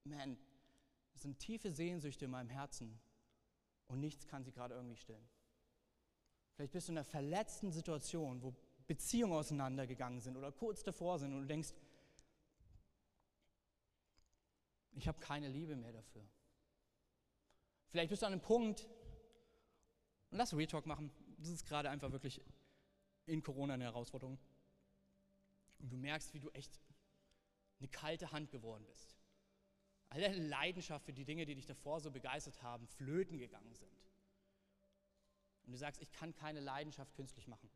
man, 0.10 0.38
es 1.14 1.24
sind 1.24 1.40
tiefe 1.40 1.72
Sehnsüchte 1.72 2.26
in 2.26 2.32
meinem 2.32 2.50
Herzen 2.50 3.00
und 3.88 4.00
nichts 4.00 4.28
kann 4.28 4.44
sie 4.44 4.52
gerade 4.52 4.76
irgendwie 4.76 4.98
stillen. 4.98 5.28
Vielleicht 6.56 6.72
bist 6.72 6.88
du 6.88 6.92
in 6.92 6.98
einer 6.98 7.06
verletzten 7.06 7.72
Situation, 7.72 8.42
wo 8.42 8.56
Beziehungen 8.88 9.34
auseinandergegangen 9.34 10.22
sind 10.22 10.38
oder 10.38 10.52
kurz 10.52 10.84
davor 10.84 11.20
sind 11.20 11.34
und 11.34 11.42
du 11.42 11.48
denkst, 11.48 11.74
ich 14.94 15.08
habe 15.08 15.20
keine 15.20 15.50
Liebe 15.50 15.76
mehr 15.76 15.92
dafür. 15.92 16.28
Vielleicht 17.90 18.10
bist 18.10 18.22
du 18.22 18.26
an 18.26 18.34
einem 18.34 18.42
Punkt, 18.42 18.88
und 20.32 20.38
lass 20.38 20.54
Real 20.54 20.68
Talk 20.68 20.86
machen, 20.86 21.12
das 21.38 21.50
ist 21.50 21.66
gerade 21.66 21.90
einfach 21.90 22.12
wirklich 22.12 22.42
in 23.26 23.42
Corona 23.42 23.76
eine 23.76 23.86
Herausforderung. 23.86 24.40
Und 25.80 25.90
du 25.92 25.98
merkst, 25.98 26.34
wie 26.34 26.40
du 26.40 26.50
echt 26.50 26.80
eine 27.80 27.88
kalte 27.90 28.32
Hand 28.32 28.50
geworden 28.50 28.86
bist. 28.88 29.17
All 30.10 30.22
deine 30.22 30.38
Leidenschaft 30.38 31.06
für 31.06 31.14
die 31.14 31.26
Dinge, 31.26 31.46
die 31.46 31.56
dich 31.56 31.66
davor 31.66 32.00
so 32.00 32.12
begeistert 32.12 32.62
haben, 32.62 32.88
flöten 32.88 33.38
gegangen 33.38 33.74
sind. 33.74 33.92
Und 35.66 35.74
du 35.74 35.78
sagst, 35.78 36.02
ich 36.02 36.12
kann 36.12 36.34
keine 36.34 36.62
Leidenschaft 36.62 37.14
künstlich 37.14 37.48
machen. 37.48 37.70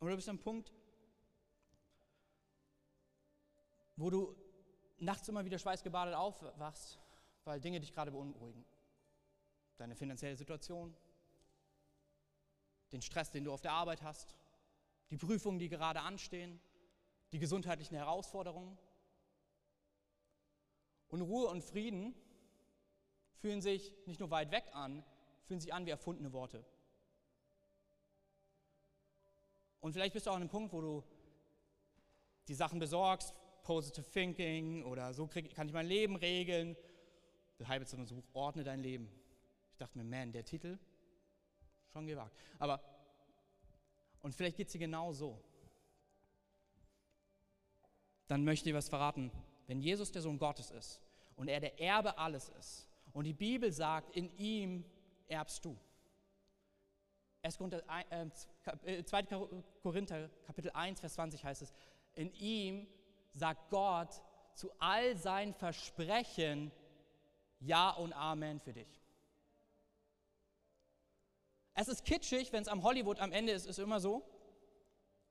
Oder 0.00 0.10
du 0.10 0.16
bist 0.16 0.28
am 0.28 0.38
Punkt, 0.38 0.72
wo 3.96 4.10
du 4.10 4.36
nachts 4.98 5.28
immer 5.28 5.44
wieder 5.44 5.58
schweißgebadet 5.58 6.14
aufwachst, 6.14 6.98
weil 7.44 7.60
Dinge 7.60 7.80
dich 7.80 7.92
gerade 7.92 8.10
beunruhigen. 8.10 8.64
Deine 9.76 9.94
finanzielle 9.94 10.36
Situation, 10.36 10.94
den 12.92 13.02
Stress, 13.02 13.30
den 13.30 13.44
du 13.44 13.52
auf 13.52 13.60
der 13.60 13.72
Arbeit 13.72 14.02
hast, 14.02 14.36
die 15.10 15.16
Prüfungen, 15.16 15.58
die 15.58 15.68
gerade 15.68 16.00
anstehen, 16.00 16.60
die 17.32 17.38
gesundheitlichen 17.38 17.96
Herausforderungen. 17.96 18.78
Und 21.14 21.22
Ruhe 21.22 21.46
und 21.46 21.62
Frieden 21.62 22.12
fühlen 23.36 23.60
sich 23.60 23.94
nicht 24.04 24.18
nur 24.18 24.32
weit 24.32 24.50
weg 24.50 24.64
an, 24.72 25.04
fühlen 25.44 25.60
sich 25.60 25.72
an 25.72 25.86
wie 25.86 25.90
erfundene 25.90 26.32
Worte. 26.32 26.64
Und 29.78 29.92
vielleicht 29.92 30.12
bist 30.12 30.26
du 30.26 30.30
auch 30.30 30.34
an 30.34 30.42
einem 30.42 30.50
Punkt, 30.50 30.72
wo 30.72 30.80
du 30.80 31.04
die 32.48 32.54
Sachen 32.54 32.80
besorgst, 32.80 33.32
Positive 33.62 34.10
Thinking 34.10 34.82
oder 34.82 35.14
so 35.14 35.28
krieg, 35.28 35.54
kann 35.54 35.68
ich 35.68 35.72
mein 35.72 35.86
Leben 35.86 36.16
regeln. 36.16 36.76
Der 37.60 37.68
Heilbitzer 37.68 37.96
Buch, 37.96 38.24
ordne 38.32 38.64
dein 38.64 38.80
Leben. 38.80 39.08
Ich 39.70 39.78
dachte 39.78 39.96
mir, 39.96 40.02
man, 40.02 40.32
der 40.32 40.44
Titel, 40.44 40.80
schon 41.92 42.08
gewagt. 42.08 42.36
Aber, 42.58 42.82
und 44.20 44.34
vielleicht 44.34 44.56
geht 44.56 44.66
es 44.66 44.72
dir 44.72 44.80
genau 44.80 45.12
so. 45.12 45.40
Dann 48.26 48.42
möchte 48.42 48.68
ich 48.68 48.74
was 48.74 48.88
verraten. 48.88 49.30
Wenn 49.68 49.80
Jesus 49.80 50.10
der 50.10 50.20
Sohn 50.20 50.40
Gottes 50.40 50.72
ist 50.72 51.03
und 51.36 51.48
er 51.48 51.60
der 51.60 51.80
Erbe 51.80 52.18
alles 52.18 52.48
ist 52.50 52.88
und 53.12 53.24
die 53.24 53.32
Bibel 53.32 53.72
sagt, 53.72 54.14
in 54.16 54.30
ihm 54.36 54.84
erbst 55.28 55.64
du. 55.64 55.78
2. 57.48 57.68
Äh, 58.86 58.98
äh, 58.98 59.04
Korinther 59.82 60.30
Kapitel 60.46 60.70
1, 60.72 61.00
Vers 61.00 61.14
20 61.14 61.44
heißt 61.44 61.62
es, 61.62 61.72
in 62.14 62.32
ihm 62.34 62.86
sagt 63.32 63.70
Gott 63.70 64.22
zu 64.54 64.70
all 64.78 65.16
seinen 65.16 65.52
Versprechen 65.52 66.70
Ja 67.60 67.90
und 67.90 68.12
Amen 68.12 68.60
für 68.60 68.72
dich. 68.72 69.00
Es 71.74 71.88
ist 71.88 72.04
kitschig, 72.04 72.52
wenn 72.52 72.62
es 72.62 72.68
am 72.68 72.82
Hollywood 72.82 73.18
am 73.18 73.32
Ende 73.32 73.52
ist, 73.52 73.66
ist 73.66 73.78
immer 73.78 74.00
so. 74.00 74.24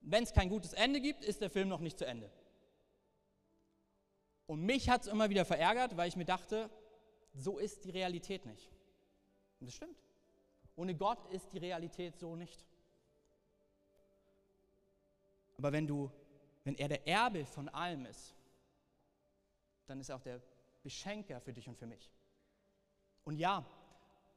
Wenn 0.02 0.24
es 0.24 0.34
kein 0.34 0.50
gutes 0.50 0.74
Ende 0.74 1.00
gibt, 1.00 1.24
ist 1.24 1.42
der 1.42 1.50
Film 1.50 1.70
noch 1.70 1.80
nicht 1.80 1.98
zu 1.98 2.06
Ende. 2.06 2.30
Und 4.46 4.62
mich 4.62 4.90
hat 4.90 5.02
es 5.02 5.08
immer 5.08 5.30
wieder 5.30 5.46
verärgert, 5.46 5.96
weil 5.96 6.08
ich 6.08 6.16
mir 6.16 6.26
dachte, 6.26 6.70
so 7.34 7.58
ist 7.58 7.86
die 7.86 7.92
Realität 7.92 8.46
nicht. 8.46 8.72
Und 9.60 9.68
das 9.68 9.76
stimmt. 9.76 9.98
Ohne 10.76 10.96
Gott 10.96 11.26
ist 11.32 11.52
die 11.54 11.60
Realität 11.60 12.18
so 12.18 12.36
nicht. 12.36 12.66
Aber 15.58 15.72
wenn 15.72 15.88
du, 15.88 16.12
wenn 16.64 16.76
er 16.76 16.90
der 16.90 17.08
Erbe 17.08 17.46
von 17.46 17.70
allem 17.70 18.06
ist, 18.06 18.36
dann 19.86 20.00
ist 20.00 20.10
er 20.10 20.18
auch 20.18 20.22
der 20.22 20.42
Beschenker 20.82 21.40
für 21.40 21.54
dich 21.54 21.68
und 21.68 21.78
für 21.78 21.86
mich. 21.86 22.12
Und 23.24 23.38
ja, 23.38 23.66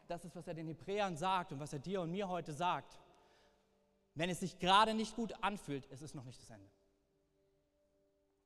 das 0.07 0.25
ist, 0.25 0.37
was 0.37 0.47
er 0.47 0.55
den 0.55 0.69
Hebräern 0.69 1.17
sagt 1.17 1.53
und 1.53 1.59
was 1.59 1.73
er 1.73 1.79
dir 1.79 2.01
und 2.01 2.11
mir 2.11 2.29
heute 2.29 2.53
sagt. 2.53 3.01
Wenn 4.15 4.31
es 4.31 4.41
sich 4.41 4.59
gerade 4.59 4.95
nicht 4.95 5.17
gut 5.17 5.33
anfühlt, 5.43 5.85
ist 5.87 6.03
es 6.03 6.15
noch 6.15 6.25
nicht 6.25 6.41
das 6.41 6.51
Ende. 6.51 6.71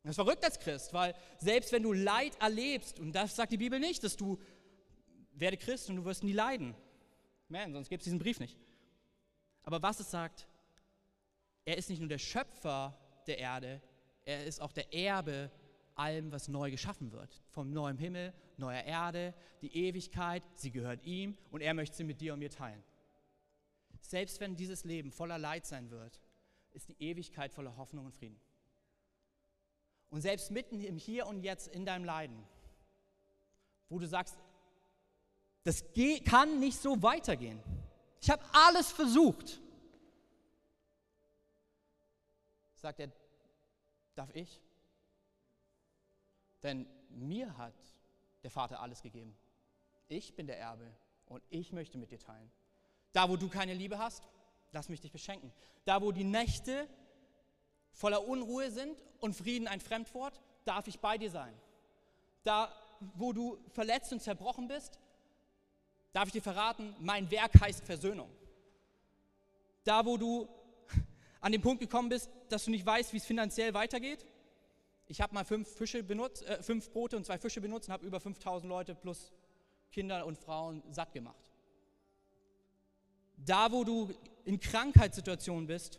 Das 0.02 0.10
ist 0.10 0.16
verrückt 0.16 0.44
als 0.44 0.58
Christ, 0.58 0.92
weil 0.92 1.14
selbst 1.38 1.72
wenn 1.72 1.82
du 1.82 1.92
Leid 1.92 2.32
erlebst, 2.40 2.98
und 2.98 3.12
das 3.12 3.36
sagt 3.36 3.52
die 3.52 3.58
Bibel 3.58 3.78
nicht, 3.78 4.02
dass 4.02 4.16
du 4.16 4.38
werde 5.32 5.56
Christ 5.56 5.90
und 5.90 5.96
du 5.96 6.04
wirst 6.04 6.24
nie 6.24 6.32
leiden. 6.32 6.74
Man, 7.48 7.72
sonst 7.72 7.88
gibt 7.88 8.02
es 8.02 8.04
diesen 8.04 8.18
Brief 8.18 8.40
nicht. 8.40 8.56
Aber 9.62 9.82
was 9.82 10.00
es 10.00 10.10
sagt, 10.10 10.46
er 11.64 11.76
ist 11.76 11.90
nicht 11.90 12.00
nur 12.00 12.08
der 12.08 12.18
Schöpfer 12.18 12.98
der 13.26 13.38
Erde, 13.38 13.82
er 14.24 14.44
ist 14.46 14.60
auch 14.60 14.72
der 14.72 14.92
Erbe 14.94 15.50
allem, 15.94 16.32
was 16.32 16.48
neu 16.48 16.70
geschaffen 16.70 17.12
wird. 17.12 17.42
Vom 17.50 17.72
neuen 17.72 17.98
Himmel, 17.98 18.32
neuer 18.56 18.82
Erde, 18.82 19.34
die 19.60 19.74
Ewigkeit, 19.76 20.42
sie 20.54 20.70
gehört 20.70 21.04
ihm 21.04 21.36
und 21.50 21.60
er 21.60 21.74
möchte 21.74 21.96
sie 21.96 22.04
mit 22.04 22.20
dir 22.20 22.32
und 22.32 22.38
mir 22.38 22.50
teilen. 22.50 22.82
Selbst 24.00 24.40
wenn 24.40 24.56
dieses 24.56 24.84
Leben 24.84 25.12
voller 25.12 25.38
Leid 25.38 25.66
sein 25.66 25.90
wird, 25.90 26.20
ist 26.72 26.88
die 26.88 26.96
Ewigkeit 27.02 27.52
voller 27.52 27.76
Hoffnung 27.76 28.06
und 28.06 28.14
Frieden. 28.14 28.40
Und 30.10 30.20
selbst 30.20 30.50
mitten 30.50 30.80
im 30.80 30.96
Hier 30.96 31.26
und 31.26 31.42
Jetzt 31.42 31.68
in 31.68 31.86
deinem 31.86 32.04
Leiden, 32.04 32.44
wo 33.88 33.98
du 33.98 34.06
sagst, 34.06 34.36
das 35.64 35.84
kann 36.24 36.58
nicht 36.58 36.78
so 36.78 37.02
weitergehen. 37.02 37.62
Ich 38.20 38.30
habe 38.30 38.44
alles 38.52 38.90
versucht. 38.90 39.60
Sagt 42.74 43.00
er, 43.00 43.10
darf 44.14 44.34
ich? 44.34 44.60
Denn 46.62 46.86
mir 47.10 47.56
hat 47.56 47.74
der 48.42 48.50
Vater 48.50 48.80
alles 48.80 49.02
gegeben. 49.02 49.36
Ich 50.08 50.34
bin 50.34 50.46
der 50.46 50.58
Erbe 50.58 50.92
Und 51.26 51.42
ich 51.50 51.72
möchte 51.72 51.98
mit 51.98 52.10
dir 52.10 52.18
teilen. 52.18 52.50
Da, 53.12 53.28
wo 53.28 53.36
du 53.36 53.48
keine 53.48 53.74
Liebe 53.74 53.98
hast, 53.98 54.28
lass 54.72 54.88
mich 54.88 55.00
dich 55.00 55.12
beschenken. 55.12 55.52
Da, 55.84 56.02
wo 56.02 56.10
die 56.10 56.24
Nächte 56.24 56.88
voller 57.92 58.26
Unruhe 58.26 58.70
sind 58.70 58.96
und 59.20 59.34
Frieden 59.34 59.68
ein 59.68 59.80
Fremdwort, 59.80 60.40
darf 60.64 60.86
ich 60.86 61.00
bei 61.00 61.18
dir 61.18 61.30
sein. 61.30 61.54
Da, 62.44 62.72
wo 63.14 63.32
du 63.32 63.58
verletzt 63.72 64.12
und 64.12 64.20
zerbrochen 64.22 64.68
bist, 64.68 64.98
darf 66.12 66.26
ich 66.26 66.32
dir 66.32 66.42
verraten, 66.42 66.94
mein 67.00 67.30
Werk 67.30 67.60
heißt 67.60 67.84
Versöhnung. 67.84 68.30
Da, 69.84 70.04
wo 70.04 70.16
du 70.16 70.48
an 71.40 71.52
den 71.52 71.60
Punkt 71.60 71.80
gekommen 71.80 72.08
bist, 72.08 72.30
dass 72.48 72.64
du 72.64 72.70
nicht 72.70 72.84
weißt, 72.84 73.12
wie 73.12 73.18
es 73.18 73.24
finanziell 73.24 73.74
weitergeht, 73.74 74.24
ich 75.10 75.20
habe 75.20 75.34
mal 75.34 75.44
fünf, 75.44 75.68
Fische 75.68 76.04
benutzt, 76.04 76.44
äh, 76.44 76.62
fünf 76.62 76.90
Brote 76.92 77.16
und 77.16 77.26
zwei 77.26 77.36
Fische 77.36 77.60
benutzt 77.60 77.88
und 77.88 77.94
habe 77.94 78.06
über 78.06 78.20
5000 78.20 78.68
Leute 78.68 78.94
plus 78.94 79.32
Kinder 79.90 80.24
und 80.24 80.38
Frauen 80.38 80.84
satt 80.90 81.12
gemacht. 81.12 81.50
Da, 83.36 83.72
wo 83.72 83.82
du 83.82 84.10
in 84.44 84.60
Krankheitssituationen 84.60 85.66
bist, 85.66 85.98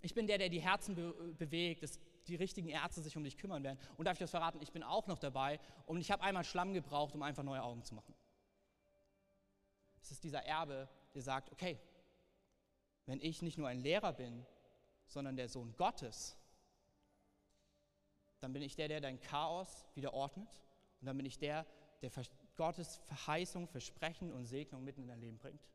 ich 0.00 0.14
bin 0.14 0.26
der, 0.26 0.38
der 0.38 0.48
die 0.48 0.60
Herzen 0.60 0.94
be 0.94 1.12
bewegt, 1.38 1.82
dass 1.82 1.98
die 2.26 2.36
richtigen 2.36 2.68
Ärzte 2.68 3.02
sich 3.02 3.16
um 3.16 3.24
dich 3.24 3.36
kümmern 3.36 3.62
werden. 3.62 3.78
Und 3.96 4.04
darf 4.04 4.14
ich 4.14 4.18
das 4.18 4.30
verraten, 4.30 4.60
ich 4.60 4.72
bin 4.72 4.82
auch 4.82 5.06
noch 5.06 5.18
dabei 5.18 5.58
und 5.86 6.00
ich 6.00 6.10
habe 6.10 6.22
einmal 6.22 6.44
Schlamm 6.44 6.74
gebraucht, 6.74 7.14
um 7.14 7.22
einfach 7.22 7.42
neue 7.42 7.62
Augen 7.62 7.82
zu 7.82 7.94
machen. 7.94 8.14
Es 10.00 10.10
ist 10.10 10.22
dieser 10.24 10.44
Erbe, 10.44 10.88
der 11.14 11.22
sagt, 11.22 11.50
okay, 11.52 11.78
wenn 13.06 13.20
ich 13.20 13.42
nicht 13.42 13.58
nur 13.58 13.68
ein 13.68 13.80
Lehrer 13.80 14.12
bin, 14.12 14.44
sondern 15.06 15.36
der 15.36 15.48
Sohn 15.48 15.74
Gottes, 15.76 16.36
dann 18.40 18.52
bin 18.52 18.62
ich 18.62 18.76
der, 18.76 18.88
der 18.88 19.00
dein 19.00 19.20
Chaos 19.20 19.86
wieder 19.94 20.14
ordnet 20.14 20.62
und 21.00 21.06
dann 21.06 21.16
bin 21.16 21.26
ich 21.26 21.38
der, 21.38 21.66
der 22.02 22.10
Gottes 22.56 22.96
Verheißung, 23.06 23.66
Versprechen 23.66 24.32
und 24.32 24.46
Segnung 24.46 24.84
mitten 24.84 25.02
in 25.02 25.08
dein 25.08 25.20
Leben 25.20 25.38
bringt. 25.38 25.66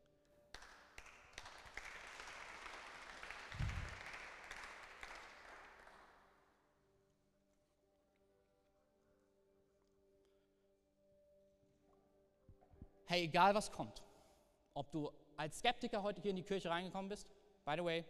Hey, 13.14 13.26
egal 13.26 13.54
was 13.54 13.70
kommt, 13.70 14.02
ob 14.72 14.90
du 14.90 15.08
als 15.36 15.60
Skeptiker 15.60 16.02
heute 16.02 16.20
hier 16.20 16.30
in 16.30 16.36
die 16.36 16.42
Kirche 16.42 16.68
reingekommen 16.68 17.08
bist, 17.08 17.30
by 17.64 17.74
the 17.76 17.84
way, 17.84 18.04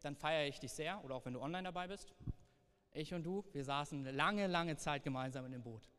dann 0.00 0.16
feiere 0.16 0.48
ich 0.48 0.58
dich 0.58 0.72
sehr, 0.72 1.04
oder 1.04 1.16
auch 1.16 1.26
wenn 1.26 1.34
du 1.34 1.42
online 1.42 1.64
dabei 1.64 1.86
bist. 1.86 2.14
Ich 2.92 3.12
und 3.12 3.24
du, 3.24 3.44
wir 3.52 3.62
saßen 3.62 4.06
lange, 4.16 4.46
lange 4.46 4.74
Zeit 4.78 5.02
gemeinsam 5.02 5.44
in 5.44 5.52
dem 5.52 5.62
Boot. 5.62 5.90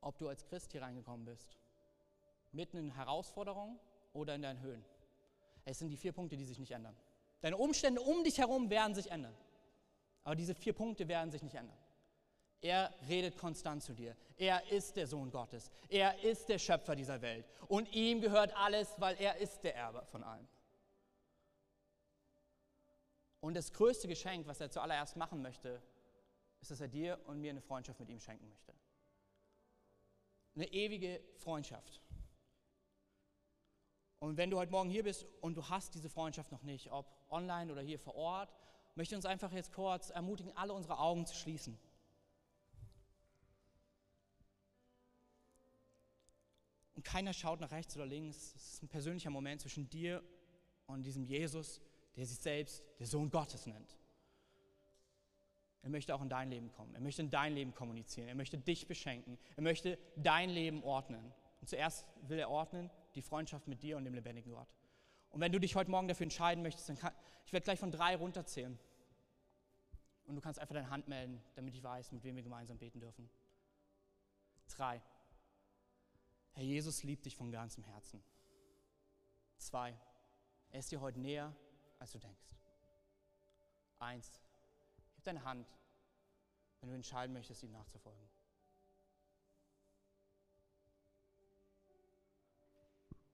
Ob 0.00 0.18
du 0.18 0.28
als 0.28 0.44
Christ 0.44 0.70
hier 0.70 0.82
reingekommen 0.82 1.26
bist, 1.26 1.58
mitten 2.52 2.76
in 2.76 2.94
Herausforderungen 2.94 3.80
oder 4.12 4.36
in 4.36 4.42
deinen 4.42 4.60
Höhen. 4.60 4.84
Es 5.64 5.80
sind 5.80 5.90
die 5.90 5.96
vier 5.96 6.12
Punkte, 6.12 6.36
die 6.36 6.44
sich 6.44 6.60
nicht 6.60 6.70
ändern. 6.70 6.94
Deine 7.40 7.56
Umstände 7.56 8.00
um 8.00 8.22
dich 8.22 8.38
herum 8.38 8.70
werden 8.70 8.94
sich 8.94 9.10
ändern. 9.10 9.34
Aber 10.22 10.36
diese 10.36 10.54
vier 10.54 10.74
Punkte 10.74 11.08
werden 11.08 11.32
sich 11.32 11.42
nicht 11.42 11.56
ändern. 11.56 11.76
Er 12.60 12.92
redet 13.08 13.36
konstant 13.36 13.82
zu 13.82 13.94
dir. 13.94 14.16
Er 14.36 14.70
ist 14.70 14.96
der 14.96 15.06
Sohn 15.06 15.30
Gottes. 15.30 15.70
Er 15.88 16.22
ist 16.24 16.48
der 16.48 16.58
Schöpfer 16.58 16.96
dieser 16.96 17.20
Welt. 17.22 17.46
Und 17.68 17.92
ihm 17.94 18.20
gehört 18.20 18.56
alles, 18.56 18.94
weil 18.98 19.16
er 19.20 19.36
ist 19.36 19.60
der 19.62 19.76
Erbe 19.76 20.04
von 20.06 20.24
allem. 20.24 20.48
Und 23.40 23.54
das 23.54 23.72
größte 23.72 24.08
Geschenk, 24.08 24.46
was 24.46 24.60
er 24.60 24.70
zuallererst 24.70 25.16
machen 25.16 25.42
möchte, 25.42 25.80
ist, 26.60 26.70
dass 26.70 26.80
er 26.80 26.88
dir 26.88 27.20
und 27.26 27.40
mir 27.40 27.50
eine 27.50 27.60
Freundschaft 27.60 28.00
mit 28.00 28.08
ihm 28.08 28.20
schenken 28.20 28.48
möchte. 28.48 28.74
Eine 30.56 30.72
ewige 30.72 31.20
Freundschaft. 31.36 32.00
Und 34.18 34.36
wenn 34.38 34.50
du 34.50 34.56
heute 34.56 34.72
Morgen 34.72 34.88
hier 34.88 35.04
bist 35.04 35.26
und 35.42 35.54
du 35.56 35.68
hast 35.68 35.94
diese 35.94 36.08
Freundschaft 36.08 36.50
noch 36.50 36.62
nicht, 36.62 36.90
ob 36.90 37.06
online 37.28 37.70
oder 37.70 37.82
hier 37.82 37.98
vor 37.98 38.14
Ort, 38.14 38.52
möchte 38.94 39.14
ich 39.14 39.16
uns 39.16 39.26
einfach 39.26 39.52
jetzt 39.52 39.72
kurz 39.72 40.10
ermutigen, 40.10 40.56
alle 40.56 40.72
unsere 40.72 40.98
Augen 40.98 41.26
zu 41.26 41.34
schließen. 41.34 41.78
Keiner 47.06 47.32
schaut 47.32 47.60
nach 47.60 47.70
rechts 47.70 47.96
oder 47.96 48.04
links. 48.04 48.54
Es 48.56 48.72
ist 48.72 48.82
ein 48.82 48.88
persönlicher 48.88 49.30
Moment 49.30 49.60
zwischen 49.60 49.88
dir 49.88 50.22
und 50.86 51.04
diesem 51.04 51.24
Jesus, 51.24 51.80
der 52.16 52.26
sich 52.26 52.38
selbst 52.38 52.82
der 52.98 53.06
Sohn 53.06 53.30
Gottes 53.30 53.66
nennt. 53.66 53.96
Er 55.82 55.90
möchte 55.90 56.12
auch 56.14 56.22
in 56.22 56.28
dein 56.28 56.50
Leben 56.50 56.72
kommen. 56.72 56.96
Er 56.96 57.00
möchte 57.00 57.22
in 57.22 57.30
dein 57.30 57.54
Leben 57.54 57.72
kommunizieren. 57.72 58.28
Er 58.28 58.34
möchte 58.34 58.58
dich 58.58 58.88
beschenken. 58.88 59.38
Er 59.54 59.62
möchte 59.62 59.98
dein 60.16 60.50
Leben 60.50 60.82
ordnen. 60.82 61.32
Und 61.60 61.68
zuerst 61.68 62.04
will 62.22 62.40
er 62.40 62.50
ordnen 62.50 62.90
die 63.14 63.22
Freundschaft 63.22 63.68
mit 63.68 63.84
dir 63.84 63.96
und 63.96 64.04
dem 64.04 64.14
lebendigen 64.14 64.52
Gott. 64.52 64.68
Und 65.30 65.40
wenn 65.40 65.52
du 65.52 65.60
dich 65.60 65.76
heute 65.76 65.92
Morgen 65.92 66.08
dafür 66.08 66.24
entscheiden 66.24 66.62
möchtest, 66.62 66.88
dann 66.88 66.96
kann, 66.96 67.14
ich 67.46 67.52
werde 67.52 67.62
gleich 67.62 67.78
von 67.78 67.92
drei 67.92 68.16
runterzählen. 68.16 68.76
Und 70.24 70.34
du 70.34 70.40
kannst 70.40 70.58
einfach 70.58 70.74
deine 70.74 70.90
Hand 70.90 71.06
melden, 71.06 71.40
damit 71.54 71.72
ich 71.72 71.82
weiß, 71.84 72.10
mit 72.10 72.24
wem 72.24 72.34
wir 72.34 72.42
gemeinsam 72.42 72.78
beten 72.78 72.98
dürfen. 72.98 73.30
Drei. 74.74 75.00
Herr 76.56 76.64
Jesus 76.64 77.02
liebt 77.02 77.26
dich 77.26 77.36
von 77.36 77.52
ganzem 77.52 77.84
Herzen. 77.84 78.24
Zwei. 79.58 79.94
Er 80.70 80.78
ist 80.78 80.90
dir 80.90 81.02
heute 81.02 81.20
näher, 81.20 81.54
als 81.98 82.12
du 82.12 82.18
denkst. 82.18 82.46
Eins, 83.98 84.40
heb 85.16 85.24
deine 85.24 85.44
Hand, 85.44 85.68
wenn 86.80 86.88
du 86.88 86.94
entscheiden 86.94 87.34
möchtest, 87.34 87.62
ihm 87.62 87.72
nachzufolgen. 87.72 88.26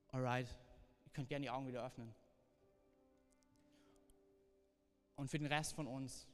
Alright, 0.09 0.49
ihr 1.05 1.13
könnt 1.13 1.29
gerne 1.29 1.45
die 1.45 1.51
Augen 1.51 1.69
wieder 1.69 1.87
öffnen. 1.87 2.13
Und 5.15 5.29
für 5.29 5.39
den 5.39 5.47
Rest 5.47 5.75
von 5.75 5.87
uns, 5.87 6.27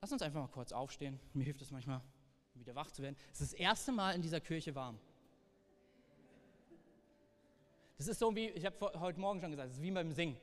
lass 0.00 0.10
uns 0.10 0.22
einfach 0.22 0.40
mal 0.40 0.48
kurz 0.48 0.72
aufstehen. 0.72 1.20
Mir 1.34 1.44
hilft 1.44 1.60
es 1.60 1.70
manchmal, 1.70 2.00
wieder 2.54 2.74
wach 2.74 2.90
zu 2.90 3.02
werden. 3.02 3.16
Es 3.30 3.42
ist 3.42 3.52
das 3.52 3.60
erste 3.60 3.92
Mal 3.92 4.14
in 4.14 4.22
dieser 4.22 4.40
Kirche 4.40 4.74
warm. 4.74 4.98
Das 8.04 8.10
ist 8.10 8.18
so 8.18 8.36
wie, 8.36 8.50
ich 8.50 8.66
habe 8.66 9.00
heute 9.00 9.18
Morgen 9.18 9.40
schon 9.40 9.50
gesagt, 9.50 9.70
es 9.70 9.76
ist 9.76 9.82
wie 9.82 9.90
beim 9.90 10.12
Singen. 10.12 10.36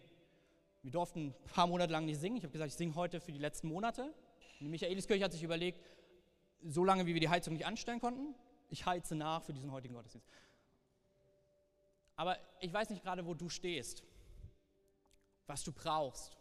Wir 0.81 0.89
durften 0.89 1.27
ein 1.27 1.51
paar 1.53 1.67
Monate 1.67 1.91
lang 1.93 2.05
nicht 2.05 2.19
singen. 2.19 2.37
Ich 2.37 2.43
habe 2.43 2.51
gesagt, 2.51 2.71
ich 2.71 2.75
singe 2.75 2.95
heute 2.95 3.19
für 3.19 3.31
die 3.31 3.37
letzten 3.37 3.67
Monate. 3.67 4.15
Die 4.59 4.67
Michaeliskirche 4.67 5.23
hat 5.23 5.31
sich 5.31 5.43
überlegt, 5.43 5.79
so 6.63 6.83
lange 6.83 7.05
wie 7.05 7.13
wir 7.13 7.21
die 7.21 7.29
Heizung 7.29 7.53
nicht 7.53 7.67
anstellen 7.67 7.99
konnten, 7.99 8.33
ich 8.71 8.83
heize 8.87 9.13
nach 9.13 9.43
für 9.43 9.53
diesen 9.53 9.71
heutigen 9.71 9.93
Gottesdienst. 9.93 10.27
Aber 12.15 12.35
ich 12.61 12.73
weiß 12.73 12.89
nicht 12.89 13.03
gerade, 13.03 13.27
wo 13.27 13.35
du 13.35 13.47
stehst, 13.47 14.01
was 15.45 15.63
du 15.63 15.71
brauchst. 15.71 16.35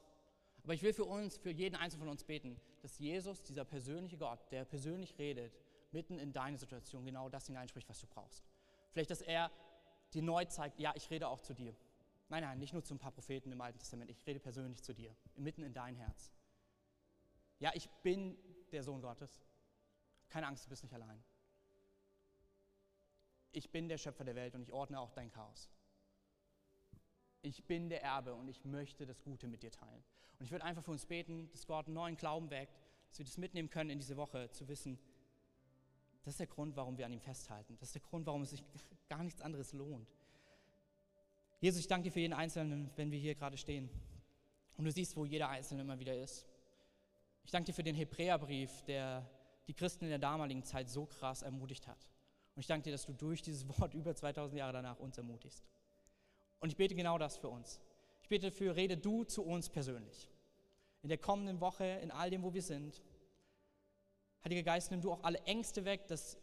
Aber 0.63 0.73
ich 0.73 0.83
will 0.83 0.95
für 0.95 1.05
uns, 1.05 1.37
für 1.37 1.51
jeden 1.51 1.77
Einzelnen 1.77 2.05
von 2.05 2.13
uns 2.13 2.25
beten, 2.25 2.59
dass 2.81 2.99
Jesus, 2.99 3.43
dieser 3.43 3.67
persönliche 3.67 4.17
Gott, 4.17 4.41
der 4.53 4.65
persönlich 4.65 5.19
redet, 5.19 5.53
mitten 5.93 6.19
in 6.19 6.33
deine 6.33 6.57
Situation 6.57 7.05
genau 7.05 7.29
das 7.29 7.47
hineinspricht, 7.47 7.91
was 7.91 8.01
du 8.01 8.07
brauchst. 8.07 8.43
Vielleicht, 8.93 9.11
dass 9.11 9.21
er 9.21 9.51
dir 10.15 10.23
neu 10.23 10.45
zeigt, 10.47 10.79
ja, 10.79 10.93
ich 10.95 11.11
rede 11.11 11.29
auch 11.29 11.41
zu 11.41 11.55
dir. 11.55 11.75
Nein, 12.29 12.43
nein, 12.43 12.59
nicht 12.59 12.73
nur 12.73 12.85
zu 12.85 12.95
ein 12.95 12.99
paar 12.99 13.11
Propheten 13.13 13.51
im 13.51 13.61
Alten 13.61 13.79
Testament. 13.79 14.11
Ich 14.11 14.25
rede 14.27 14.39
persönlich 14.39 14.83
zu 14.83 14.95
dir, 14.95 15.15
mitten 15.37 15.63
in 15.63 15.75
dein 15.75 15.97
Herz. 15.97 16.31
Ja, 17.59 17.73
ich 17.75 17.89
bin 18.03 18.39
der 18.73 18.83
Sohn 18.83 19.03
Gottes. 19.03 19.43
Keine 20.29 20.47
Angst, 20.47 20.65
du 20.65 20.71
bist 20.71 20.83
nicht 20.83 20.95
allein. 20.95 21.23
Ich 23.53 23.71
bin 23.71 23.89
der 23.89 23.99
Schöpfer 23.99 24.25
der 24.25 24.37
Welt 24.37 24.55
und 24.55 24.63
ich 24.63 24.73
ordne 24.73 25.01
auch 25.01 25.11
dein 25.11 25.31
Chaos. 25.31 25.69
Ich 27.43 27.65
bin 27.65 27.89
der 27.89 28.03
Erbe 28.03 28.35
und 28.35 28.49
ich 28.49 28.65
möchte 28.65 29.07
das 29.07 29.23
Gute 29.23 29.49
mit 29.49 29.63
dir 29.63 29.73
teilen. 29.73 30.05
Und 30.39 30.45
ich 30.45 30.53
würde 30.53 30.65
einfach 30.65 30.85
für 30.85 30.93
uns 30.93 31.05
beten, 31.05 31.51
dass 31.51 31.67
Gott 31.67 31.87
einen 31.87 31.95
neuen 31.95 32.17
Glauben 32.17 32.51
weckt, 32.51 32.79
dass 33.09 33.19
wir 33.19 33.25
das 33.25 33.39
mitnehmen 33.39 33.71
können 33.71 33.91
in 33.91 33.99
diese 33.99 34.17
Woche, 34.17 34.51
zu 34.53 34.69
wissen, 34.69 34.99
das 36.23 36.35
ist 36.35 36.41
der 36.41 36.47
Grund, 36.47 36.77
warum 36.77 36.99
wir 36.99 37.07
an 37.07 37.13
ihm 37.13 37.21
festhalten. 37.21 37.77
Das 37.79 37.89
ist 37.89 37.95
der 37.95 38.03
Grund, 38.03 38.27
warum 38.27 38.43
es 38.43 38.51
sich 38.51 38.63
gar 39.09 39.23
nichts 39.23 39.41
anderes 39.41 39.73
lohnt. 39.73 40.09
Jesus, 41.61 41.81
ich 41.81 41.89
danke 41.89 42.05
dir 42.05 42.13
für 42.13 42.21
jeden 42.21 42.33
Einzelnen, 42.33 42.91
wenn 42.97 43.11
wir 43.11 43.19
hier 43.19 43.35
gerade 43.35 43.57
stehen. 43.57 43.91
Und 44.77 44.85
du 44.85 44.93
siehst, 44.93 45.17
wo 45.17 45.25
jeder 45.25 45.49
Einzelne 45.49 45.83
immer 45.83 45.99
wieder 45.99 46.17
ist. 46.17 46.47
Ich 47.45 47.51
danke 47.51 47.67
dir 47.67 47.75
für 47.75 47.83
den 47.83 47.95
Hebräerbrief, 47.95 48.83
der 48.83 49.29
die 49.67 49.75
Christen 49.75 50.05
in 50.05 50.11
der 50.11 50.19
damaligen 50.19 50.63
Zeit 50.63 50.89
so 50.89 51.07
krass 51.07 51.43
ermutigt 51.43 51.87
hat. 51.87 52.11
Und 52.55 52.61
ich 52.61 52.67
danke 52.67 52.85
dir, 52.85 52.93
dass 52.93 53.07
du 53.07 53.13
durch 53.13 53.43
dieses 53.43 53.67
Wort 53.69 53.95
über 53.95 54.15
2000 54.15 54.59
Jahre 54.59 54.73
danach 54.73 54.99
uns 54.99 55.17
ermutigst. 55.19 55.65
Und 56.61 56.71
ich 56.71 56.77
bete 56.77 56.95
genau 56.95 57.19
das 57.19 57.37
für 57.37 57.49
uns. 57.49 57.81
Ich 58.23 58.29
bete 58.29 58.51
dafür, 58.51 58.77
rede 58.77 58.97
du 58.97 59.25
zu 59.25 59.45
uns 59.45 59.69
persönlich. 59.69 60.29
In 61.03 61.09
der 61.09 61.19
kommenden 61.19 61.61
Woche, 61.61 61.85
in 61.85 62.11
all 62.11 62.31
dem, 62.31 62.43
wo 62.43 62.53
wir 62.53 62.63
sind. 62.63 63.03
Heiliger 64.45 64.63
Geist, 64.63 64.91
nimm 64.91 65.01
du 65.01 65.13
auch 65.13 65.23
alle 65.23 65.39
Ängste 65.45 65.85
weg, 65.85 66.07
dass 66.09 66.39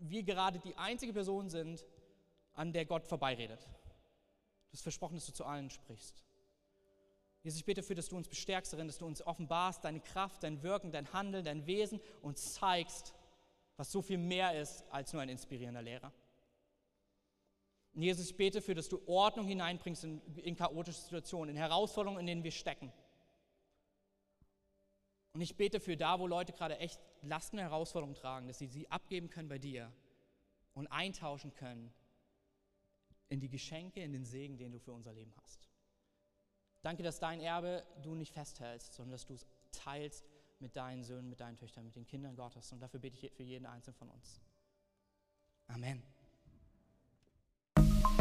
wir 0.00 0.22
gerade 0.22 0.58
die 0.58 0.76
einzige 0.76 1.12
Person 1.12 1.48
sind, 1.48 1.84
an 2.54 2.72
der 2.72 2.84
Gott 2.84 3.06
vorbeiredet. 3.06 3.60
Du 3.62 4.72
hast 4.74 4.82
versprochen, 4.82 5.14
dass 5.14 5.26
du 5.26 5.32
zu 5.32 5.44
allen 5.44 5.70
sprichst. 5.70 6.24
Jesus, 7.42 7.60
ich 7.60 7.64
bete 7.64 7.80
dafür, 7.80 7.96
dass 7.96 8.08
du 8.08 8.16
uns 8.16 8.28
bestärkst 8.28 8.72
darin, 8.72 8.86
dass 8.86 8.98
du 8.98 9.06
uns 9.06 9.26
offenbarst, 9.26 9.82
deine 9.82 10.00
Kraft, 10.00 10.42
dein 10.42 10.62
Wirken, 10.62 10.92
dein 10.92 11.10
Handeln, 11.12 11.44
dein 11.44 11.66
Wesen 11.66 12.00
und 12.20 12.36
zeigst, 12.38 13.14
was 13.76 13.90
so 13.90 14.02
viel 14.02 14.18
mehr 14.18 14.60
ist 14.60 14.84
als 14.90 15.12
nur 15.12 15.22
ein 15.22 15.30
inspirierender 15.30 15.80
Lehrer. 15.80 16.12
Und 17.94 18.02
Jesus, 18.02 18.26
ich 18.26 18.36
bete 18.36 18.58
dafür, 18.58 18.74
dass 18.74 18.88
du 18.88 19.00
Ordnung 19.06 19.46
hineinbringst 19.46 20.04
in, 20.04 20.20
in 20.36 20.54
chaotische 20.54 21.00
Situationen, 21.00 21.56
in 21.56 21.60
Herausforderungen, 21.60 22.20
in 22.20 22.26
denen 22.26 22.44
wir 22.44 22.52
stecken. 22.52 22.92
Und 25.32 25.40
ich 25.40 25.56
bete 25.56 25.80
für 25.80 25.96
da, 25.96 26.18
wo 26.18 26.26
Leute 26.26 26.52
gerade 26.52 26.78
echt 26.78 27.00
Lasten 27.22 27.58
Herausforderungen 27.58 28.16
tragen, 28.16 28.48
dass 28.48 28.58
sie 28.58 28.66
sie 28.66 28.90
abgeben 28.90 29.30
können 29.30 29.48
bei 29.48 29.58
dir 29.58 29.92
und 30.74 30.88
eintauschen 30.88 31.52
können 31.54 31.92
in 33.28 33.40
die 33.40 33.48
Geschenke, 33.48 34.02
in 34.02 34.12
den 34.12 34.24
Segen, 34.24 34.58
den 34.58 34.72
du 34.72 34.78
für 34.78 34.92
unser 34.92 35.12
Leben 35.12 35.32
hast. 35.42 35.68
Danke, 36.82 37.02
dass 37.02 37.20
dein 37.20 37.40
Erbe 37.40 37.86
du 38.02 38.14
nicht 38.14 38.32
festhältst, 38.32 38.94
sondern 38.94 39.12
dass 39.12 39.26
du 39.26 39.34
es 39.34 39.46
teilst 39.70 40.28
mit 40.58 40.76
deinen 40.76 41.04
Söhnen, 41.04 41.28
mit 41.28 41.40
deinen 41.40 41.56
Töchtern, 41.56 41.84
mit 41.84 41.94
den 41.94 42.06
Kindern 42.06 42.34
Gottes. 42.34 42.72
Und 42.72 42.80
dafür 42.80 43.00
bete 43.00 43.16
ich 43.16 43.32
für 43.32 43.42
jeden 43.42 43.66
Einzelnen 43.66 43.96
von 43.96 44.08
uns. 44.08 44.40
Amen. 45.68 46.02